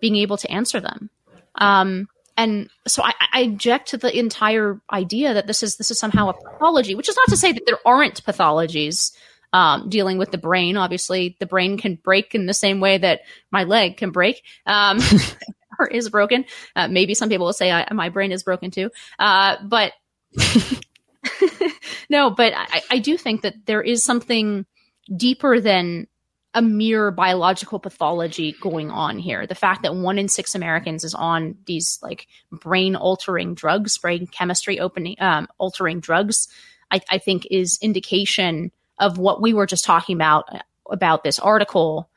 being 0.01 0.17
able 0.17 0.37
to 0.37 0.51
answer 0.51 0.81
them. 0.81 1.11
Um, 1.57 2.09
and 2.37 2.69
so 2.87 3.03
I, 3.03 3.13
I, 3.33 3.41
object 3.43 3.89
to 3.91 3.97
the 3.97 4.17
entire 4.17 4.81
idea 4.93 5.35
that 5.35 5.47
this 5.47 5.63
is 5.63 5.77
this 5.77 5.91
is 5.91 5.99
somehow 5.99 6.29
a 6.29 6.35
pathology, 6.35 6.95
which 6.95 7.09
is 7.09 7.17
not 7.17 7.29
to 7.29 7.37
say 7.37 7.53
that 7.53 7.67
there 7.67 7.79
aren't 7.87 8.25
pathologies 8.25 9.13
um, 9.53 9.89
dealing 9.89 10.19
with 10.19 10.33
the 10.33 10.39
brain. 10.39 10.77
Obviously, 10.77 11.37
the 11.39 11.47
brain 11.47 11.79
can 11.79 11.95
break 11.95 12.35
in 12.35 12.47
the 12.47 12.55
same 12.55 12.81
way 12.81 12.99
that 12.99 13.21
my 13.51 13.65
leg 13.65 13.97
can 13.97 14.11
break 14.11 14.43
um, 14.67 14.99
or 15.79 15.87
is 15.87 16.09
broken. 16.09 16.45
Uh, 16.75 16.89
maybe 16.89 17.15
some 17.15 17.29
people 17.29 17.47
will 17.47 17.53
say 17.53 17.71
I, 17.71 17.93
my 17.93 18.09
brain 18.09 18.33
is 18.33 18.43
broken 18.43 18.71
too, 18.71 18.91
uh, 19.19 19.57
but 19.63 19.93
no. 22.11 22.31
But 22.31 22.53
I, 22.57 22.83
I 22.91 22.99
do 22.99 23.17
think 23.17 23.43
that 23.43 23.55
there 23.67 23.83
is 23.83 24.03
something 24.03 24.67
deeper 25.15 25.61
than 25.61 26.09
a 26.55 26.63
mere 26.63 27.11
biological 27.11 27.81
pathology 27.81 28.55
going 28.61 28.91
on 28.91 29.19
here. 29.19 29.47
The 29.47 29.57
fact 29.57 29.83
that 29.83 29.95
one 29.95 30.19
in 30.19 30.29
six 30.29 30.55
Americans 30.55 31.03
is 31.03 31.15
on 31.15 31.57
these 31.67 31.99
like 32.03 32.29
brain 32.53 32.95
altering 32.95 33.55
drugs, 33.55 33.99
brain 33.99 34.27
chemistry 34.29 34.79
opening 34.79 35.17
um, 35.19 35.49
altering 35.59 36.01
drugs, 36.01 36.49
I, 36.91 37.01
I, 37.11 37.19
think 37.19 37.47
is 37.51 37.79
indication 37.83 38.71
of 39.01 39.19
what 39.19 39.43
we 39.43 39.53
were 39.53 39.67
just 39.67 39.85
talking 39.85 40.15
about 40.15 40.49
about 40.91 41.25
this 41.25 41.41
article 41.41 42.09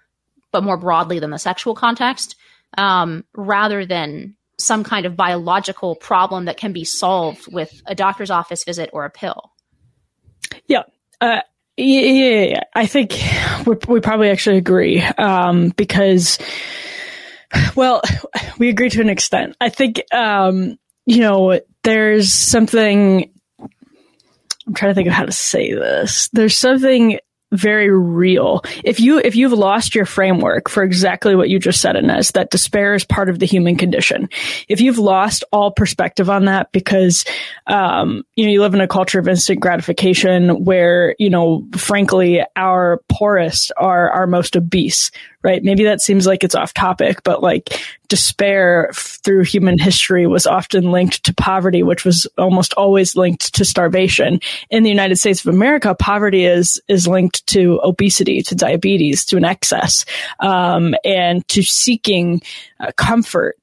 but 0.52 0.64
more 0.64 0.78
broadly 0.78 1.20
than 1.20 1.32
the 1.32 1.40
sexual 1.40 1.76
context, 1.76 2.36
um, 2.78 3.26
rather 3.36 3.86
than 3.86 4.36
some 4.58 4.84
kind 4.84 5.06
of 5.06 5.16
biological 5.16 5.96
problem 5.96 6.46
that 6.46 6.58
can 6.58 6.74
be 6.74 6.84
solved 6.84 7.52
with 7.52 7.82
a 7.86 7.96
doctor's 7.96 8.32
office 8.32 8.64
visit 8.64 8.90
or 8.94 9.06
a 9.06 9.10
pill. 9.10 9.52
Yeah. 10.68 10.84
Uh, 11.20 11.42
yeah, 11.78 12.46
yeah, 12.48 12.60
I 12.74 12.88
think 12.88 13.20
we 13.66 14.00
probably 14.00 14.30
actually 14.30 14.58
agree 14.58 15.02
um, 15.02 15.70
because, 15.70 16.40
well, 17.76 18.02
we 18.58 18.70
agree 18.70 18.90
to 18.90 19.02
an 19.02 19.10
extent. 19.10 19.56
I 19.62 19.70
think, 19.70 20.02
um, 20.12 20.78
you 21.06 21.20
know, 21.20 21.60
there's 21.84 22.34
something. 22.34 23.32
I'm 23.60 24.74
trying 24.74 24.92
to 24.92 24.96
think 24.96 25.08
of 25.08 25.14
how 25.14 25.26
to 25.26 25.32
say 25.32 25.74
this. 25.74 26.30
There's 26.34 26.58
something 26.58 27.20
very 27.52 27.90
real. 27.90 28.62
If 28.84 29.00
you 29.00 29.20
if 29.20 29.36
you've 29.36 29.54
lost 29.54 29.96
your 29.96 30.06
framework 30.06 30.70
for 30.70 30.84
exactly 30.84 31.36
what 31.36 31.50
you 31.50 31.60
just 31.60 31.82
said, 31.82 31.96
Inez, 31.96 32.32
that 32.32 32.52
despair 32.52 32.94
is 32.94 33.06
part 33.06 33.30
of 33.30 33.40
the 33.40 33.46
human 33.46 33.78
condition. 33.78 34.30
If 34.68 34.82
you've 34.82 34.98
lost 34.98 35.44
all 35.52 35.72
perspective 35.72 36.30
on 36.30 36.46
that 36.46 36.72
because 36.72 37.26
um, 37.68 38.24
you 38.36 38.46
know 38.46 38.52
you 38.52 38.62
live 38.62 38.74
in 38.74 38.82
a 38.82 38.88
culture 38.88 39.20
of 39.20 39.28
instant 39.28 39.62
gratification 39.62 40.66
where 40.66 41.16
you 41.20 41.30
know 41.30 41.66
frankly 41.78 42.42
our 42.56 43.02
poorest 43.10 43.72
are 43.78 44.10
our 44.12 44.28
most 44.28 44.56
obese, 44.58 45.12
right? 45.44 45.64
Maybe 45.64 45.84
that 45.84 46.02
seems 46.02 46.26
like 46.26 46.44
it's 46.44 46.56
off 46.56 46.74
topic, 46.74 47.24
but 47.24 47.42
like 47.42 47.80
despair 48.08 48.90
through 48.94 49.44
human 49.44 49.78
history 49.78 50.26
was 50.26 50.48
often 50.48 50.92
linked 50.92 51.24
to 51.26 51.34
poverty, 51.34 51.84
which 51.84 52.06
was 52.06 52.28
almost 52.38 52.74
always 52.74 53.16
linked 53.16 53.54
to 53.56 53.66
starvation. 53.66 54.40
In 54.70 54.84
the 54.84 54.90
United 54.90 55.18
States 55.18 55.46
of 55.46 55.54
America, 55.54 55.96
poverty 55.96 56.46
is 56.46 56.82
is 56.88 57.08
linked 57.08 57.46
to 57.48 57.80
obesity, 57.84 58.42
to 58.44 58.56
diabetes, 58.56 59.26
to 59.26 59.38
an 59.38 59.46
excess, 59.46 60.06
um, 60.40 60.96
and 61.04 61.48
to 61.50 61.62
seeking 61.64 62.42
uh, 62.80 62.92
comfort. 62.96 63.58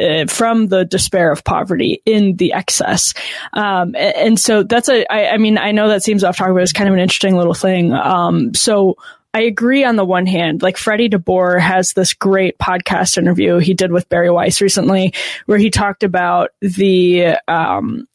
Uh, 0.00 0.26
from 0.26 0.66
the 0.68 0.84
despair 0.84 1.30
of 1.30 1.44
poverty 1.44 2.02
in 2.04 2.34
the 2.36 2.52
excess. 2.52 3.14
Um, 3.52 3.94
and, 3.94 4.16
and, 4.16 4.40
so 4.40 4.64
that's 4.64 4.88
a, 4.88 5.06
I, 5.12 5.34
I 5.34 5.36
mean, 5.36 5.56
I 5.56 5.70
know 5.70 5.88
that 5.88 6.02
seems 6.02 6.24
off 6.24 6.36
topic, 6.36 6.54
but 6.54 6.62
it's 6.64 6.72
kind 6.72 6.88
of 6.88 6.94
an 6.94 7.00
interesting 7.00 7.36
little 7.36 7.54
thing. 7.54 7.92
Um, 7.92 8.54
so 8.54 8.96
I 9.34 9.42
agree 9.42 9.84
on 9.84 9.96
the 9.96 10.04
one 10.04 10.26
hand, 10.26 10.62
like 10.62 10.76
Freddie 10.76 11.08
DeBoer 11.08 11.60
has 11.60 11.92
this 11.92 12.14
great 12.14 12.58
podcast 12.58 13.18
interview 13.18 13.58
he 13.58 13.74
did 13.74 13.92
with 13.92 14.08
Bari 14.08 14.30
Weiss 14.30 14.60
recently, 14.60 15.12
where 15.46 15.58
he 15.58 15.70
talked 15.70 16.02
about 16.02 16.50
the, 16.60 17.36
um, 17.46 18.08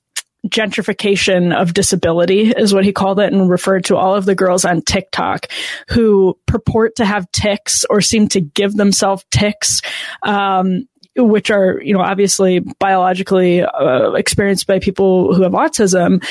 gentrification 0.47 1.55
of 1.55 1.74
disability 1.74 2.51
is 2.51 2.74
what 2.74 2.84
he 2.84 2.91
called 2.91 3.20
it 3.20 3.32
and 3.32 3.49
referred 3.49 3.86
to 3.86 3.95
all 3.95 4.14
of 4.14 4.26
the 4.26 4.36
girls 4.36 4.66
on 4.66 4.82
TikTok 4.82 5.47
who 5.88 6.38
purport 6.47 6.97
to 6.97 7.05
have 7.05 7.32
tics 7.32 7.86
or 7.89 8.01
seem 8.01 8.28
to 8.28 8.41
give 8.41 8.74
themselves 8.74 9.24
tics. 9.32 9.82
Um, 10.24 10.88
which 11.16 11.51
are, 11.51 11.80
you 11.84 11.93
know, 11.93 12.01
obviously 12.01 12.59
biologically 12.80 13.61
uh, 13.61 14.14
experienced 14.14 14.66
by 14.66 14.80
people 14.80 15.36
who 15.36 15.43
have 15.43 15.51
autism, 15.51 16.26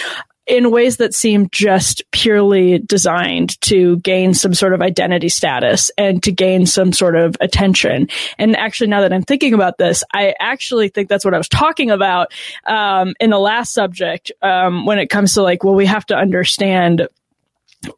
in 0.47 0.71
ways 0.71 0.97
that 0.97 1.15
seem 1.15 1.49
just 1.51 2.03
purely 2.11 2.79
designed 2.79 3.61
to 3.61 3.99
gain 3.99 4.35
some 4.35 4.55
sort 4.55 4.75
of 4.75 4.83
identity 4.83 5.29
status 5.29 5.91
and 5.97 6.23
to 6.23 6.33
gain 6.33 6.67
some 6.67 6.93
sort 6.93 7.17
of 7.17 7.37
attention. 7.41 8.09
And 8.39 8.57
actually, 8.57 8.89
now 8.89 9.03
that 9.03 9.13
I'm 9.13 9.23
thinking 9.23 9.55
about 9.55 9.79
this, 9.79 10.03
I 10.13 10.35
actually 10.41 10.89
think 10.89 11.09
that's 11.09 11.25
what 11.25 11.35
I 11.35 11.39
was 11.39 11.49
talking 11.49 11.91
about 11.91 12.33
um, 12.67 13.15
in 13.21 13.31
the 13.31 13.39
last 13.39 13.73
subject 13.73 14.33
um, 14.43 14.85
when 14.85 14.99
it 14.99 15.09
comes 15.09 15.35
to 15.35 15.43
like, 15.43 15.63
well, 15.63 15.75
we 15.75 15.87
have 15.87 16.07
to 16.07 16.17
understand 16.17 17.07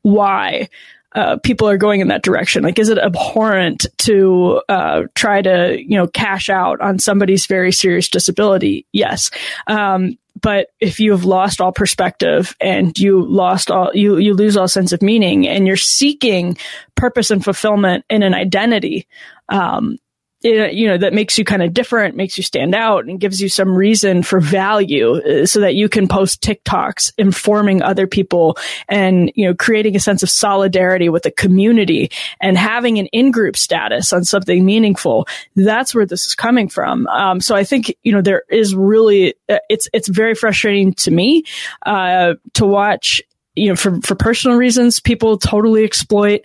why 0.03 0.69
uh, 1.15 1.37
people 1.39 1.69
are 1.69 1.77
going 1.77 2.01
in 2.01 2.09
that 2.09 2.23
direction? 2.23 2.63
Like, 2.63 2.79
is 2.79 2.89
it 2.89 2.99
abhorrent 2.99 3.87
to 3.99 4.61
uh, 4.69 5.03
try 5.15 5.43
to, 5.43 5.81
you 5.81 5.97
know, 5.97 6.09
cash 6.09 6.51
out 6.51 6.81
on 6.81 6.99
somebody's 6.99 7.47
very 7.47 7.71
serious 7.71 8.09
disability? 8.09 8.85
Yes. 8.93 9.31
Um, 9.67 10.19
but 10.41 10.69
if 10.81 11.01
you 11.01 11.13
have 11.13 11.25
lost 11.25 11.61
all 11.61 11.73
perspective 11.73 12.57
and 12.61 12.99
you 12.99 13.25
lost 13.25 13.71
all, 13.71 13.91
you, 13.95 14.19
you 14.19 14.35
lose 14.35 14.57
all 14.57 14.69
sense 14.69 14.93
of 14.93 15.03
meaning 15.03 15.47
and 15.47 15.67
you're 15.67 15.77
seeking 15.77 16.57
purpose 16.97 17.31
and 17.31 17.45
fulfillment 17.45 18.05
in 18.11 18.23
an 18.23 18.35
identity, 18.35 19.07
um, 19.49 19.97
you 20.45 20.87
know, 20.87 20.99
that 20.99 21.15
makes 21.15 21.39
you 21.39 21.45
kind 21.45 21.63
of 21.63 21.73
different, 21.73 22.17
makes 22.17 22.37
you 22.37 22.45
stand 22.45 22.75
out 22.75 23.07
and 23.07 23.19
gives 23.19 23.41
you 23.41 23.49
some 23.49 23.75
reason 23.75 24.23
for 24.23 24.41
value 24.41 25.15
uh, 25.15 25.47
so 25.47 25.61
that 25.61 25.75
you 25.75 25.89
can 25.89 26.07
post 26.07 26.43
TikToks 26.43 27.13
informing 27.17 27.83
other 27.83 28.07
people 28.07 28.59
and, 28.89 29.33
you 29.35 29.47
know, 29.47 29.55
creating 29.55 29.97
a 29.97 30.01
sense 30.01 30.23
of 30.23 30.29
solidarity 30.29 31.09
with 31.09 31.23
the 31.23 31.31
community 31.31 32.11
and 32.41 32.59
having 32.59 32.99
an 32.99 33.07
in-group 33.07 33.57
status 33.57 34.13
on 34.13 34.25
something 34.25 34.67
meaningful. 34.67 35.27
That's 35.57 35.95
where 35.95 36.05
this 36.07 36.27
is 36.27 36.35
coming 36.35 36.69
from. 36.69 37.07
Um, 37.07 37.41
so 37.41 37.57
I 37.57 37.65
think, 37.65 37.95
you 38.03 38.13
know, 38.13 38.21
there 38.21 38.43
is 38.51 38.75
really, 38.75 39.35
uh, 39.49 39.59
it's, 39.71 39.89
it's 39.95 40.09
very 40.09 40.35
frustrating 40.35 40.93
to 40.95 41.11
me, 41.11 41.45
uh, 41.87 42.35
to 42.53 42.67
watch 42.67 43.23
you 43.55 43.69
know, 43.69 43.77
for, 43.77 44.01
for 44.01 44.15
personal 44.15 44.57
reasons, 44.57 44.99
people 44.99 45.39
totally 45.39 45.85
exploit 45.85 46.41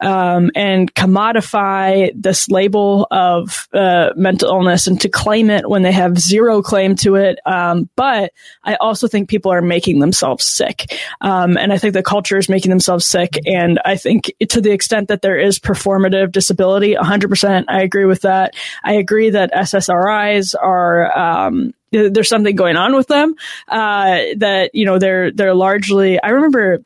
um, 0.00 0.50
and 0.54 0.92
commodify 0.94 2.10
this 2.14 2.48
label 2.48 3.06
of 3.10 3.68
uh, 3.74 4.10
mental 4.16 4.48
illness 4.48 4.86
and 4.86 5.00
to 5.02 5.08
claim 5.08 5.50
it 5.50 5.68
when 5.68 5.82
they 5.82 5.92
have 5.92 6.18
zero 6.18 6.62
claim 6.62 6.96
to 6.96 7.16
it. 7.16 7.38
Um, 7.44 7.90
but 7.96 8.32
I 8.64 8.76
also 8.76 9.08
think 9.08 9.28
people 9.28 9.52
are 9.52 9.60
making 9.60 10.00
themselves 10.00 10.46
sick. 10.46 10.90
Um, 11.20 11.58
and 11.58 11.72
I 11.72 11.78
think 11.78 11.92
the 11.92 12.02
culture 12.02 12.38
is 12.38 12.48
making 12.48 12.70
themselves 12.70 13.04
sick. 13.04 13.38
And 13.46 13.78
I 13.84 13.96
think 13.96 14.32
to 14.48 14.60
the 14.60 14.72
extent 14.72 15.08
that 15.08 15.20
there 15.20 15.38
is 15.38 15.58
performative 15.58 16.32
disability, 16.32 16.94
100%, 16.94 17.64
I 17.68 17.82
agree 17.82 18.06
with 18.06 18.22
that. 18.22 18.54
I 18.82 18.94
agree 18.94 19.28
that 19.30 19.52
SSRIs 19.52 20.54
are, 20.58 21.16
um, 21.18 21.74
there's 21.92 22.28
something 22.28 22.56
going 22.56 22.76
on 22.76 22.94
with 22.94 23.08
them 23.08 23.34
uh, 23.68 24.20
that 24.36 24.70
you 24.74 24.84
know 24.84 24.98
they're 24.98 25.30
they're 25.30 25.54
largely. 25.54 26.20
I 26.22 26.30
remember 26.30 26.80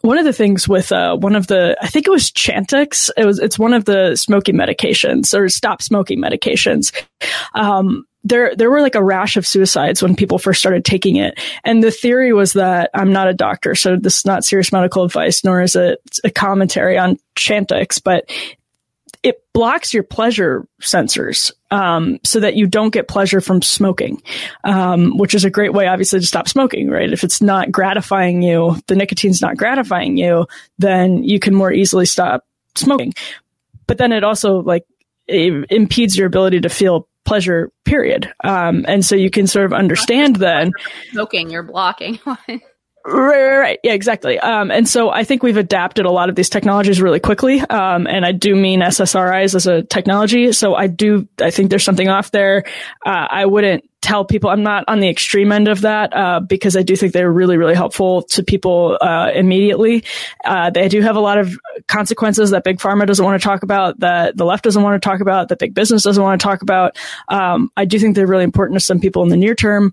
one 0.00 0.18
of 0.18 0.24
the 0.24 0.32
things 0.32 0.68
with 0.68 0.90
uh, 0.92 1.16
one 1.16 1.36
of 1.36 1.46
the 1.46 1.76
I 1.80 1.88
think 1.88 2.06
it 2.06 2.10
was 2.10 2.30
Chantix. 2.30 3.10
It 3.16 3.24
was 3.24 3.38
it's 3.38 3.58
one 3.58 3.72
of 3.72 3.84
the 3.84 4.16
smoking 4.16 4.56
medications 4.56 5.36
or 5.36 5.48
stop 5.48 5.82
smoking 5.82 6.20
medications. 6.20 6.92
Um, 7.54 8.04
there 8.26 8.54
there 8.56 8.70
were 8.70 8.80
like 8.80 8.96
a 8.96 9.02
rash 9.02 9.36
of 9.36 9.46
suicides 9.46 10.02
when 10.02 10.16
people 10.16 10.38
first 10.38 10.58
started 10.58 10.84
taking 10.84 11.16
it 11.16 11.38
and 11.64 11.82
the 11.82 11.92
theory 11.92 12.32
was 12.32 12.54
that 12.54 12.90
i'm 12.92 13.12
not 13.12 13.28
a 13.28 13.34
doctor 13.34 13.74
so 13.74 13.96
this 13.96 14.18
is 14.18 14.24
not 14.24 14.44
serious 14.44 14.72
medical 14.72 15.04
advice 15.04 15.44
nor 15.44 15.60
is 15.62 15.76
it 15.76 16.00
a 16.24 16.30
commentary 16.30 16.98
on 16.98 17.16
chantix 17.36 18.02
but 18.02 18.28
it 19.26 19.42
blocks 19.52 19.92
your 19.92 20.04
pleasure 20.04 20.68
sensors 20.80 21.50
um, 21.72 22.20
so 22.22 22.38
that 22.38 22.54
you 22.54 22.68
don't 22.68 22.92
get 22.92 23.08
pleasure 23.08 23.40
from 23.40 23.60
smoking, 23.60 24.22
um, 24.62 25.18
which 25.18 25.34
is 25.34 25.44
a 25.44 25.50
great 25.50 25.72
way, 25.72 25.88
obviously, 25.88 26.20
to 26.20 26.26
stop 26.26 26.46
smoking. 26.46 26.88
Right? 26.88 27.12
If 27.12 27.24
it's 27.24 27.42
not 27.42 27.72
gratifying 27.72 28.40
you, 28.40 28.76
the 28.86 28.94
nicotine's 28.94 29.42
not 29.42 29.56
gratifying 29.56 30.16
you, 30.16 30.46
then 30.78 31.24
you 31.24 31.40
can 31.40 31.56
more 31.56 31.72
easily 31.72 32.06
stop 32.06 32.46
smoking. 32.76 33.14
But 33.88 33.98
then 33.98 34.12
it 34.12 34.22
also 34.22 34.62
like 34.62 34.84
it 35.26 35.66
impedes 35.70 36.16
your 36.16 36.28
ability 36.28 36.60
to 36.60 36.68
feel 36.68 37.08
pleasure. 37.24 37.72
Period. 37.84 38.32
Um, 38.44 38.84
and 38.86 39.04
so 39.04 39.16
you 39.16 39.30
can 39.30 39.48
sort 39.48 39.66
of 39.66 39.72
understand 39.72 40.36
then 40.36 40.70
smoking. 41.10 41.50
You're 41.50 41.64
blocking. 41.64 42.20
Right, 43.08 43.40
right, 43.40 43.58
right. 43.58 43.78
Yeah, 43.84 43.92
exactly. 43.92 44.36
Um, 44.40 44.72
and 44.72 44.88
so 44.88 45.10
I 45.10 45.22
think 45.22 45.44
we've 45.44 45.56
adapted 45.56 46.06
a 46.06 46.10
lot 46.10 46.28
of 46.28 46.34
these 46.34 46.48
technologies 46.48 47.00
really 47.00 47.20
quickly. 47.20 47.60
Um, 47.60 48.08
and 48.08 48.26
I 48.26 48.32
do 48.32 48.56
mean 48.56 48.80
SSRIs 48.80 49.54
as 49.54 49.68
a 49.68 49.82
technology. 49.84 50.50
So 50.50 50.74
I 50.74 50.88
do, 50.88 51.28
I 51.40 51.50
think 51.52 51.70
there's 51.70 51.84
something 51.84 52.08
off 52.08 52.32
there. 52.32 52.64
Uh, 53.04 53.28
I 53.30 53.46
wouldn't 53.46 53.88
tell 54.02 54.24
people 54.24 54.50
I'm 54.50 54.62
not 54.62 54.84
on 54.88 55.00
the 55.00 55.08
extreme 55.08 55.52
end 55.52 55.68
of 55.68 55.82
that, 55.82 56.16
uh, 56.16 56.40
because 56.40 56.76
I 56.76 56.82
do 56.82 56.96
think 56.96 57.12
they're 57.12 57.30
really, 57.30 57.56
really 57.56 57.74
helpful 57.74 58.22
to 58.22 58.42
people, 58.42 58.98
uh, 59.00 59.30
immediately. 59.34 60.04
Uh, 60.44 60.70
they 60.70 60.88
do 60.88 61.00
have 61.00 61.16
a 61.16 61.20
lot 61.20 61.38
of 61.38 61.56
consequences 61.88 62.50
that 62.50 62.62
big 62.62 62.78
pharma 62.78 63.06
doesn't 63.06 63.24
want 63.24 63.40
to 63.40 63.44
talk 63.44 63.62
about, 63.62 63.98
that 64.00 64.36
the 64.36 64.44
left 64.44 64.64
doesn't 64.64 64.82
want 64.82 65.00
to 65.00 65.08
talk 65.08 65.20
about, 65.20 65.48
that 65.48 65.58
big 65.58 65.74
business 65.74 66.02
doesn't 66.02 66.22
want 66.22 66.40
to 66.40 66.44
talk 66.44 66.62
about. 66.62 66.96
Um, 67.28 67.70
I 67.76 67.84
do 67.84 67.98
think 67.98 68.14
they're 68.14 68.26
really 68.26 68.44
important 68.44 68.78
to 68.78 68.84
some 68.84 69.00
people 69.00 69.22
in 69.22 69.28
the 69.28 69.36
near 69.36 69.54
term 69.54 69.92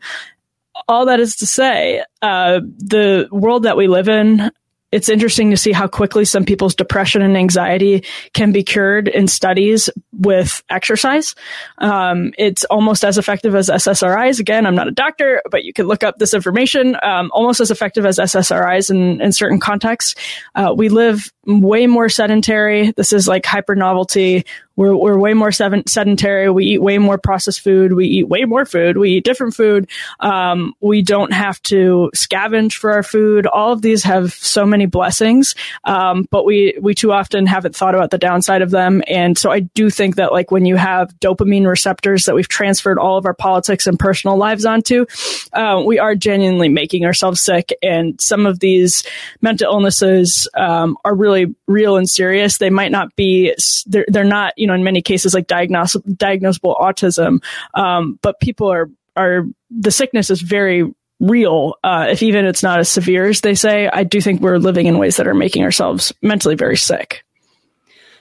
all 0.88 1.06
that 1.08 1.20
is 1.20 1.38
to 1.38 1.46
say, 1.46 2.04
uh, 2.22 2.60
the 2.78 3.28
world 3.32 3.64
that 3.64 3.78
we 3.78 3.88
live 3.88 4.10
in, 4.10 4.52
it's 4.94 5.10
interesting 5.10 5.50
to 5.50 5.58
see 5.58 5.72
how 5.72 5.88
quickly 5.88 6.24
some 6.24 6.46
people's 6.46 6.76
depression 6.76 7.24
and 7.24 7.36
anxiety 7.36 8.06
can 8.34 8.52
be 8.52 8.62
cured 8.62 9.08
in 9.08 9.28
studies 9.28 9.90
with 10.12 10.62
exercise. 10.70 11.34
Um, 11.80 12.32
it's 12.38 12.64
almost 12.66 13.04
as 13.04 13.18
effective 13.18 13.56
as 13.56 13.70
SSRIs. 13.70 14.40
Again, 14.40 14.68
I'm 14.68 14.76
not 14.76 14.88
a 14.88 14.92
doctor, 14.92 15.42
but 15.50 15.64
you 15.64 15.74
can 15.74 15.88
look 15.88 16.04
up 16.04 16.20
this 16.20 16.36
information. 16.36 16.96
Um, 17.02 17.32
almost 17.34 17.60
as 17.60 17.72
effective 17.72 18.06
as 18.06 18.20
SSRIs 18.20 18.92
in, 18.92 19.20
in 19.20 19.32
certain 19.32 19.60
contexts. 19.60 20.14
Uh, 20.54 20.76
we 20.78 20.90
live 20.90 21.34
way 21.48 21.88
more 21.88 22.08
sedentary. 22.08 22.92
This 22.92 23.14
is 23.14 23.28
like 23.28 23.48
hyper 23.48 23.76
novelty. 23.76 24.46
We're, 24.76 24.96
we're 24.96 25.18
way 25.18 25.34
more 25.34 25.52
sedentary. 25.52 26.50
We 26.50 26.66
eat 26.66 26.82
way 26.82 26.98
more 26.98 27.18
processed 27.18 27.62
food. 27.62 27.94
We 27.94 28.08
eat 28.08 28.28
way 28.28 28.46
more 28.46 28.66
food. 28.66 28.98
We 28.98 29.12
eat 29.12 29.26
different 29.26 29.54
food. 29.54 29.90
Um, 30.20 30.74
we 30.82 31.02
don't 31.02 31.32
have 31.32 31.62
to 31.64 32.10
scavenge 32.16 32.74
for 32.74 32.92
our 32.92 33.04
food. 33.04 33.46
All 33.46 33.72
of 33.72 33.82
these 33.82 34.04
have 34.04 34.34
so 34.34 34.66
many 34.66 34.86
blessings. 34.86 35.54
Um, 35.84 36.28
but 36.32 36.46
we, 36.46 36.76
we 36.82 36.96
too 36.96 37.12
often 37.12 37.46
haven't 37.46 37.76
thought 37.76 37.94
about 37.94 38.10
the 38.10 38.18
downside 38.18 38.62
of 38.62 38.72
them. 38.72 39.04
And 39.08 39.38
so 39.38 39.52
I 39.52 39.60
do 39.62 39.90
think 39.90 40.16
that 40.16 40.32
like 40.32 40.50
when 40.50 40.66
you 40.66 40.76
have 40.76 41.14
dopamine 41.20 41.68
receptors 41.68 42.26
that 42.26 42.34
we've 42.34 42.48
transferred 42.48 42.98
all 42.98 43.18
of 43.18 43.26
our 43.26 43.34
politics 43.34 43.86
and 43.86 44.00
personal 44.00 44.38
lives 44.38 44.66
onto, 44.66 45.06
uh, 45.54 45.84
we 45.86 46.00
are 46.00 46.16
genuinely 46.16 46.70
making 46.70 47.06
ourselves 47.06 47.42
sick. 47.42 47.74
And 47.84 48.20
some 48.20 48.46
of 48.46 48.60
these 48.60 49.04
mental 49.42 49.72
illnesses, 49.72 50.48
um, 50.56 50.98
are 51.06 51.14
really 51.14 51.54
real 51.68 51.96
and 51.98 52.10
serious. 52.10 52.58
They 52.58 52.70
might 52.70 52.92
not 52.92 53.16
be, 53.16 53.54
they're, 53.86 54.06
they're 54.08 54.24
not, 54.24 54.54
you 54.64 54.68
know, 54.68 54.74
in 54.74 54.84
many 54.86 55.02
cases 55.02 55.34
like 55.34 55.46
diagnos- 55.46 56.02
diagnosable 56.08 56.80
autism. 56.80 57.44
Um, 57.74 58.18
but 58.22 58.40
people 58.40 58.72
are, 58.72 58.90
are, 59.18 59.44
the 59.70 59.92
sickness 59.92 60.30
is 60.30 60.40
very 60.40 60.90
real. 61.20 61.76
Uh, 61.84 62.08
if 62.10 62.24
even 62.24 62.46
it's 62.46 62.64
not 62.64 62.80
as 62.80 62.88
severe 62.88 63.26
as 63.26 63.42
they 63.42 63.56
say, 63.56 63.90
I 63.92 64.06
do 64.06 64.22
think 64.22 64.40
we're 64.40 64.58
living 64.58 64.86
in 64.86 65.00
ways 65.00 65.18
that 65.18 65.28
are 65.28 65.34
making 65.34 65.64
ourselves 65.64 66.14
mentally 66.22 66.56
very 66.56 66.78
sick. 66.78 67.26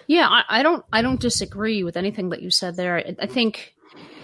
Yeah, 0.09 0.27
I, 0.29 0.43
I 0.49 0.63
don't, 0.65 0.85
I 0.93 1.01
don't 1.01 1.21
disagree 1.21 1.85
with 1.85 1.97
anything 1.97 2.31
that 2.31 2.43
you 2.43 2.51
said 2.51 2.75
there. 2.75 2.97
I, 2.97 3.15
I 3.21 3.27
think 3.27 3.77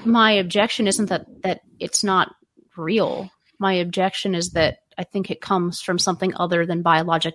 my 0.04 0.32
objection 0.32 0.88
isn't 0.88 1.06
that 1.06 1.26
that 1.42 1.60
it's 1.78 2.02
not 2.02 2.34
real. 2.76 3.30
My 3.60 3.74
objection 3.74 4.34
is 4.34 4.50
that 4.50 4.78
I 4.98 5.04
think 5.04 5.30
it 5.30 5.40
comes 5.40 5.80
from 5.80 6.00
something 6.00 6.32
other 6.34 6.66
than 6.66 6.82
biologic 6.82 7.34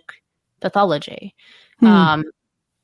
pathology. 0.60 1.36
Hmm. 1.80 1.86
Um, 1.86 2.24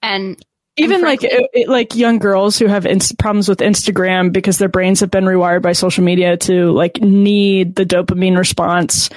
and 0.01 0.45
even 0.79 1.01
like 1.01 1.23
it, 1.23 1.49
it, 1.53 1.69
like 1.69 1.95
young 1.95 2.19
girls 2.19 2.57
who 2.57 2.67
have 2.67 2.85
inst- 2.85 3.17
problems 3.17 3.47
with 3.47 3.59
Instagram 3.59 4.31
because 4.31 4.57
their 4.57 4.69
brains 4.69 4.99
have 4.99 5.11
been 5.11 5.25
rewired 5.25 5.61
by 5.61 5.73
social 5.73 6.03
media 6.03 6.37
to 6.37 6.71
like 6.71 7.01
need 7.01 7.75
the 7.75 7.85
dopamine 7.85 8.37
response 8.37 9.09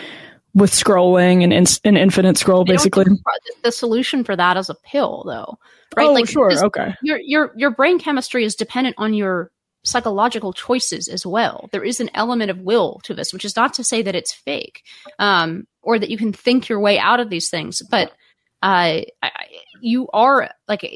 with 0.55 0.71
scrolling 0.71 1.43
and 1.43 1.53
in- 1.53 1.67
an 1.85 1.97
infinite 1.97 2.37
scroll 2.37 2.65
basically. 2.65 3.07
the 3.63 3.73
solution 3.73 4.25
for 4.25 4.37
that 4.37 4.57
is 4.57 4.69
a 4.69 4.75
pill 4.75 5.25
though 5.27 5.59
right? 5.97 6.09
Oh, 6.09 6.13
like 6.13 6.29
sure 6.29 6.53
okay. 6.67 6.95
your 7.03 7.19
your 7.19 7.53
your 7.57 7.71
brain 7.71 7.99
chemistry 7.99 8.45
is 8.45 8.55
dependent 8.55 8.97
on 8.99 9.15
your 9.15 9.51
psychological 9.85 10.53
choices 10.53 11.09
as 11.09 11.27
well. 11.27 11.69
There 11.73 11.83
is 11.83 11.99
an 11.99 12.09
element 12.15 12.53
of 12.53 12.59
will 12.61 13.01
to 13.05 13.15
this 13.15 13.33
which 13.33 13.45
is 13.45 13.57
not 13.57 13.75
to 13.75 13.85
say 13.85 14.03
that 14.03 14.15
it's 14.15 14.33
fake 14.33 14.83
um, 15.19 15.67
or 15.83 15.99
that 15.99 16.11
you 16.11 16.17
can 16.17 16.33
think 16.33 16.69
your 16.69 16.81
way 16.81 16.99
out 16.99 17.21
of 17.21 17.31
these 17.31 17.51
things 17.51 17.83
but 17.83 18.13
uh, 18.63 19.01
you 19.83 20.09
are 20.13 20.49
like 20.69 20.89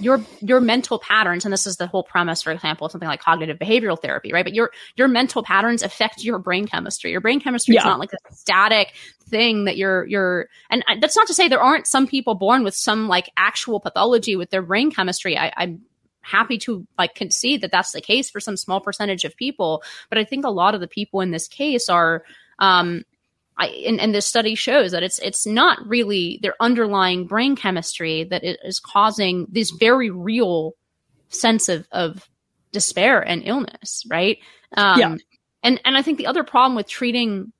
your 0.00 0.20
your 0.40 0.60
mental 0.60 0.98
patterns, 0.98 1.44
and 1.44 1.52
this 1.52 1.64
is 1.64 1.76
the 1.76 1.86
whole 1.86 2.02
premise, 2.02 2.42
for 2.42 2.50
example, 2.50 2.88
something 2.88 3.08
like 3.08 3.20
cognitive 3.20 3.56
behavioral 3.56 4.00
therapy, 4.00 4.32
right? 4.32 4.44
But 4.44 4.52
your 4.52 4.72
your 4.96 5.06
mental 5.06 5.44
patterns 5.44 5.84
affect 5.84 6.24
your 6.24 6.40
brain 6.40 6.66
chemistry. 6.66 7.12
Your 7.12 7.20
brain 7.20 7.40
chemistry 7.40 7.76
yeah. 7.76 7.82
is 7.82 7.84
not 7.84 8.00
like 8.00 8.12
a 8.12 8.34
static 8.34 8.94
thing 9.28 9.66
that 9.66 9.76
you're 9.76 10.04
you're, 10.06 10.48
and 10.70 10.84
that's 11.00 11.14
not 11.14 11.28
to 11.28 11.34
say 11.34 11.46
there 11.46 11.62
aren't 11.62 11.86
some 11.86 12.08
people 12.08 12.34
born 12.34 12.64
with 12.64 12.74
some 12.74 13.06
like 13.06 13.30
actual 13.36 13.78
pathology 13.78 14.34
with 14.34 14.50
their 14.50 14.62
brain 14.62 14.90
chemistry. 14.90 15.38
I, 15.38 15.52
I'm 15.56 15.82
happy 16.20 16.58
to 16.58 16.84
like 16.98 17.14
concede 17.14 17.60
that 17.60 17.70
that's 17.70 17.92
the 17.92 18.00
case 18.00 18.28
for 18.28 18.40
some 18.40 18.56
small 18.56 18.80
percentage 18.80 19.22
of 19.24 19.36
people, 19.36 19.84
but 20.10 20.18
I 20.18 20.24
think 20.24 20.44
a 20.44 20.50
lot 20.50 20.74
of 20.74 20.80
the 20.80 20.88
people 20.88 21.20
in 21.20 21.30
this 21.30 21.46
case 21.46 21.88
are 21.88 22.24
um 22.58 23.04
I, 23.58 23.68
and, 23.86 24.00
and, 24.00 24.14
this 24.14 24.26
study 24.26 24.54
shows 24.54 24.92
that 24.92 25.02
it's 25.02 25.18
it's 25.20 25.46
not 25.46 25.78
really 25.86 26.38
their 26.42 26.54
underlying 26.60 27.26
brain 27.26 27.56
chemistry 27.56 28.24
that 28.24 28.44
is 28.44 28.78
causing 28.78 29.46
this 29.50 29.70
very 29.70 30.10
real 30.10 30.72
sense 31.28 31.68
of 31.68 31.88
of 31.90 32.28
despair 32.72 33.20
and 33.20 33.42
illness, 33.44 34.04
right? 34.10 34.38
Um, 34.76 35.00
yeah. 35.00 35.16
And 35.62 35.80
and 35.84 35.96
I 35.96 36.02
think 36.02 36.18
the 36.18 36.26
other 36.26 36.44
problem 36.44 36.76
with 36.76 36.86
treating 36.86 37.52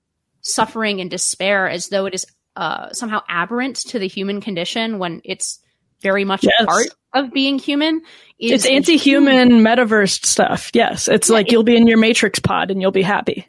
suffering 0.43 1.01
and 1.01 1.11
despair 1.11 1.69
as 1.69 1.89
though 1.89 2.07
it 2.07 2.15
is 2.15 2.27
uh, 2.57 2.93
somehow 2.93 3.23
aberrant 3.29 3.77
to 3.77 3.99
the 3.99 4.07
human 4.07 4.41
condition 4.41 4.99
when 4.99 5.21
it's 5.25 5.61
very 6.01 6.25
much 6.25 6.45
yes. 6.45 6.53
a 6.61 6.67
part 6.67 6.87
of 7.15 7.33
being 7.33 7.59
human. 7.59 8.03
it's 8.39 8.67
anti-human 8.67 9.51
metaverse 9.63 10.25
stuff. 10.25 10.71
Yes, 10.75 11.09
it's 11.09 11.29
yeah, 11.29 11.35
like 11.35 11.47
it, 11.47 11.53
you'll 11.53 11.65
be 11.65 11.77
in 11.77 11.87
your 11.87 11.99
matrix 11.99 12.39
pod 12.39 12.71
and 12.71 12.81
you'll 12.81 12.93
be 12.93 13.03
happy. 13.03 13.47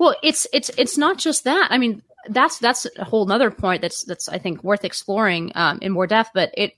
Well, 0.00 0.16
it's 0.22 0.46
it's 0.50 0.70
it's 0.78 0.96
not 0.96 1.18
just 1.18 1.44
that. 1.44 1.68
I 1.70 1.76
mean, 1.76 2.02
that's 2.26 2.58
that's 2.58 2.86
a 2.96 3.04
whole 3.04 3.26
nother 3.26 3.50
point 3.50 3.82
that's 3.82 4.02
that's 4.04 4.30
I 4.30 4.38
think 4.38 4.64
worth 4.64 4.82
exploring 4.82 5.52
um, 5.54 5.78
in 5.82 5.92
more 5.92 6.06
depth. 6.06 6.30
But 6.32 6.52
it 6.56 6.72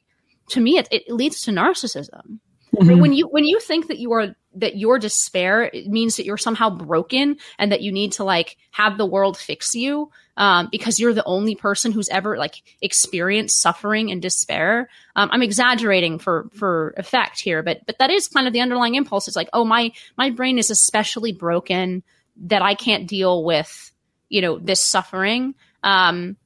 to 0.48 0.60
me 0.60 0.76
it, 0.76 0.88
it 0.90 1.08
leads 1.08 1.42
to 1.42 1.52
narcissism. 1.52 2.40
Mm-hmm. 2.74 3.00
When 3.00 3.12
you 3.12 3.28
when 3.28 3.44
you 3.44 3.60
think 3.60 3.86
that 3.86 3.98
you 3.98 4.12
are 4.12 4.34
that 4.56 4.76
your 4.76 4.98
despair 4.98 5.70
it 5.72 5.86
means 5.86 6.16
that 6.16 6.26
you're 6.26 6.36
somehow 6.36 6.68
broken 6.68 7.36
and 7.60 7.70
that 7.70 7.80
you 7.80 7.92
need 7.92 8.10
to 8.14 8.24
like 8.24 8.56
have 8.72 8.98
the 8.98 9.06
world 9.06 9.38
fix 9.38 9.72
you 9.72 10.10
um, 10.36 10.68
because 10.72 10.98
you're 10.98 11.14
the 11.14 11.24
only 11.24 11.54
person 11.54 11.92
who's 11.92 12.08
ever 12.08 12.36
like 12.36 12.56
experienced 12.80 13.62
suffering 13.62 14.10
and 14.10 14.20
despair. 14.20 14.88
Um, 15.14 15.28
I'm 15.30 15.42
exaggerating 15.42 16.18
for 16.18 16.48
for 16.54 16.92
effect 16.96 17.38
here, 17.38 17.62
but 17.62 17.86
but 17.86 17.98
that 17.98 18.10
is 18.10 18.26
kind 18.26 18.48
of 18.48 18.52
the 18.52 18.62
underlying 18.62 18.96
impulse. 18.96 19.28
It's 19.28 19.36
like, 19.36 19.50
oh 19.52 19.64
my 19.64 19.92
my 20.18 20.30
brain 20.30 20.58
is 20.58 20.70
especially 20.70 21.30
broken 21.30 22.02
that 22.36 22.62
I 22.62 22.74
can't 22.74 23.06
deal 23.06 23.44
with, 23.44 23.92
you 24.28 24.40
know, 24.40 24.58
this 24.58 24.82
suffering. 24.82 25.54
Um, 25.82 26.36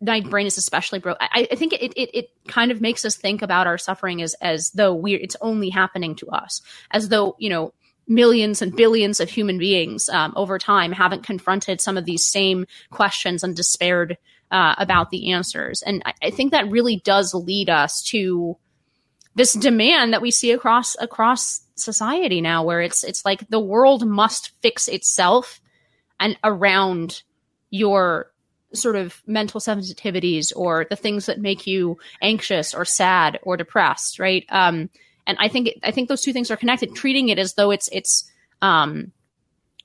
my 0.00 0.20
brain 0.20 0.46
is 0.46 0.58
especially 0.58 0.98
broke. 0.98 1.16
I, 1.20 1.48
I 1.50 1.54
think 1.54 1.72
it, 1.72 1.92
it, 1.96 2.10
it 2.14 2.30
kind 2.48 2.70
of 2.70 2.80
makes 2.80 3.04
us 3.04 3.16
think 3.16 3.42
about 3.42 3.66
our 3.66 3.78
suffering 3.78 4.22
as, 4.22 4.34
as 4.40 4.70
though 4.70 4.94
we're, 4.94 5.18
it's 5.18 5.36
only 5.40 5.70
happening 5.70 6.14
to 6.16 6.28
us, 6.28 6.62
as 6.90 7.08
though, 7.08 7.36
you 7.38 7.48
know, 7.48 7.72
millions 8.06 8.60
and 8.60 8.76
billions 8.76 9.20
of 9.20 9.30
human 9.30 9.58
beings 9.58 10.08
um, 10.10 10.32
over 10.36 10.58
time 10.58 10.92
haven't 10.92 11.24
confronted 11.24 11.80
some 11.80 11.96
of 11.96 12.04
these 12.04 12.26
same 12.26 12.66
questions 12.90 13.42
and 13.42 13.56
despaired 13.56 14.18
uh, 14.50 14.74
about 14.78 15.10
the 15.10 15.32
answers. 15.32 15.82
And 15.82 16.02
I, 16.04 16.12
I, 16.24 16.30
think 16.30 16.52
that 16.52 16.70
really 16.70 16.96
does 16.96 17.32
lead 17.32 17.70
us 17.70 18.02
to 18.08 18.58
this 19.34 19.52
demand 19.54 20.12
that 20.12 20.22
we 20.22 20.30
see 20.30 20.52
across 20.52 20.96
across 21.00 21.60
society 21.76 22.40
now 22.40 22.62
where 22.62 22.80
it's 22.80 23.02
it's 23.02 23.24
like 23.24 23.48
the 23.48 23.60
world 23.60 24.06
must 24.06 24.52
fix 24.62 24.86
itself 24.88 25.60
and 26.20 26.38
around 26.44 27.22
your 27.70 28.30
sort 28.72 28.96
of 28.96 29.22
mental 29.26 29.60
sensitivities 29.60 30.52
or 30.54 30.86
the 30.88 30.96
things 30.96 31.26
that 31.26 31.40
make 31.40 31.66
you 31.66 31.98
anxious 32.22 32.74
or 32.74 32.84
sad 32.84 33.38
or 33.42 33.56
depressed 33.56 34.18
right? 34.18 34.44
Um 34.50 34.88
and 35.26 35.36
i 35.40 35.48
think 35.48 35.70
i 35.82 35.90
think 35.90 36.08
those 36.08 36.22
two 36.22 36.32
things 36.32 36.50
are 36.50 36.56
connected 36.56 36.94
treating 36.94 37.28
it 37.28 37.38
as 37.38 37.54
though 37.54 37.70
it's 37.70 37.88
it's 37.92 38.30
um 38.62 39.12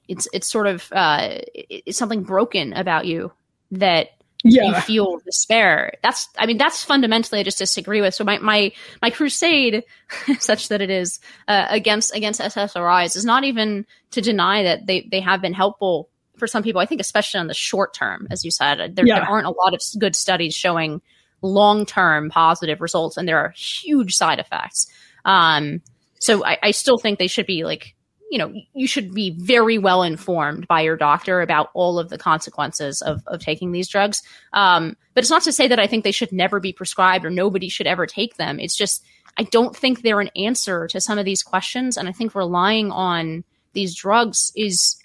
it's 0.08 0.28
it's 0.34 0.50
sort 0.50 0.68
of 0.68 0.92
uh 0.92 1.38
it's 1.54 1.98
something 1.98 2.24
broken 2.24 2.74
about 2.74 3.06
you 3.06 3.32
that 3.72 4.10
yeah. 4.44 4.64
you 4.68 4.76
feel 4.82 5.20
despair. 5.26 5.94
That's, 6.02 6.28
I 6.38 6.46
mean, 6.46 6.58
that's 6.58 6.84
fundamentally 6.84 7.40
I 7.40 7.44
just 7.44 7.58
disagree 7.58 8.02
with. 8.02 8.16
So 8.16 8.24
my, 8.24 8.38
my, 8.40 8.72
my 9.02 9.10
crusade, 9.10 9.84
such 10.40 10.70
that 10.70 10.82
it 10.82 10.90
is, 10.90 11.20
uh, 11.48 11.68
against, 11.70 12.16
against 12.16 12.40
SSRIs 12.40 13.16
is 13.16 13.26
not 13.26 13.44
even 13.44 13.86
to 14.12 14.22
deny 14.22 14.64
that 14.64 14.86
they, 14.86 15.08
they 15.12 15.20
have 15.20 15.42
been 15.42 15.54
helpful 15.54 16.10
for 16.38 16.48
some 16.48 16.64
people. 16.64 16.82
I 16.82 16.86
think 16.86 17.02
especially 17.02 17.42
on 17.42 17.48
the 17.48 17.54
short 17.54 17.94
term, 17.94 18.28
as 18.32 18.46
you 18.46 18.52
said, 18.52 18.96
there, 18.96 19.06
yeah. 19.06 19.20
there 19.20 19.30
aren't 19.30 19.48
a 19.48 19.52
lot 19.52 19.74
of 19.74 19.82
good 20.00 20.16
studies 20.16 20.56
showing 20.56 21.02
long 21.42 21.86
term 21.86 22.30
positive 22.30 22.82
results 22.82 23.18
and 23.18 23.28
there 23.28 23.40
are 23.40 23.54
huge 23.56 24.16
side 24.16 24.40
effects. 24.40 24.88
Um, 25.26 25.82
so 26.20 26.46
I, 26.46 26.58
I 26.64 26.72
still 26.72 26.98
think 26.98 27.20
they 27.20 27.28
should 27.28 27.46
be 27.46 27.64
like 27.64 27.96
you 28.30 28.38
know, 28.38 28.54
you 28.74 28.88
should 28.88 29.14
be 29.14 29.32
very 29.32 29.78
well 29.78 30.04
informed 30.04 30.68
by 30.68 30.82
your 30.82 30.96
doctor 30.96 31.42
about 31.42 31.70
all 31.74 31.98
of 31.98 32.10
the 32.10 32.18
consequences 32.18 33.02
of, 33.02 33.24
of 33.28 33.42
taking 33.42 33.72
these 33.72 33.88
drugs. 33.88 34.22
Um, 34.54 34.96
but 35.14 35.24
it's 35.24 35.32
not 35.32 35.42
to 35.44 35.52
say 35.52 35.68
that 35.68 35.80
I 35.80 35.88
think 35.88 36.04
they 36.04 36.12
should 36.12 36.32
never 36.32 36.60
be 36.60 36.72
prescribed 36.72 37.26
or 37.26 37.32
nobody 37.32 37.70
should 37.70 37.88
ever 37.88 38.06
take 38.06 38.38
them. 38.38 38.60
It's 38.60 38.78
just, 38.78 39.04
I 39.38 39.44
don't 39.44 39.76
think 39.76 40.02
they're 40.02 40.22
an 40.22 40.32
answer 40.36 40.88
to 40.88 41.02
some 41.02 41.18
of 41.18 41.26
these 41.26 41.42
questions. 41.42 41.98
And 41.98 42.08
I 42.08 42.12
think 42.12 42.36
relying 42.36 42.92
on 42.92 43.44
these 43.74 43.96
drugs 43.96 44.52
is 44.56 44.96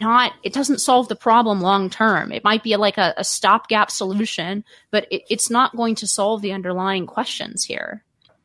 not, 0.00 0.32
it 0.42 0.52
doesn't 0.52 0.80
solve 0.80 1.08
the 1.08 1.16
problem 1.16 1.60
long 1.60 1.90
term. 1.90 2.32
It 2.32 2.44
might 2.44 2.62
be 2.62 2.74
like 2.76 2.98
a, 2.98 3.14
a 3.16 3.24
stopgap 3.24 3.90
solution, 3.90 4.64
but 4.90 5.06
it, 5.10 5.22
it's 5.30 5.50
not 5.50 5.76
going 5.76 5.94
to 5.96 6.06
solve 6.06 6.42
the 6.42 6.52
underlying 6.52 7.06
questions 7.06 7.64
here. 7.64 8.04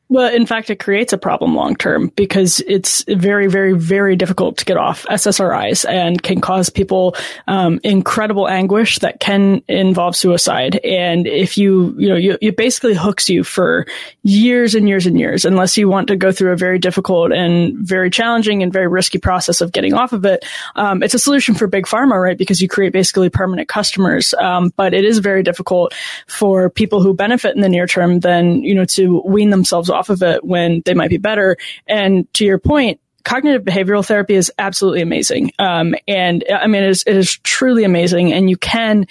Well, 0.09 0.33
in 0.33 0.45
fact, 0.45 0.69
it 0.69 0.79
creates 0.79 1.11
a 1.11 1.17
problem 1.17 1.53
long 1.53 1.75
term 1.75 2.13
because 2.15 2.61
it's 2.61 3.03
very, 3.09 3.47
very, 3.47 3.73
very 3.73 4.15
difficult 4.15 4.57
to 4.57 4.65
get 4.65 4.77
off 4.77 5.05
SSRIs 5.09 5.87
and 5.87 6.23
can 6.23 6.39
cause 6.39 6.69
people 6.69 7.13
um, 7.47 7.81
incredible 7.83 8.47
anguish 8.47 8.99
that 8.99 9.19
can 9.19 9.61
involve 9.67 10.15
suicide. 10.15 10.77
And 10.77 11.27
if 11.27 11.57
you, 11.57 11.93
you 11.97 12.07
know, 12.07 12.15
you, 12.15 12.37
it 12.41 12.55
basically 12.55 12.93
hooks 12.93 13.29
you 13.29 13.43
for 13.43 13.85
years 14.23 14.75
and 14.75 14.87
years 14.87 15.05
and 15.05 15.19
years, 15.19 15.43
unless 15.43 15.75
you 15.75 15.89
want 15.89 16.07
to 16.07 16.15
go 16.15 16.31
through 16.31 16.53
a 16.53 16.57
very 16.57 16.79
difficult 16.79 17.33
and 17.33 17.77
very 17.77 18.09
challenging 18.09 18.63
and 18.63 18.71
very 18.71 18.87
risky 18.87 19.17
process 19.17 19.59
of 19.59 19.73
getting 19.73 19.93
off 19.93 20.13
of 20.13 20.23
it. 20.23 20.45
Um, 20.77 21.03
it's 21.03 21.15
a 21.15 21.19
solution 21.19 21.53
for 21.53 21.67
big 21.67 21.85
pharma, 21.85 22.21
right? 22.21 22.37
Because 22.37 22.61
you 22.61 22.69
create 22.69 22.93
basically 22.93 23.29
permanent 23.29 23.67
customers. 23.67 24.33
Um, 24.35 24.71
but 24.77 24.93
it 24.93 25.03
is 25.03 25.19
very 25.19 25.43
difficult 25.43 25.93
for 26.27 26.69
people 26.69 27.01
who 27.01 27.13
benefit 27.13 27.57
in 27.57 27.61
the 27.61 27.67
near 27.67 27.87
term 27.87 28.21
then, 28.21 28.63
you 28.63 28.73
know, 28.73 28.85
to 28.85 29.21
wean 29.25 29.49
themselves 29.49 29.89
off 29.89 29.96
of 30.09 30.21
it 30.23 30.43
when 30.43 30.81
they 30.85 30.93
might 30.93 31.09
be 31.09 31.17
better. 31.17 31.57
And 31.87 32.31
to 32.35 32.45
your 32.45 32.59
point, 32.59 32.99
cognitive 33.23 33.63
behavioral 33.63 34.05
therapy 34.05 34.35
is 34.35 34.51
absolutely 34.57 35.01
amazing. 35.01 35.51
Um, 35.59 35.95
and 36.07 36.43
I 36.49 36.67
mean, 36.67 36.83
it 36.83 36.89
is, 36.89 37.03
it 37.05 37.17
is 37.17 37.37
truly 37.39 37.83
amazing. 37.83 38.31
And 38.31 38.49
you 38.49 38.57
can 38.57 39.07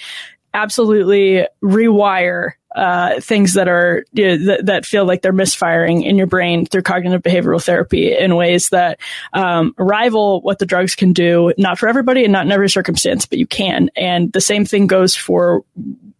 absolutely 0.53 1.45
rewire 1.63 2.53
uh, 2.75 3.19
things 3.21 3.53
that 3.53 3.67
are 3.67 4.05
you 4.13 4.25
know, 4.25 4.45
that, 4.45 4.65
that, 4.67 4.85
feel 4.85 5.05
like 5.05 5.21
they're 5.21 5.31
misfiring 5.31 6.03
in 6.03 6.15
your 6.15 6.27
brain 6.27 6.65
through 6.65 6.83
cognitive 6.83 7.23
behavioral 7.23 7.63
therapy 7.63 8.15
in 8.15 8.35
ways 8.35 8.69
that 8.69 8.99
um, 9.33 9.73
rival 9.77 10.41
what 10.41 10.59
the 10.59 10.65
drugs 10.65 10.93
can 10.93 11.11
do. 11.11 11.51
Not 11.57 11.79
for 11.79 11.89
everybody 11.89 12.23
and 12.23 12.31
not 12.31 12.45
in 12.45 12.51
every 12.51 12.69
circumstance, 12.69 13.25
but 13.25 13.39
you 13.39 13.47
can. 13.47 13.89
And 13.95 14.31
the 14.31 14.41
same 14.41 14.65
thing 14.65 14.85
goes 14.85 15.15
for 15.15 15.63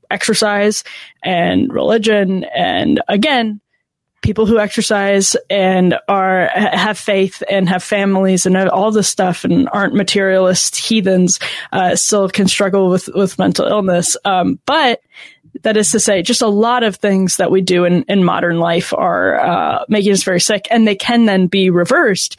exercise 0.09 0.84
and 1.24 1.72
religion. 1.72 2.43
And 2.45 3.01
again, 3.07 3.61
people 4.22 4.45
who 4.45 4.59
exercise 4.59 5.36
and 5.49 5.97
are 6.07 6.49
have 6.53 6.97
faith 6.97 7.43
and 7.49 7.70
have 7.70 7.84
families 7.84 8.45
and 8.45 8.57
all 8.57 8.91
this 8.91 9.07
stuff 9.07 9.43
and 9.43 9.70
aren't 9.72 9.93
materialist 9.93 10.76
heathens 10.76 11.39
uh, 11.72 11.95
still 11.95 12.30
can 12.30 12.47
struggle 12.47 12.89
with 12.89 13.07
with 13.13 13.39
mental 13.39 13.65
illness. 13.65 14.18
Um, 14.26 14.59
but 14.65 15.01
that 15.63 15.78
is 15.78 15.91
to 15.91 15.99
say, 15.99 16.22
just 16.22 16.41
a 16.41 16.47
lot 16.47 16.84
of 16.84 16.97
things 16.97 17.38
that 17.38 17.51
we 17.51 17.61
do 17.61 17.86
in, 17.86 18.03
in 18.03 18.24
modern 18.24 18.59
life 18.59 18.93
are 18.93 19.39
uh, 19.39 19.86
making 19.88 20.11
us 20.11 20.24
very 20.24 20.41
sick, 20.41 20.68
and 20.70 20.88
they 20.88 20.95
can 20.95 21.26
then 21.26 21.47
be 21.47 21.70
reversed 21.70 22.38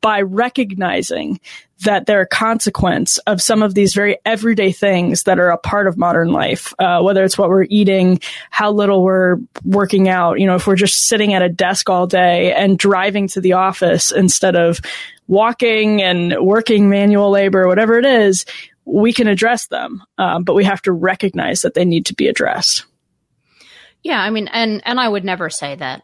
by 0.00 0.22
recognizing 0.22 1.40
that 1.84 2.06
they're 2.06 2.22
a 2.22 2.26
consequence 2.26 3.18
of 3.18 3.40
some 3.40 3.62
of 3.62 3.74
these 3.74 3.94
very 3.94 4.18
everyday 4.24 4.72
things 4.72 5.22
that 5.24 5.38
are 5.38 5.50
a 5.50 5.58
part 5.58 5.86
of 5.86 5.96
modern 5.96 6.30
life, 6.30 6.74
uh, 6.78 7.00
whether 7.00 7.24
it's 7.24 7.38
what 7.38 7.48
we're 7.48 7.66
eating, 7.70 8.20
how 8.50 8.70
little 8.70 9.02
we're 9.02 9.36
working 9.64 10.08
out. 10.08 10.38
You 10.40 10.46
know, 10.46 10.54
if 10.56 10.66
we're 10.66 10.76
just 10.76 11.06
sitting 11.06 11.34
at 11.34 11.42
a 11.42 11.48
desk 11.48 11.88
all 11.88 12.06
day 12.06 12.52
and 12.52 12.78
driving 12.78 13.28
to 13.28 13.40
the 13.40 13.54
office 13.54 14.12
instead 14.12 14.56
of 14.56 14.80
walking 15.26 16.02
and 16.02 16.34
working 16.40 16.90
manual 16.90 17.30
labor, 17.30 17.66
whatever 17.66 17.98
it 17.98 18.06
is, 18.06 18.44
we 18.84 19.12
can 19.12 19.28
address 19.28 19.66
them, 19.68 20.02
um, 20.18 20.42
but 20.44 20.54
we 20.54 20.64
have 20.64 20.82
to 20.82 20.92
recognize 20.92 21.62
that 21.62 21.74
they 21.74 21.84
need 21.84 22.06
to 22.06 22.14
be 22.14 22.28
addressed. 22.28 22.84
Yeah, 24.02 24.20
I 24.20 24.30
mean, 24.30 24.48
and 24.48 24.82
and 24.84 24.98
I 24.98 25.08
would 25.08 25.24
never 25.24 25.50
say 25.50 25.76
that 25.76 26.02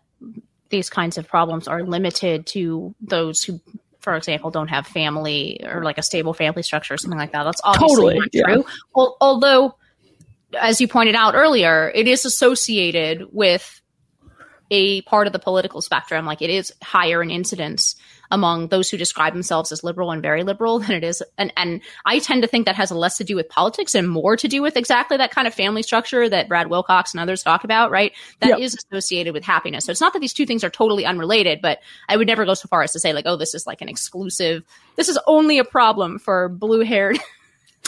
these 0.68 0.91
kinds 0.91 1.18
of 1.18 1.29
problems 1.29 1.68
are 1.68 1.83
limited 1.83 2.47
to 2.47 2.95
those 3.01 3.43
who, 3.43 3.61
for 4.07 4.14
example, 4.14 4.52
don't 4.52 4.68
have 4.68 4.86
family 4.86 5.61
or 5.64 5.82
like 5.82 5.98
a 5.98 6.02
stable 6.02 6.32
family 6.32 6.62
structure 6.62 6.94
or 6.94 6.96
something 6.96 7.18
like 7.18 7.32
that. 7.32 7.42
That's 7.42 7.61
obviously 7.64 8.14
totally, 8.14 8.18
not 8.20 8.46
true. 8.46 8.64
Yeah. 8.64 8.72
Well, 8.94 9.16
although, 9.20 9.74
as 10.57 10.80
you 10.80 10.86
pointed 10.86 11.16
out 11.16 11.34
earlier, 11.34 11.90
it 11.92 12.07
is 12.07 12.24
associated 12.24 13.24
with 13.32 13.80
a 14.70 15.02
part 15.02 15.26
of 15.26 15.32
the 15.32 15.40
political 15.40 15.82
spectrum. 15.82 16.24
Like 16.24 16.40
it 16.40 16.50
is 16.50 16.72
higher 16.80 17.20
in 17.20 17.32
incidence 17.32 17.96
among 18.31 18.68
those 18.68 18.91
who 18.91 18.97
describe 18.97 19.33
themselves 19.33 19.72
as 19.72 19.85
liberal 19.85 20.11
and 20.11 20.22
very 20.22 20.43
liberal 20.43 20.79
than 20.79 20.93
it 20.93 21.05
is. 21.05 21.22
And, 21.39 21.53
and 21.57 21.81
I 22.05 22.18
tend 22.18 22.43
to 22.43 22.49
think 22.49 22.66
that 22.66 22.77
has 22.77 22.91
less 22.91 23.16
to 23.18 23.24
do 23.24 23.37
with 23.37 23.49
politics 23.49 23.95
and 23.95 24.09
more 24.09 24.37
to 24.37 24.49
do 24.49 24.62
with 24.62 24.77
exactly 24.77 25.16
that 25.16 25.31
kind 25.31 25.47
of 25.47 25.55
family 25.55 25.83
structure 25.83 26.29
that 26.29 26.49
Brad 26.49 26.68
Wilcox 26.68 27.12
and 27.12 27.20
others 27.20 27.43
talk 27.43 27.64
about, 27.64 27.91
right? 27.91 28.12
That 28.41 28.51
yep. 28.51 28.59
is 28.61 28.74
associated 28.74 29.35
with 29.35 29.45
happiness. 29.45 29.85
So 29.85 29.93
it's 29.93 30.01
not 30.01 30.12
that 30.12 30.20
these 30.20 30.33
two 30.33 30.47
things 30.47 30.64
are 30.64 30.70
totally 30.70 31.05
unrelated, 31.05 31.61
but 31.61 31.81
I 32.09 32.16
would 32.16 32.27
never 32.27 32.45
go 32.45 32.55
so 32.55 32.68
far 32.68 32.83
as 32.83 32.93
to 32.93 33.01
say 33.01 33.12
like, 33.12 33.27
oh, 33.27 33.37
this 33.37 33.55
is 33.55 33.66
like 33.66 33.81
an 33.81 33.89
exclusive, 33.89 34.64
this 34.97 35.09
is 35.09 35.18
only 35.27 35.59
a 35.59 35.64
problem 35.64 36.18
for 36.18 36.49
blue 36.49 36.81
haired 36.81 37.18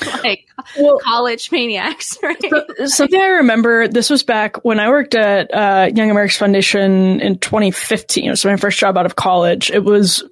like 0.24 0.46
well, 0.78 0.98
college 0.98 1.50
maniacs. 1.52 2.16
Right? 2.22 2.36
So, 2.40 2.86
something 2.86 3.20
I 3.20 3.26
remember. 3.26 3.88
This 3.88 4.10
was 4.10 4.22
back 4.22 4.64
when 4.64 4.80
I 4.80 4.88
worked 4.88 5.14
at 5.14 5.52
uh, 5.54 5.90
Young 5.94 6.10
America's 6.10 6.36
Foundation 6.36 7.20
in 7.20 7.38
2015. 7.38 8.24
It 8.26 8.30
was 8.30 8.44
my 8.44 8.56
first 8.56 8.78
job 8.78 8.98
out 8.98 9.06
of 9.06 9.16
college. 9.16 9.70
It 9.70 9.84
was 9.84 10.22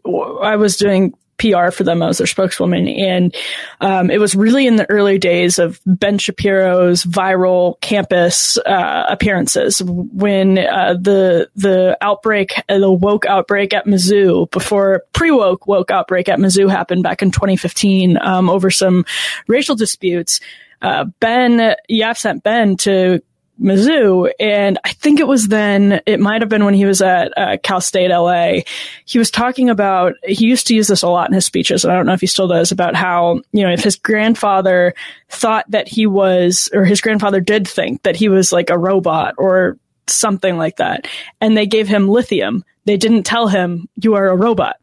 I 0.42 0.56
was 0.56 0.76
doing 0.76 1.14
PR 1.38 1.70
for 1.70 1.84
them. 1.84 2.02
I 2.02 2.06
was 2.06 2.18
their 2.18 2.26
spokeswoman. 2.26 2.88
And 2.88 3.34
um, 3.80 4.10
it 4.10 4.18
was 4.18 4.34
really 4.34 4.66
in 4.66 4.76
the 4.76 4.88
early 4.90 5.18
days 5.18 5.58
of 5.58 5.80
Ben 5.86 6.18
Shapiro's 6.18 7.04
viral 7.04 7.80
campus 7.80 8.58
uh, 8.58 9.06
appearances 9.08 9.82
when 9.82 10.58
uh, 10.58 10.94
the 11.00 11.50
the 11.54 11.96
outbreak, 12.00 12.54
uh, 12.68 12.78
the 12.78 12.92
woke 12.92 13.26
outbreak 13.26 13.74
at 13.74 13.86
Mizzou, 13.86 14.50
before 14.50 15.02
pre 15.12 15.30
woke 15.30 15.66
woke 15.66 15.90
outbreak 15.90 16.28
at 16.28 16.38
Mizzou 16.38 16.70
happened 16.70 17.02
back 17.02 17.22
in 17.22 17.30
2015 17.30 18.18
um, 18.18 18.50
over 18.50 18.70
some 18.70 19.04
racial 19.46 19.76
disputes. 19.76 20.40
Uh, 20.82 21.04
ben 21.20 21.74
YAF 21.90 22.18
sent 22.18 22.42
Ben 22.42 22.76
to 22.76 23.20
Mizzou. 23.60 24.30
And 24.38 24.78
I 24.84 24.92
think 24.92 25.20
it 25.20 25.26
was 25.26 25.48
then, 25.48 26.00
it 26.06 26.20
might 26.20 26.42
have 26.42 26.48
been 26.48 26.64
when 26.64 26.74
he 26.74 26.84
was 26.84 27.00
at 27.00 27.36
uh, 27.36 27.56
Cal 27.62 27.80
State 27.80 28.10
LA. 28.10 28.60
He 29.04 29.18
was 29.18 29.30
talking 29.30 29.70
about, 29.70 30.14
he 30.24 30.46
used 30.46 30.66
to 30.68 30.74
use 30.74 30.88
this 30.88 31.02
a 31.02 31.08
lot 31.08 31.28
in 31.28 31.34
his 31.34 31.46
speeches, 31.46 31.84
and 31.84 31.92
I 31.92 31.96
don't 31.96 32.06
know 32.06 32.12
if 32.12 32.20
he 32.20 32.26
still 32.26 32.48
does, 32.48 32.72
about 32.72 32.94
how, 32.94 33.40
you 33.52 33.62
know, 33.62 33.72
if 33.72 33.82
his 33.82 33.96
grandfather 33.96 34.94
thought 35.28 35.70
that 35.70 35.88
he 35.88 36.06
was, 36.06 36.68
or 36.72 36.84
his 36.84 37.00
grandfather 37.00 37.40
did 37.40 37.66
think 37.66 38.02
that 38.02 38.16
he 38.16 38.28
was 38.28 38.52
like 38.52 38.70
a 38.70 38.78
robot 38.78 39.34
or 39.38 39.78
something 40.06 40.56
like 40.56 40.76
that, 40.76 41.08
and 41.40 41.56
they 41.56 41.66
gave 41.66 41.88
him 41.88 42.08
lithium. 42.08 42.64
They 42.84 42.96
didn't 42.96 43.24
tell 43.24 43.48
him 43.48 43.88
you 43.96 44.14
are 44.14 44.28
a 44.28 44.36
robot. 44.36 44.76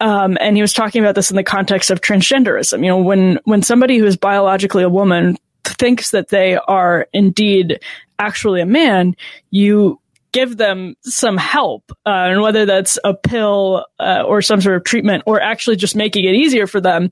Um, 0.00 0.36
and 0.40 0.56
he 0.56 0.62
was 0.62 0.72
talking 0.72 1.00
about 1.00 1.14
this 1.14 1.30
in 1.30 1.36
the 1.36 1.44
context 1.44 1.88
of 1.88 2.00
transgenderism. 2.00 2.80
You 2.80 2.88
know, 2.88 2.98
when, 2.98 3.38
when 3.44 3.62
somebody 3.62 3.96
who 3.96 4.06
is 4.06 4.16
biologically 4.16 4.82
a 4.82 4.88
woman 4.88 5.38
thinks 5.64 6.10
that 6.10 6.28
they 6.28 6.56
are 6.56 7.06
indeed 7.12 7.80
actually 8.18 8.60
a 8.60 8.66
man, 8.66 9.14
you 9.50 10.00
give 10.32 10.56
them 10.56 10.96
some 11.02 11.36
help, 11.36 11.92
uh, 12.04 12.10
and 12.10 12.42
whether 12.42 12.66
that's 12.66 12.98
a 13.04 13.14
pill 13.14 13.86
uh, 14.00 14.22
or 14.26 14.42
some 14.42 14.60
sort 14.60 14.76
of 14.76 14.84
treatment, 14.84 15.22
or 15.26 15.40
actually 15.40 15.76
just 15.76 15.94
making 15.94 16.24
it 16.24 16.34
easier 16.34 16.66
for 16.66 16.80
them. 16.80 17.10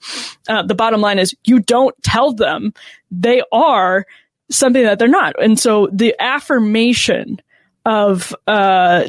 Uh, 0.48 0.62
the 0.62 0.74
bottom 0.74 1.00
line 1.00 1.18
is 1.18 1.34
you 1.44 1.60
don't 1.60 1.94
tell 2.02 2.32
them 2.32 2.72
they 3.10 3.42
are 3.52 4.04
something 4.50 4.82
that 4.82 4.98
they're 4.98 5.08
not, 5.08 5.34
and 5.40 5.58
so 5.58 5.88
the 5.92 6.14
affirmation 6.20 7.40
of 7.86 8.34
uh, 8.46 9.04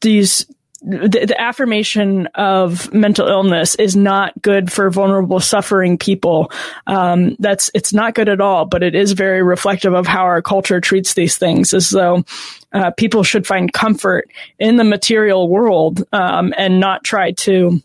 these 0.00 0.46
the, 0.82 1.26
the, 1.26 1.40
affirmation 1.40 2.26
of 2.34 2.92
mental 2.92 3.28
illness 3.28 3.74
is 3.76 3.94
not 3.94 4.40
good 4.42 4.70
for 4.70 4.90
vulnerable, 4.90 5.40
suffering 5.40 5.96
people. 5.96 6.50
Um, 6.86 7.36
that's 7.38 7.70
it's 7.74 7.92
not 7.92 8.14
good 8.14 8.28
at 8.28 8.40
all, 8.40 8.64
but 8.64 8.82
it 8.82 8.94
is 8.94 9.12
very 9.12 9.42
reflective 9.42 9.94
of 9.94 10.06
how 10.06 10.22
our 10.22 10.42
culture 10.42 10.80
treats 10.80 11.14
these 11.14 11.38
things, 11.38 11.72
as 11.72 11.90
though 11.90 12.24
uh, 12.72 12.90
people 12.92 13.22
should 13.22 13.46
find 13.46 13.72
comfort 13.72 14.30
in 14.58 14.76
the 14.76 14.84
material 14.84 15.48
world 15.48 16.04
um, 16.12 16.52
and 16.56 16.80
not 16.80 17.04
try 17.04 17.32
to 17.32 17.80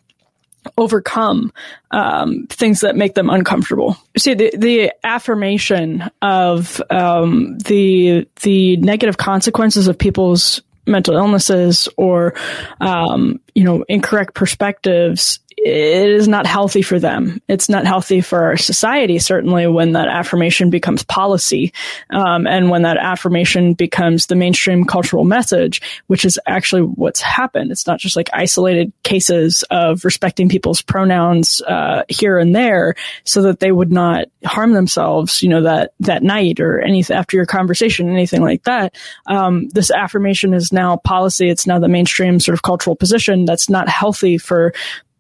overcome 0.78 1.54
um, 1.92 2.48
things 2.48 2.82
that 2.82 2.96
make 2.96 3.14
them 3.14 3.30
uncomfortable. 3.30 3.98
See, 4.18 4.34
the, 4.34 4.52
the 4.58 4.94
affirmation 5.04 6.04
of 6.22 6.82
um, 6.90 7.58
the 7.60 8.28
the 8.42 8.78
negative 8.78 9.18
consequences 9.18 9.88
of 9.88 9.98
people's 9.98 10.62
mental 10.88 11.16
illnesses 11.16 11.90
or 11.98 12.34
um, 12.82 13.40
you 13.56 13.64
know 13.64 13.84
incorrect 13.88 14.34
perspectives 14.34 15.40
it 15.58 16.10
is 16.12 16.28
not 16.28 16.46
healthy 16.46 16.84
for 16.84 17.00
them. 17.00 17.42
It's 17.48 17.68
not 17.68 17.86
healthy 17.86 18.22
for 18.22 18.44
our 18.44 18.58
society, 18.58 19.18
certainly 19.18 19.66
when 19.66 19.94
that 19.94 20.08
affirmation 20.08 20.70
becomes 20.70 21.04
policy 21.04 21.74
um, 22.12 22.46
and 22.46 22.70
when 22.70 22.84
that 22.84 22.98
affirmation 22.98 23.74
becomes 23.74 24.28
the 24.28 24.36
mainstream 24.36 24.86
cultural 24.86 25.24
message, 25.24 25.82
which 26.06 26.26
is 26.26 26.40
actually 26.46 26.84
what's 26.84 27.22
happened. 27.22 27.72
It's 27.72 27.88
not 27.88 28.00
just 28.00 28.16
like 28.16 28.30
isolated 28.34 28.94
cases 29.04 29.64
of 29.72 30.06
respecting 30.06 30.48
people's 30.48 30.84
pronouns 30.84 31.60
uh, 31.64 32.04
here 32.08 32.38
and 32.38 32.56
there 32.56 32.94
so 33.24 33.42
that 33.42 33.60
they 33.60 33.72
would 33.72 33.92
not 33.92 34.26
harm 34.46 34.74
themselves, 34.74 35.42
you 35.42 35.50
know, 35.50 35.64
that, 35.64 35.92
that 36.02 36.22
night 36.22 36.60
or 36.60 36.80
anything 36.80 37.18
after 37.18 37.36
your 37.36 37.48
conversation, 37.48 38.10
anything 38.10 38.42
like 38.42 38.64
that. 38.64 38.96
Um, 39.26 39.70
this 39.70 39.90
affirmation 39.90 40.54
is 40.54 40.72
now 40.72 40.98
policy. 40.98 41.50
It's 41.50 41.66
now 41.66 41.80
the 41.80 41.88
mainstream 41.88 42.40
sort 42.40 42.54
of 42.54 42.62
cultural 42.62 42.96
position 42.96 43.46
that's 43.46 43.70
not 43.70 43.90
healthy 43.90 44.38
for 44.38 44.72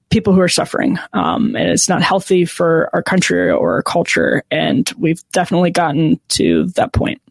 people 0.09 0.33
who 0.33 0.41
are 0.41 0.47
suffering. 0.47 0.97
Um, 1.13 1.55
and 1.55 1.69
it's 1.69 1.89
not 1.89 2.01
healthy 2.01 2.45
for 2.45 2.89
our 2.93 3.03
country 3.03 3.49
or 3.49 3.75
our 3.75 3.83
culture. 3.83 4.43
And 4.51 4.91
we've 4.97 5.21
definitely 5.31 5.71
gotten 5.71 6.19
to 6.29 6.65
that 6.75 6.93
point. 6.93 7.21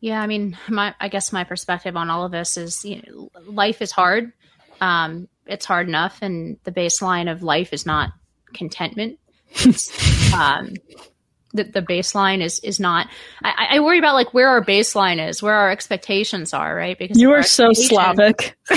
Yeah, 0.00 0.20
I 0.20 0.26
mean, 0.26 0.56
my 0.68 0.94
I 1.00 1.08
guess 1.08 1.32
my 1.32 1.44
perspective 1.44 1.96
on 1.96 2.10
all 2.10 2.24
of 2.24 2.30
this 2.30 2.56
is 2.56 2.84
you 2.84 3.02
know, 3.02 3.30
life 3.46 3.80
is 3.80 3.90
hard. 3.90 4.32
Um, 4.80 5.28
it's 5.46 5.64
hard 5.64 5.88
enough, 5.88 6.18
and 6.20 6.58
the 6.64 6.72
baseline 6.72 7.30
of 7.30 7.42
life 7.42 7.72
is 7.72 7.86
not 7.86 8.10
contentment. 8.52 9.18
um, 10.34 10.74
the, 11.56 11.64
the 11.64 11.82
baseline 11.82 12.42
is 12.42 12.58
is 12.60 12.78
not. 12.78 13.08
I, 13.42 13.68
I 13.72 13.80
worry 13.80 13.98
about 13.98 14.14
like 14.14 14.32
where 14.34 14.48
our 14.48 14.64
baseline 14.64 15.26
is, 15.26 15.42
where 15.42 15.54
our 15.54 15.70
expectations 15.70 16.54
are, 16.54 16.74
right? 16.74 16.98
Because 16.98 17.18
you 17.18 17.32
are 17.32 17.42
so 17.42 17.72
Slavic. 17.72 18.56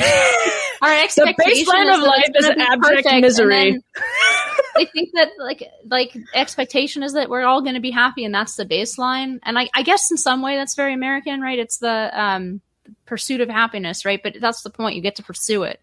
our 0.81 1.03
expectation 1.03 1.65
the 1.65 1.71
baseline 1.71 1.93
of 1.93 2.01
life 2.01 2.29
is 2.35 2.49
abject 2.49 3.21
misery. 3.21 3.81
I 4.75 4.85
think 4.85 5.09
that 5.13 5.29
like 5.37 5.63
like 5.89 6.15
expectation 6.33 7.03
is 7.03 7.13
that 7.13 7.29
we're 7.29 7.43
all 7.43 7.61
going 7.61 7.75
to 7.75 7.81
be 7.81 7.91
happy, 7.91 8.23
and 8.23 8.33
that's 8.33 8.55
the 8.55 8.65
baseline. 8.65 9.39
And 9.43 9.59
I, 9.59 9.69
I 9.73 9.83
guess 9.83 10.09
in 10.11 10.17
some 10.17 10.41
way 10.41 10.55
that's 10.55 10.75
very 10.75 10.93
American, 10.93 11.41
right? 11.41 11.59
It's 11.59 11.77
the 11.77 12.09
um 12.13 12.61
pursuit 13.05 13.41
of 13.41 13.49
happiness, 13.49 14.05
right? 14.05 14.21
But 14.21 14.37
that's 14.39 14.61
the 14.61 14.69
point. 14.69 14.95
You 14.95 15.01
get 15.01 15.15
to 15.17 15.23
pursue 15.23 15.63
it. 15.63 15.81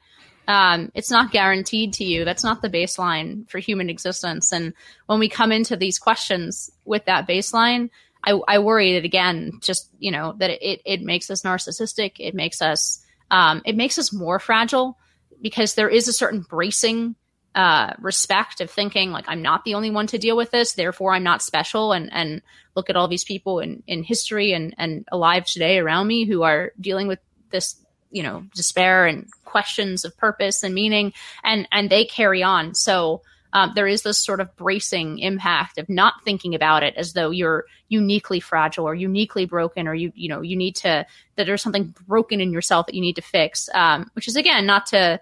Um, 0.48 0.92
it's 0.94 1.10
not 1.10 1.32
guaranteed 1.32 1.94
to 1.94 2.04
you. 2.04 2.24
That's 2.24 2.44
not 2.44 2.62
the 2.62 2.70
baseline 2.70 3.48
for 3.48 3.58
human 3.58 3.90
existence. 3.90 4.52
And 4.52 4.74
when 5.06 5.18
we 5.18 5.28
come 5.28 5.50
into 5.50 5.76
these 5.76 5.98
questions 5.98 6.70
with 6.84 7.04
that 7.06 7.26
baseline, 7.26 7.90
I, 8.24 8.40
I 8.46 8.58
worry 8.58 8.94
that 8.94 9.04
again, 9.04 9.58
just 9.60 9.90
you 9.98 10.10
know, 10.10 10.34
that 10.38 10.50
it 10.50 10.82
it 10.84 11.02
makes 11.02 11.30
us 11.30 11.42
narcissistic. 11.42 12.12
It 12.18 12.34
makes 12.34 12.60
us 12.62 13.04
um, 13.30 13.62
it 13.64 13.76
makes 13.76 13.98
us 13.98 14.12
more 14.12 14.38
fragile 14.38 14.98
because 15.40 15.74
there 15.74 15.88
is 15.88 16.08
a 16.08 16.12
certain 16.12 16.40
bracing 16.40 17.16
uh, 17.54 17.94
respect 17.98 18.60
of 18.60 18.70
thinking 18.70 19.10
like 19.10 19.24
I'm 19.28 19.42
not 19.42 19.64
the 19.64 19.74
only 19.74 19.90
one 19.90 20.06
to 20.08 20.18
deal 20.18 20.36
with 20.36 20.50
this, 20.50 20.74
therefore 20.74 21.14
I'm 21.14 21.22
not 21.22 21.42
special. 21.42 21.92
And 21.92 22.12
and 22.12 22.42
look 22.74 22.90
at 22.90 22.96
all 22.96 23.08
these 23.08 23.24
people 23.24 23.60
in 23.60 23.82
in 23.86 24.02
history 24.02 24.52
and 24.52 24.74
and 24.76 25.06
alive 25.10 25.46
today 25.46 25.78
around 25.78 26.06
me 26.06 26.24
who 26.24 26.42
are 26.42 26.72
dealing 26.80 27.08
with 27.08 27.20
this 27.50 27.76
you 28.10 28.22
know 28.22 28.44
despair 28.54 29.06
and 29.06 29.28
questions 29.44 30.04
of 30.04 30.16
purpose 30.16 30.62
and 30.62 30.74
meaning, 30.74 31.12
and 31.44 31.68
and 31.72 31.90
they 31.90 32.04
carry 32.04 32.42
on. 32.42 32.74
So 32.74 33.22
um, 33.56 33.72
there 33.74 33.86
is 33.86 34.02
this 34.02 34.18
sort 34.18 34.40
of 34.40 34.54
bracing 34.56 35.18
impact 35.18 35.78
of 35.78 35.88
not 35.88 36.22
thinking 36.24 36.54
about 36.54 36.82
it 36.82 36.94
as 36.96 37.14
though 37.14 37.30
you're 37.30 37.64
uniquely 37.88 38.38
fragile 38.38 38.86
or 38.86 38.94
uniquely 38.94 39.46
broken 39.46 39.88
or 39.88 39.94
you 39.94 40.12
you 40.14 40.28
know 40.28 40.42
you 40.42 40.56
need 40.56 40.76
to 40.76 41.06
that 41.36 41.46
there's 41.46 41.62
something 41.62 41.94
broken 42.06 42.40
in 42.40 42.52
yourself 42.52 42.84
that 42.86 42.94
you 42.94 43.00
need 43.00 43.16
to 43.16 43.22
fix 43.22 43.70
um, 43.74 44.10
which 44.14 44.28
is 44.28 44.36
again 44.36 44.66
not 44.66 44.84
to 44.84 45.18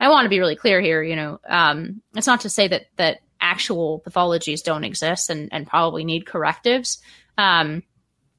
i 0.00 0.08
want 0.08 0.24
to 0.26 0.28
be 0.28 0.38
really 0.38 0.56
clear 0.56 0.80
here 0.80 1.02
you 1.02 1.16
know 1.16 1.40
um, 1.48 2.02
it's 2.14 2.26
not 2.26 2.42
to 2.42 2.50
say 2.50 2.68
that 2.68 2.86
that 2.96 3.20
actual 3.40 4.02
pathologies 4.06 4.62
don't 4.62 4.84
exist 4.84 5.30
and 5.30 5.48
and 5.52 5.66
probably 5.66 6.04
need 6.04 6.26
correctives 6.26 6.98
um, 7.38 7.82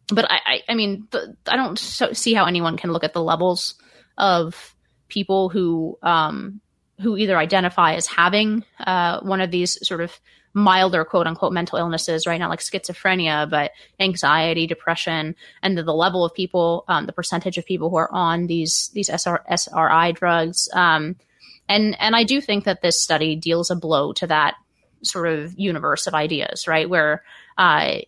but 0.09 0.29
I, 0.29 0.39
I, 0.45 0.61
I 0.69 0.73
mean 0.75 1.07
i 1.47 1.55
don't 1.55 1.79
so, 1.79 2.13
see 2.13 2.35
how 2.35 2.45
anyone 2.45 2.77
can 2.77 2.91
look 2.91 3.03
at 3.03 3.13
the 3.13 3.23
levels 3.23 3.75
of 4.19 4.75
people 5.07 5.49
who 5.49 5.97
um, 6.03 6.61
who 7.01 7.17
either 7.17 7.37
identify 7.37 7.93
as 7.93 8.05
having 8.05 8.63
uh, 8.79 9.19
one 9.21 9.41
of 9.41 9.51
these 9.51 9.85
sort 9.87 10.01
of 10.01 10.19
milder 10.53 11.05
quote 11.05 11.27
unquote 11.27 11.53
mental 11.53 11.77
illnesses 11.77 12.27
right? 12.27 12.39
Now 12.39 12.49
like 12.49 12.59
schizophrenia 12.59 13.49
but 13.49 13.71
anxiety 13.99 14.67
depression 14.67 15.35
and 15.63 15.77
the, 15.77 15.83
the 15.83 15.93
level 15.93 16.25
of 16.25 16.33
people 16.33 16.85
um, 16.87 17.05
the 17.05 17.13
percentage 17.13 17.57
of 17.57 17.65
people 17.65 17.89
who 17.89 17.97
are 17.97 18.11
on 18.11 18.47
these 18.47 18.89
these 18.93 19.09
SR, 19.09 19.41
sri 19.55 20.11
drugs. 20.13 20.69
Um, 20.73 21.15
and 21.67 21.95
and 21.99 22.15
i 22.15 22.23
do 22.23 22.41
think 22.41 22.63
that 22.63 22.81
this 22.81 22.99
study 22.99 23.35
deals 23.35 23.69
a 23.69 23.75
blow 23.75 24.11
to 24.11 24.25
that 24.25 24.55
sort 25.03 25.27
of 25.27 25.57
universe 25.57 26.07
of 26.07 26.13
ideas 26.13 26.67
right? 26.67 26.89
Where 26.89 27.23
uh, 27.57 27.99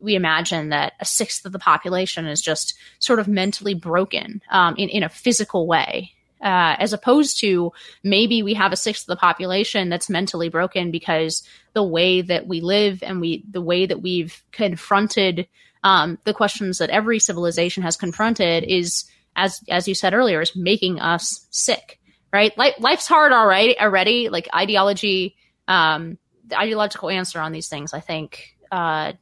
we 0.00 0.14
imagine 0.14 0.68
that 0.70 0.92
a 1.00 1.04
sixth 1.04 1.44
of 1.44 1.52
the 1.52 1.58
population 1.58 2.26
is 2.26 2.40
just 2.40 2.74
sort 2.98 3.18
of 3.18 3.28
mentally 3.28 3.74
broken 3.74 4.42
um, 4.50 4.74
in, 4.76 4.88
in 4.88 5.02
a 5.02 5.08
physical 5.08 5.66
way 5.66 6.12
uh, 6.40 6.76
as 6.78 6.92
opposed 6.92 7.40
to 7.40 7.72
maybe 8.04 8.42
we 8.42 8.54
have 8.54 8.72
a 8.72 8.76
sixth 8.76 9.04
of 9.04 9.08
the 9.08 9.20
population 9.20 9.88
that's 9.88 10.08
mentally 10.08 10.48
broken 10.48 10.90
because 10.90 11.42
the 11.72 11.82
way 11.82 12.20
that 12.20 12.46
we 12.46 12.60
live 12.60 13.02
and 13.02 13.20
we 13.20 13.44
the 13.50 13.62
way 13.62 13.86
that 13.86 14.02
we've 14.02 14.42
confronted 14.52 15.48
um, 15.84 16.18
the 16.24 16.34
questions 16.34 16.78
that 16.78 16.90
every 16.90 17.18
civilization 17.18 17.82
has 17.82 17.96
confronted 17.96 18.64
is 18.64 19.04
as 19.36 19.62
as 19.68 19.88
you 19.88 19.94
said 19.94 20.14
earlier 20.14 20.40
is 20.40 20.54
making 20.54 21.00
us 21.00 21.46
sick 21.50 21.98
right? 22.30 22.56
Life, 22.58 22.74
life's 22.78 23.06
hard 23.06 23.32
already 23.32 23.80
already. 23.80 24.28
Like 24.28 24.48
ideology 24.54 25.34
um, 25.66 26.18
the 26.48 26.58
ideological 26.58 27.10
answer 27.10 27.40
on 27.40 27.52
these 27.52 27.68
things 27.68 27.92
i 27.92 28.00
think 28.00 28.56
uh, 28.70 29.12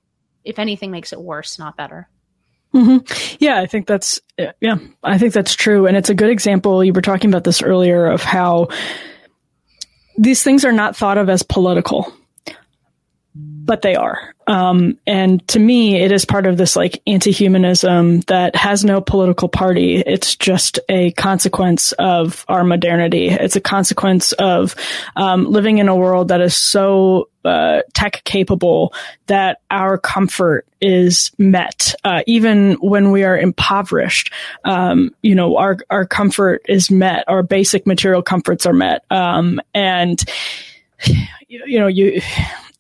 if 0.47 0.59
anything 0.59 0.91
makes 0.91 1.13
it 1.13 1.21
worse 1.21 1.59
not 1.59 1.77
better 1.77 2.09
Mm-hmm. 2.77 3.37
Yeah, 3.39 3.59
I 3.59 3.67
think 3.67 3.87
that's 3.87 4.21
yeah, 4.61 4.77
I 5.03 5.17
think 5.17 5.33
that's 5.33 5.55
true, 5.55 5.87
and 5.87 5.97
it's 5.97 6.11
a 6.11 6.15
good 6.15 6.29
example. 6.29 6.85
You 6.85 6.93
were 6.93 7.01
talking 7.01 7.31
about 7.31 7.45
this 7.45 7.63
earlier 7.63 8.07
of 8.07 8.23
how 8.23 8.69
these 10.19 10.43
things 10.43 10.65
are 10.65 10.73
not 10.73 10.95
thought 10.95 11.17
of 11.17 11.31
as 11.31 11.43
political, 11.43 12.13
but 13.67 13.83
they 13.83 13.97
are. 13.97 14.35
Um, 14.47 14.97
and 15.09 15.47
to 15.49 15.59
me, 15.59 15.97
it 15.97 16.13
is 16.13 16.25
part 16.25 16.47
of 16.47 16.57
this 16.57 16.77
like 16.77 17.03
anti-humanism 17.07 18.21
that 18.23 18.55
has 18.55 18.85
no 18.85 19.01
political 19.01 19.49
party. 19.49 19.97
It's 19.97 20.37
just 20.37 20.79
a 20.89 21.11
consequence 21.13 21.91
of 21.93 22.45
our 22.47 22.63
modernity. 22.63 23.29
It's 23.29 23.57
a 23.57 23.61
consequence 23.61 24.31
of 24.33 24.77
um, 25.17 25.51
living 25.51 25.79
in 25.79 25.89
a 25.89 25.97
world 25.97 26.29
that 26.29 26.41
is 26.41 26.57
so 26.57 27.29
uh, 27.45 27.83
tech 27.93 28.23
capable 28.25 28.95
that 29.27 29.61
our 29.71 29.99
comfort 29.99 30.67
is 30.81 31.33
met, 31.39 31.95
uh, 32.05 32.23
even 32.27 32.75
when 32.75 33.11
we 33.11 33.25
are 33.25 33.37
impoverished. 33.37 34.33
Um, 34.65 35.15
you 35.23 35.35
know, 35.35 35.57
our 35.57 35.79
our 35.91 36.07
comfort 36.07 36.63
is 36.69 36.91
met. 36.91 37.25
Our 37.27 37.43
basic 37.43 37.87
material 37.87 38.23
comforts 38.23 38.65
are 38.65 38.73
met, 38.73 39.05
um, 39.11 39.61
and 39.75 40.23
you 41.49 41.81
know 41.81 41.87
you 41.89 42.21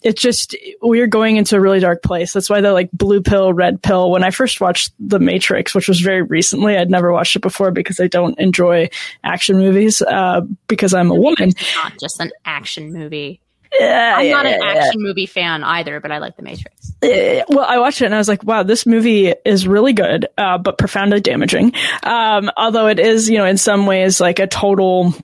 it's 0.06 0.22
just 0.22 0.54
we're 0.80 1.08
going 1.08 1.36
into 1.36 1.56
a 1.56 1.60
really 1.60 1.80
dark 1.80 2.00
place. 2.00 2.32
That's 2.32 2.48
why 2.48 2.60
the 2.60 2.72
like 2.72 2.92
blue 2.92 3.20
pill, 3.20 3.52
red 3.52 3.82
pill. 3.82 4.12
When 4.12 4.22
I 4.22 4.30
first 4.30 4.60
watched 4.60 4.92
The 5.00 5.18
Matrix, 5.18 5.74
which 5.74 5.88
was 5.88 6.00
very 6.00 6.22
recently, 6.22 6.76
I'd 6.76 6.92
never 6.92 7.12
watched 7.12 7.34
it 7.34 7.42
before 7.42 7.72
because 7.72 7.98
I 7.98 8.06
don't 8.06 8.38
enjoy 8.38 8.88
action 9.24 9.58
movies 9.58 10.02
uh, 10.02 10.42
because 10.68 10.94
I'm 10.94 11.10
a 11.10 11.14
woman. 11.16 11.48
It's 11.48 11.74
not 11.74 11.98
just 11.98 12.20
an 12.20 12.30
action 12.44 12.92
movie. 12.92 13.40
Yeah, 13.80 14.14
I'm 14.16 14.30
not 14.30 14.46
an 14.46 14.62
action 14.62 15.00
yeah. 15.00 15.08
movie 15.08 15.26
fan 15.26 15.64
either, 15.64 15.98
but 15.98 16.12
I 16.12 16.18
like 16.18 16.36
The 16.36 16.42
Matrix. 16.44 16.92
well, 17.02 17.66
I 17.66 17.78
watched 17.80 18.00
it 18.00 18.06
and 18.06 18.14
I 18.14 18.18
was 18.18 18.28
like, 18.28 18.44
wow, 18.44 18.62
this 18.62 18.86
movie 18.86 19.34
is 19.44 19.66
really 19.66 19.92
good, 19.92 20.28
uh, 20.38 20.56
but 20.56 20.78
profoundly 20.78 21.20
damaging. 21.20 21.72
Um, 22.04 22.48
although 22.56 22.86
it 22.86 23.00
is, 23.00 23.28
you 23.28 23.38
know, 23.38 23.44
in 23.44 23.58
some 23.58 23.86
ways 23.86 24.20
like 24.20 24.38
a 24.38 24.46
total 24.46 25.14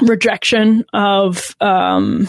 rejection 0.00 0.84
of, 0.92 1.56
um, 1.60 2.28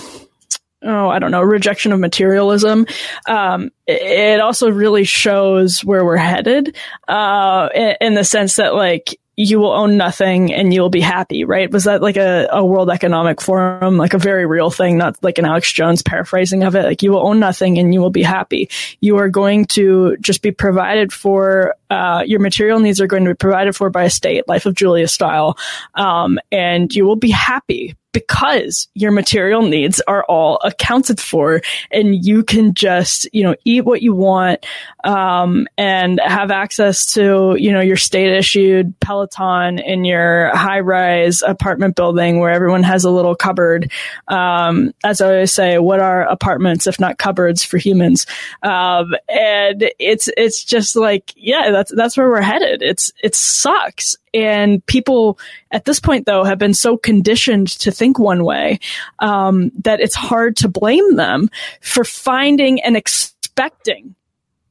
oh, 0.85 1.09
I 1.09 1.19
don't 1.19 1.31
know, 1.31 1.41
rejection 1.41 1.91
of 1.91 1.99
materialism. 1.99 2.85
Um, 3.27 3.71
it 3.87 4.39
also 4.39 4.69
really 4.69 5.03
shows 5.03 5.83
where 5.83 6.05
we're 6.05 6.17
headed, 6.17 6.75
uh, 7.07 7.69
in, 7.99 8.13
the 8.15 8.23
sense 8.23 8.55
that 8.55 8.75
like, 8.75 9.19
you 9.37 9.59
will 9.59 9.71
own 9.71 9.97
nothing 9.97 10.53
and 10.53 10.73
you'll 10.73 10.89
be 10.89 11.01
happy, 11.01 11.43
right? 11.43 11.69
Was 11.69 11.83
that 11.83 12.01
like 12.01 12.15
a, 12.15 12.47
a 12.51 12.63
World 12.63 12.89
Economic 12.89 13.41
Forum, 13.41 13.97
like 13.97 14.13
a 14.13 14.17
very 14.17 14.45
real 14.45 14.69
thing, 14.69 14.97
not 14.97 15.21
like 15.23 15.37
an 15.37 15.45
Alex 15.45 15.71
Jones 15.73 16.01
paraphrasing 16.01 16.63
of 16.63 16.75
it? 16.75 16.83
Like 16.83 17.03
you 17.03 17.11
will 17.11 17.27
own 17.27 17.39
nothing 17.39 17.77
and 17.77 17.93
you 17.93 17.99
will 17.99 18.11
be 18.11 18.23
happy. 18.23 18.69
You 19.01 19.17
are 19.17 19.27
going 19.27 19.65
to 19.65 20.15
just 20.21 20.41
be 20.41 20.51
provided 20.51 21.11
for, 21.11 21.75
uh, 21.89 22.23
your 22.25 22.39
material 22.39 22.79
needs 22.79 23.01
are 23.01 23.07
going 23.07 23.25
to 23.25 23.31
be 23.31 23.35
provided 23.35 23.75
for 23.75 23.89
by 23.89 24.05
a 24.05 24.09
state, 24.09 24.47
Life 24.47 24.65
of 24.65 24.73
Julia 24.73 25.07
style. 25.07 25.57
Um, 25.95 26.39
and 26.51 26.93
you 26.93 27.05
will 27.05 27.17
be 27.17 27.31
happy 27.31 27.97
because 28.15 28.87
your 28.93 29.11
material 29.11 29.61
needs 29.61 29.99
are 30.07 30.23
all 30.29 30.57
accounted 30.63 31.19
for 31.19 31.61
and 31.91 32.25
you 32.25 32.45
can 32.45 32.73
just, 32.73 33.27
you 33.33 33.43
know, 33.43 33.53
eat 33.65 33.83
what 33.83 34.01
you 34.01 34.15
want, 34.15 34.65
um, 35.03 35.67
and 35.77 36.21
have 36.23 36.49
access 36.49 37.05
to, 37.05 37.57
you 37.59 37.73
know, 37.73 37.81
your 37.81 37.97
state 37.97 38.31
issued 38.31 38.97
Peloton 39.01 39.79
in 39.79 40.05
your 40.05 40.55
high 40.55 40.79
rise 40.79 41.41
apartment 41.41 41.97
building 41.97 42.39
where 42.39 42.51
everyone 42.51 42.83
has 42.83 43.03
a 43.03 43.11
little 43.11 43.35
cupboard. 43.35 43.91
Um, 44.29 44.93
as 45.03 45.19
I 45.19 45.25
always 45.27 45.51
say, 45.51 45.77
what 45.77 45.99
are 45.99 46.21
apartments 46.21 46.87
if 46.87 46.97
not 46.97 47.17
cupboards 47.17 47.65
for 47.65 47.77
humans? 47.77 48.25
Um, 48.63 49.13
and 49.27 49.91
it's, 49.99 50.29
it's 50.37 50.63
just 50.63 50.95
like, 50.95 51.33
yeah, 51.35 51.71
that's, 51.71 51.93
that's 51.93 52.15
where 52.15 52.29
we're 52.29 52.39
headed. 52.39 52.81
It's, 52.81 53.11
it 53.21 53.35
sucks. 53.35 54.15
And 54.35 54.85
people 54.85 55.39
at 55.71 55.85
this 55.85 55.99
point, 55.99 56.25
though, 56.25 56.43
have 56.43 56.59
been 56.59 56.73
so 56.73 56.97
conditioned 56.97 57.69
to 57.79 57.91
think 57.91 58.19
one 58.19 58.43
way 58.43 58.79
um, 59.19 59.71
that 59.83 60.01
it's 60.01 60.15
hard 60.15 60.57
to 60.57 60.67
blame 60.67 61.15
them 61.15 61.49
for 61.81 62.03
finding 62.03 62.81
and 62.81 62.97
expecting 62.97 64.13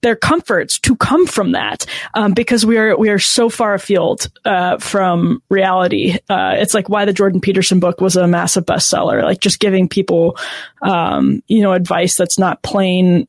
their 0.02 0.14
comforts 0.14 0.78
to 0.78 0.94
come 0.96 1.26
from 1.26 1.52
that 1.52 1.86
um, 2.12 2.34
because 2.34 2.66
we 2.66 2.76
are 2.76 2.94
we 2.94 3.08
are 3.08 3.18
so 3.18 3.48
far 3.48 3.72
afield 3.72 4.30
uh, 4.44 4.76
from 4.76 5.42
reality. 5.48 6.18
Uh, 6.28 6.52
it's 6.56 6.74
like 6.74 6.90
why 6.90 7.06
the 7.06 7.12
Jordan 7.12 7.40
Peterson 7.40 7.80
book 7.80 8.02
was 8.02 8.14
a 8.14 8.28
massive 8.28 8.66
bestseller. 8.66 9.22
Like 9.22 9.40
just 9.40 9.60
giving 9.60 9.88
people, 9.88 10.36
um, 10.82 11.42
you 11.48 11.62
know, 11.62 11.72
advice 11.72 12.16
that's 12.16 12.38
not 12.38 12.62
plain 12.62 13.26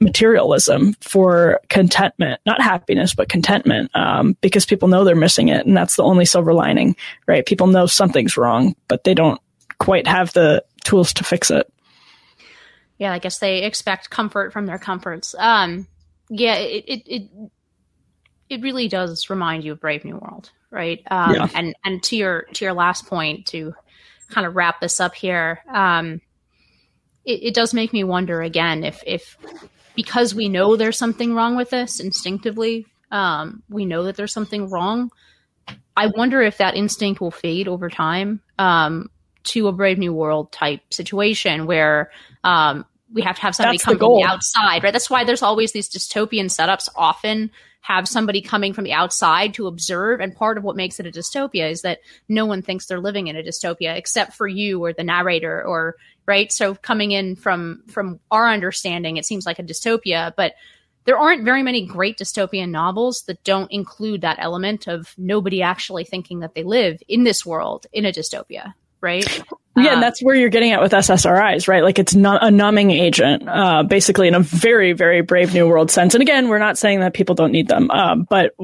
materialism 0.00 0.92
for 1.00 1.60
contentment, 1.68 2.40
not 2.44 2.60
happiness, 2.60 3.14
but 3.14 3.28
contentment, 3.28 3.90
um, 3.94 4.36
because 4.40 4.66
people 4.66 4.88
know 4.88 5.04
they're 5.04 5.16
missing 5.16 5.48
it. 5.48 5.66
And 5.66 5.76
that's 5.76 5.96
the 5.96 6.02
only 6.02 6.24
silver 6.24 6.52
lining, 6.52 6.96
right? 7.26 7.46
People 7.46 7.66
know 7.66 7.86
something's 7.86 8.36
wrong, 8.36 8.76
but 8.88 9.04
they 9.04 9.14
don't 9.14 9.40
quite 9.78 10.06
have 10.06 10.32
the 10.32 10.64
tools 10.84 11.12
to 11.14 11.24
fix 11.24 11.50
it. 11.50 11.72
Yeah, 12.98 13.12
I 13.12 13.18
guess 13.18 13.38
they 13.38 13.64
expect 13.64 14.10
comfort 14.10 14.52
from 14.52 14.66
their 14.66 14.78
comforts. 14.78 15.34
Um, 15.38 15.86
yeah, 16.28 16.54
it, 16.56 16.84
it, 16.86 17.02
it, 17.06 17.30
it 18.48 18.62
really 18.62 18.88
does 18.88 19.28
remind 19.30 19.64
you 19.64 19.72
of 19.72 19.80
Brave 19.80 20.04
New 20.04 20.16
World, 20.16 20.50
right? 20.70 21.02
Um, 21.10 21.34
yeah. 21.34 21.48
and, 21.54 21.74
and 21.84 22.02
to 22.04 22.16
your, 22.16 22.42
to 22.54 22.64
your 22.64 22.74
last 22.74 23.06
point 23.06 23.46
to 23.46 23.74
kind 24.30 24.46
of 24.46 24.56
wrap 24.56 24.80
this 24.80 25.00
up 25.00 25.14
here, 25.14 25.60
um, 25.72 26.20
it, 27.24 27.42
it 27.44 27.54
does 27.54 27.74
make 27.74 27.92
me 27.92 28.04
wonder 28.04 28.40
again 28.42 28.84
if, 28.84 29.02
if 29.06 29.36
because 29.96 30.34
we 30.34 30.48
know 30.48 30.76
there's 30.76 30.98
something 30.98 31.34
wrong 31.34 31.56
with 31.56 31.70
this 31.70 31.98
instinctively. 31.98 32.86
Um, 33.10 33.62
we 33.68 33.84
know 33.84 34.04
that 34.04 34.16
there's 34.16 34.32
something 34.32 34.68
wrong. 34.68 35.10
I 35.96 36.08
wonder 36.14 36.42
if 36.42 36.58
that 36.58 36.76
instinct 36.76 37.20
will 37.20 37.30
fade 37.30 37.66
over 37.66 37.88
time 37.88 38.40
um, 38.58 39.10
to 39.44 39.68
a 39.68 39.72
Brave 39.72 39.98
New 39.98 40.12
World 40.12 40.52
type 40.52 40.80
situation 40.92 41.66
where 41.66 42.10
um, 42.44 42.84
we 43.12 43.22
have 43.22 43.36
to 43.36 43.42
have 43.42 43.54
somebody 43.54 43.78
That's 43.78 43.84
come 43.84 43.98
from 43.98 44.20
the 44.20 44.26
outside, 44.28 44.84
right? 44.84 44.92
That's 44.92 45.08
why 45.08 45.24
there's 45.24 45.42
always 45.42 45.72
these 45.72 45.88
dystopian 45.88 46.46
setups. 46.46 46.88
Often 46.94 47.50
have 47.86 48.08
somebody 48.08 48.40
coming 48.40 48.72
from 48.72 48.82
the 48.82 48.92
outside 48.92 49.54
to 49.54 49.68
observe, 49.68 50.20
and 50.20 50.34
part 50.34 50.58
of 50.58 50.64
what 50.64 50.74
makes 50.74 50.98
it 50.98 51.06
a 51.06 51.10
dystopia 51.10 51.70
is 51.70 51.82
that 51.82 52.00
no 52.28 52.44
one 52.44 52.60
thinks 52.60 52.86
they're 52.86 52.98
living 52.98 53.28
in 53.28 53.36
a 53.36 53.42
dystopia 53.44 53.96
except 53.96 54.32
for 54.32 54.48
you 54.48 54.84
or 54.84 54.92
the 54.92 55.04
narrator, 55.04 55.64
or 55.64 55.94
right. 56.26 56.50
So 56.50 56.74
coming 56.74 57.12
in 57.12 57.36
from 57.36 57.84
from 57.86 58.18
our 58.32 58.48
understanding, 58.48 59.18
it 59.18 59.24
seems 59.24 59.46
like 59.46 59.60
a 59.60 59.62
dystopia, 59.62 60.32
but 60.36 60.54
there 61.04 61.16
aren't 61.16 61.44
very 61.44 61.62
many 61.62 61.86
great 61.86 62.18
dystopian 62.18 62.70
novels 62.70 63.22
that 63.28 63.44
don't 63.44 63.70
include 63.70 64.22
that 64.22 64.38
element 64.40 64.88
of 64.88 65.14
nobody 65.16 65.62
actually 65.62 66.04
thinking 66.04 66.40
that 66.40 66.54
they 66.54 66.64
live 66.64 67.00
in 67.06 67.22
this 67.22 67.46
world 67.46 67.86
in 67.92 68.04
a 68.04 68.10
dystopia, 68.10 68.74
right? 69.00 69.26
Yeah, 69.76 69.88
Um, 69.88 69.94
and 69.94 70.02
that's 70.02 70.22
where 70.22 70.34
you're 70.34 70.48
getting 70.48 70.72
at 70.72 70.80
with 70.80 70.92
SSRIs, 70.92 71.68
right? 71.68 71.82
Like 71.82 71.98
it's 71.98 72.14
not 72.14 72.42
a 72.42 72.50
numbing 72.50 72.90
agent, 72.90 73.46
uh, 73.46 73.82
basically 73.82 74.26
in 74.26 74.34
a 74.34 74.40
very, 74.40 74.92
very 74.94 75.20
brave 75.20 75.52
new 75.52 75.68
world 75.68 75.90
sense. 75.90 76.14
And 76.14 76.22
again, 76.22 76.48
we're 76.48 76.58
not 76.58 76.78
saying 76.78 77.00
that 77.00 77.12
people 77.12 77.34
don't 77.34 77.52
need 77.52 77.68
them, 77.68 77.90
um, 77.90 78.26
but 78.28 78.54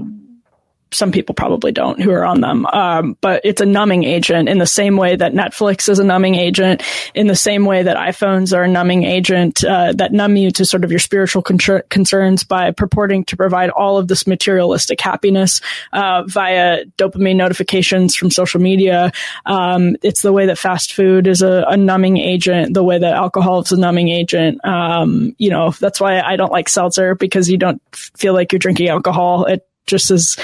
some 0.92 1.12
people 1.12 1.34
probably 1.34 1.72
don't 1.72 2.00
who 2.00 2.10
are 2.10 2.24
on 2.24 2.40
them. 2.40 2.66
Um, 2.66 3.16
but 3.20 3.40
it's 3.44 3.60
a 3.60 3.66
numbing 3.66 4.04
agent 4.04 4.48
in 4.48 4.58
the 4.58 4.66
same 4.66 4.96
way 4.96 5.16
that 5.16 5.32
Netflix 5.32 5.88
is 5.88 5.98
a 5.98 6.04
numbing 6.04 6.34
agent, 6.34 6.82
in 7.14 7.26
the 7.26 7.36
same 7.36 7.64
way 7.64 7.82
that 7.82 7.96
iPhones 7.96 8.56
are 8.56 8.62
a 8.62 8.68
numbing 8.68 9.04
agent 9.04 9.64
uh, 9.64 9.92
that 9.92 10.12
numb 10.12 10.36
you 10.36 10.50
to 10.52 10.64
sort 10.64 10.84
of 10.84 10.90
your 10.90 11.00
spiritual 11.00 11.42
con- 11.42 11.82
concerns 11.88 12.44
by 12.44 12.70
purporting 12.70 13.24
to 13.24 13.36
provide 13.36 13.70
all 13.70 13.98
of 13.98 14.08
this 14.08 14.26
materialistic 14.26 15.00
happiness 15.00 15.60
uh, 15.92 16.22
via 16.26 16.84
dopamine 16.98 17.36
notifications 17.36 18.14
from 18.14 18.30
social 18.30 18.60
media. 18.60 19.12
Um, 19.46 19.96
it's 20.02 20.22
the 20.22 20.32
way 20.32 20.46
that 20.46 20.58
fast 20.58 20.92
food 20.92 21.26
is 21.26 21.42
a, 21.42 21.64
a 21.68 21.76
numbing 21.76 22.18
agent, 22.18 22.74
the 22.74 22.84
way 22.84 22.98
that 22.98 23.14
alcohol 23.14 23.60
is 23.60 23.72
a 23.72 23.78
numbing 23.78 24.08
agent. 24.08 24.64
Um, 24.64 25.34
you 25.38 25.50
know, 25.50 25.70
that's 25.70 26.00
why 26.00 26.20
I 26.20 26.36
don't 26.36 26.52
like 26.52 26.68
seltzer 26.68 27.14
because 27.14 27.50
you 27.50 27.58
don't 27.58 27.80
feel 27.94 28.34
like 28.34 28.52
you're 28.52 28.58
drinking 28.58 28.88
alcohol. 28.88 29.44
It 29.44 29.66
just 29.86 30.10
is 30.10 30.36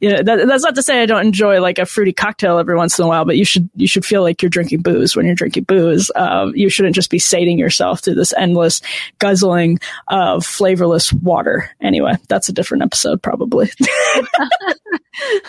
you 0.00 0.10
know, 0.10 0.22
that, 0.22 0.46
that's 0.46 0.64
not 0.64 0.74
to 0.74 0.82
say 0.82 1.02
I 1.02 1.06
don't 1.06 1.24
enjoy 1.24 1.60
like 1.60 1.78
a 1.78 1.86
fruity 1.86 2.12
cocktail 2.12 2.58
every 2.58 2.76
once 2.76 2.98
in 2.98 3.04
a 3.04 3.08
while, 3.08 3.24
but 3.24 3.36
you 3.36 3.44
should 3.44 3.68
you 3.74 3.86
should 3.86 4.04
feel 4.04 4.22
like 4.22 4.42
you're 4.42 4.48
drinking 4.48 4.82
booze 4.82 5.16
when 5.16 5.26
you're 5.26 5.34
drinking 5.34 5.64
booze. 5.64 6.10
Um, 6.14 6.54
you 6.54 6.68
shouldn't 6.68 6.94
just 6.94 7.10
be 7.10 7.18
sating 7.18 7.58
yourself 7.58 8.00
through 8.00 8.14
this 8.14 8.32
endless 8.36 8.80
guzzling 9.18 9.78
of 10.08 10.44
flavorless 10.44 11.12
water. 11.12 11.70
Anyway, 11.80 12.14
that's 12.28 12.48
a 12.48 12.52
different 12.52 12.82
episode 12.82 13.22
probably. 13.22 13.70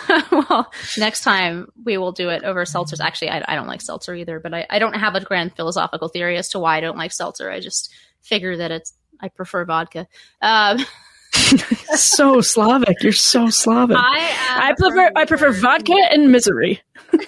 well, 0.32 0.70
next 0.98 1.22
time 1.22 1.68
we 1.84 1.96
will 1.96 2.12
do 2.12 2.28
it 2.28 2.44
over 2.44 2.64
seltzers. 2.64 3.00
Actually, 3.00 3.30
I, 3.30 3.44
I 3.46 3.54
don't 3.54 3.66
like 3.68 3.80
seltzer 3.80 4.14
either, 4.14 4.40
but 4.40 4.54
I, 4.54 4.66
I 4.70 4.78
don't 4.78 4.94
have 4.94 5.14
a 5.14 5.20
grand 5.20 5.54
philosophical 5.54 6.08
theory 6.08 6.36
as 6.36 6.48
to 6.50 6.58
why 6.58 6.76
I 6.76 6.80
don't 6.80 6.98
like 6.98 7.12
seltzer. 7.12 7.50
I 7.50 7.60
just 7.60 7.92
figure 8.22 8.56
that 8.56 8.70
it's 8.70 8.94
I 9.20 9.28
prefer 9.28 9.64
vodka. 9.64 10.06
Um, 10.40 10.78
so 11.32 12.40
Slavic. 12.40 13.02
You're 13.02 13.12
so 13.12 13.48
Slavic. 13.50 13.96
I 13.98 14.68
I 14.70 14.74
prefer 14.76 15.10
I 15.16 15.24
prefer 15.24 15.52
vodka 15.52 15.94
and 16.10 16.30
misery. 16.32 16.80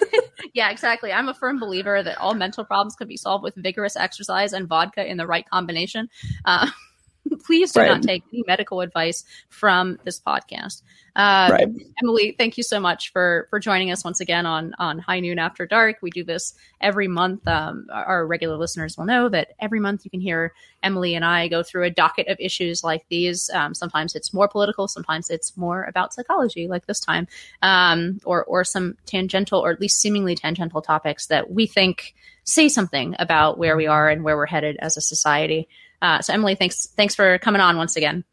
Yeah, 0.55 0.69
exactly. 0.69 1.11
I'm 1.11 1.29
a 1.29 1.33
firm 1.33 1.59
believer 1.59 2.03
that 2.03 2.19
all 2.19 2.35
mental 2.35 2.63
problems 2.63 2.95
can 2.95 3.07
be 3.07 3.17
solved 3.17 3.43
with 3.43 3.55
vigorous 3.55 3.95
exercise 3.95 4.53
and 4.53 4.67
vodka 4.67 5.03
in 5.03 5.17
the 5.17 5.25
right 5.25 5.49
combination. 5.49 6.09
Uh, 6.45 6.69
please 7.45 7.71
do 7.71 7.79
Right. 7.79 7.87
not 7.89 8.03
take 8.03 8.23
any 8.31 8.43
medical 8.45 8.81
advice 8.81 9.23
from 9.49 9.97
this 10.03 10.19
podcast. 10.19 10.83
Uh, 11.15 11.49
Right. 11.51 11.67
Emily, 12.01 12.35
thank 12.37 12.57
you 12.57 12.63
so 12.63 12.79
much 12.79 13.11
for 13.11 13.47
for 13.49 13.59
joining 13.59 13.91
us 13.91 14.03
once 14.03 14.19
again 14.19 14.45
on 14.45 14.73
on 14.79 14.97
High 14.97 15.19
Noon 15.19 15.37
After 15.37 15.65
Dark. 15.67 15.97
We 16.01 16.09
do 16.09 16.23
this 16.23 16.55
every 16.81 17.07
month. 17.07 17.47
Um, 17.47 17.87
our 17.91 18.05
our 18.05 18.27
regular 18.27 18.57
listeners 18.57 18.97
will 18.97 19.05
know 19.05 19.29
that 19.29 19.49
every 19.59 19.79
month 19.79 20.05
you 20.05 20.11
can 20.11 20.21
hear 20.21 20.53
Emily 20.81 21.13
and 21.13 21.23
I 21.23 21.47
go 21.47 21.61
through 21.61 21.83
a 21.83 21.89
docket 21.91 22.27
of 22.27 22.37
issues 22.39 22.83
like 22.83 23.05
these. 23.09 23.49
Um, 23.53 23.75
sometimes 23.75 24.15
it's 24.15 24.33
more 24.33 24.47
political, 24.47 24.87
sometimes 24.87 25.29
it's 25.29 25.55
more 25.55 25.83
about 25.83 26.13
psychology, 26.13 26.67
like 26.67 26.87
this 26.87 26.99
time, 26.99 27.27
um, 27.61 28.19
or 28.25 28.43
or 28.45 28.63
some 28.63 28.97
tangential 29.05 29.59
or 29.59 29.71
at 29.71 29.79
least 29.79 29.99
seemingly 29.99 30.35
tangential 30.35 30.81
topics 30.81 31.27
that 31.27 31.51
we 31.51 31.67
think 31.67 32.15
say 32.43 32.67
something 32.67 33.15
about 33.19 33.57
where 33.57 33.77
we 33.77 33.85
are 33.87 34.09
and 34.09 34.23
where 34.23 34.35
we're 34.35 34.45
headed 34.47 34.77
as 34.79 34.97
a 34.97 35.01
society. 35.01 35.67
Uh, 36.01 36.21
so, 36.21 36.33
Emily, 36.33 36.55
thanks 36.55 36.87
thanks 36.87 37.13
for 37.13 37.37
coming 37.37 37.61
on 37.61 37.77
once 37.77 37.95
again. 37.95 38.23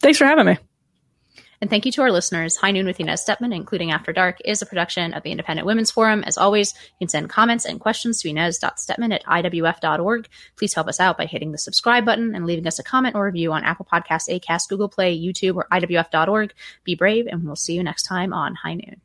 Thanks 0.00 0.18
for 0.18 0.24
having 0.26 0.46
me. 0.46 0.58
And 1.64 1.70
thank 1.70 1.86
you 1.86 1.92
to 1.92 2.02
our 2.02 2.12
listeners. 2.12 2.56
High 2.56 2.72
Noon 2.72 2.84
with 2.84 3.00
Inez 3.00 3.24
Stepman, 3.24 3.56
including 3.56 3.90
After 3.90 4.12
Dark, 4.12 4.36
is 4.44 4.60
a 4.60 4.66
production 4.66 5.14
of 5.14 5.22
the 5.22 5.30
Independent 5.30 5.64
Women's 5.64 5.90
Forum. 5.90 6.22
As 6.24 6.36
always, 6.36 6.74
you 6.74 6.98
can 6.98 7.08
send 7.08 7.30
comments 7.30 7.64
and 7.64 7.80
questions 7.80 8.20
to 8.20 8.28
inez.stepman 8.28 9.14
at 9.14 9.24
iwf.org. 9.24 10.28
Please 10.58 10.74
help 10.74 10.88
us 10.88 11.00
out 11.00 11.16
by 11.16 11.24
hitting 11.24 11.52
the 11.52 11.56
subscribe 11.56 12.04
button 12.04 12.34
and 12.34 12.44
leaving 12.44 12.66
us 12.66 12.78
a 12.78 12.82
comment 12.82 13.16
or 13.16 13.24
review 13.24 13.50
on 13.50 13.64
Apple 13.64 13.88
Podcasts, 13.90 14.28
Acast, 14.28 14.68
Google 14.68 14.90
Play, 14.90 15.18
YouTube, 15.18 15.54
or 15.54 15.66
iwf.org. 15.72 16.52
Be 16.84 16.96
brave, 16.96 17.26
and 17.28 17.42
we'll 17.42 17.56
see 17.56 17.72
you 17.72 17.82
next 17.82 18.02
time 18.02 18.34
on 18.34 18.56
High 18.56 18.74
Noon. 18.74 19.00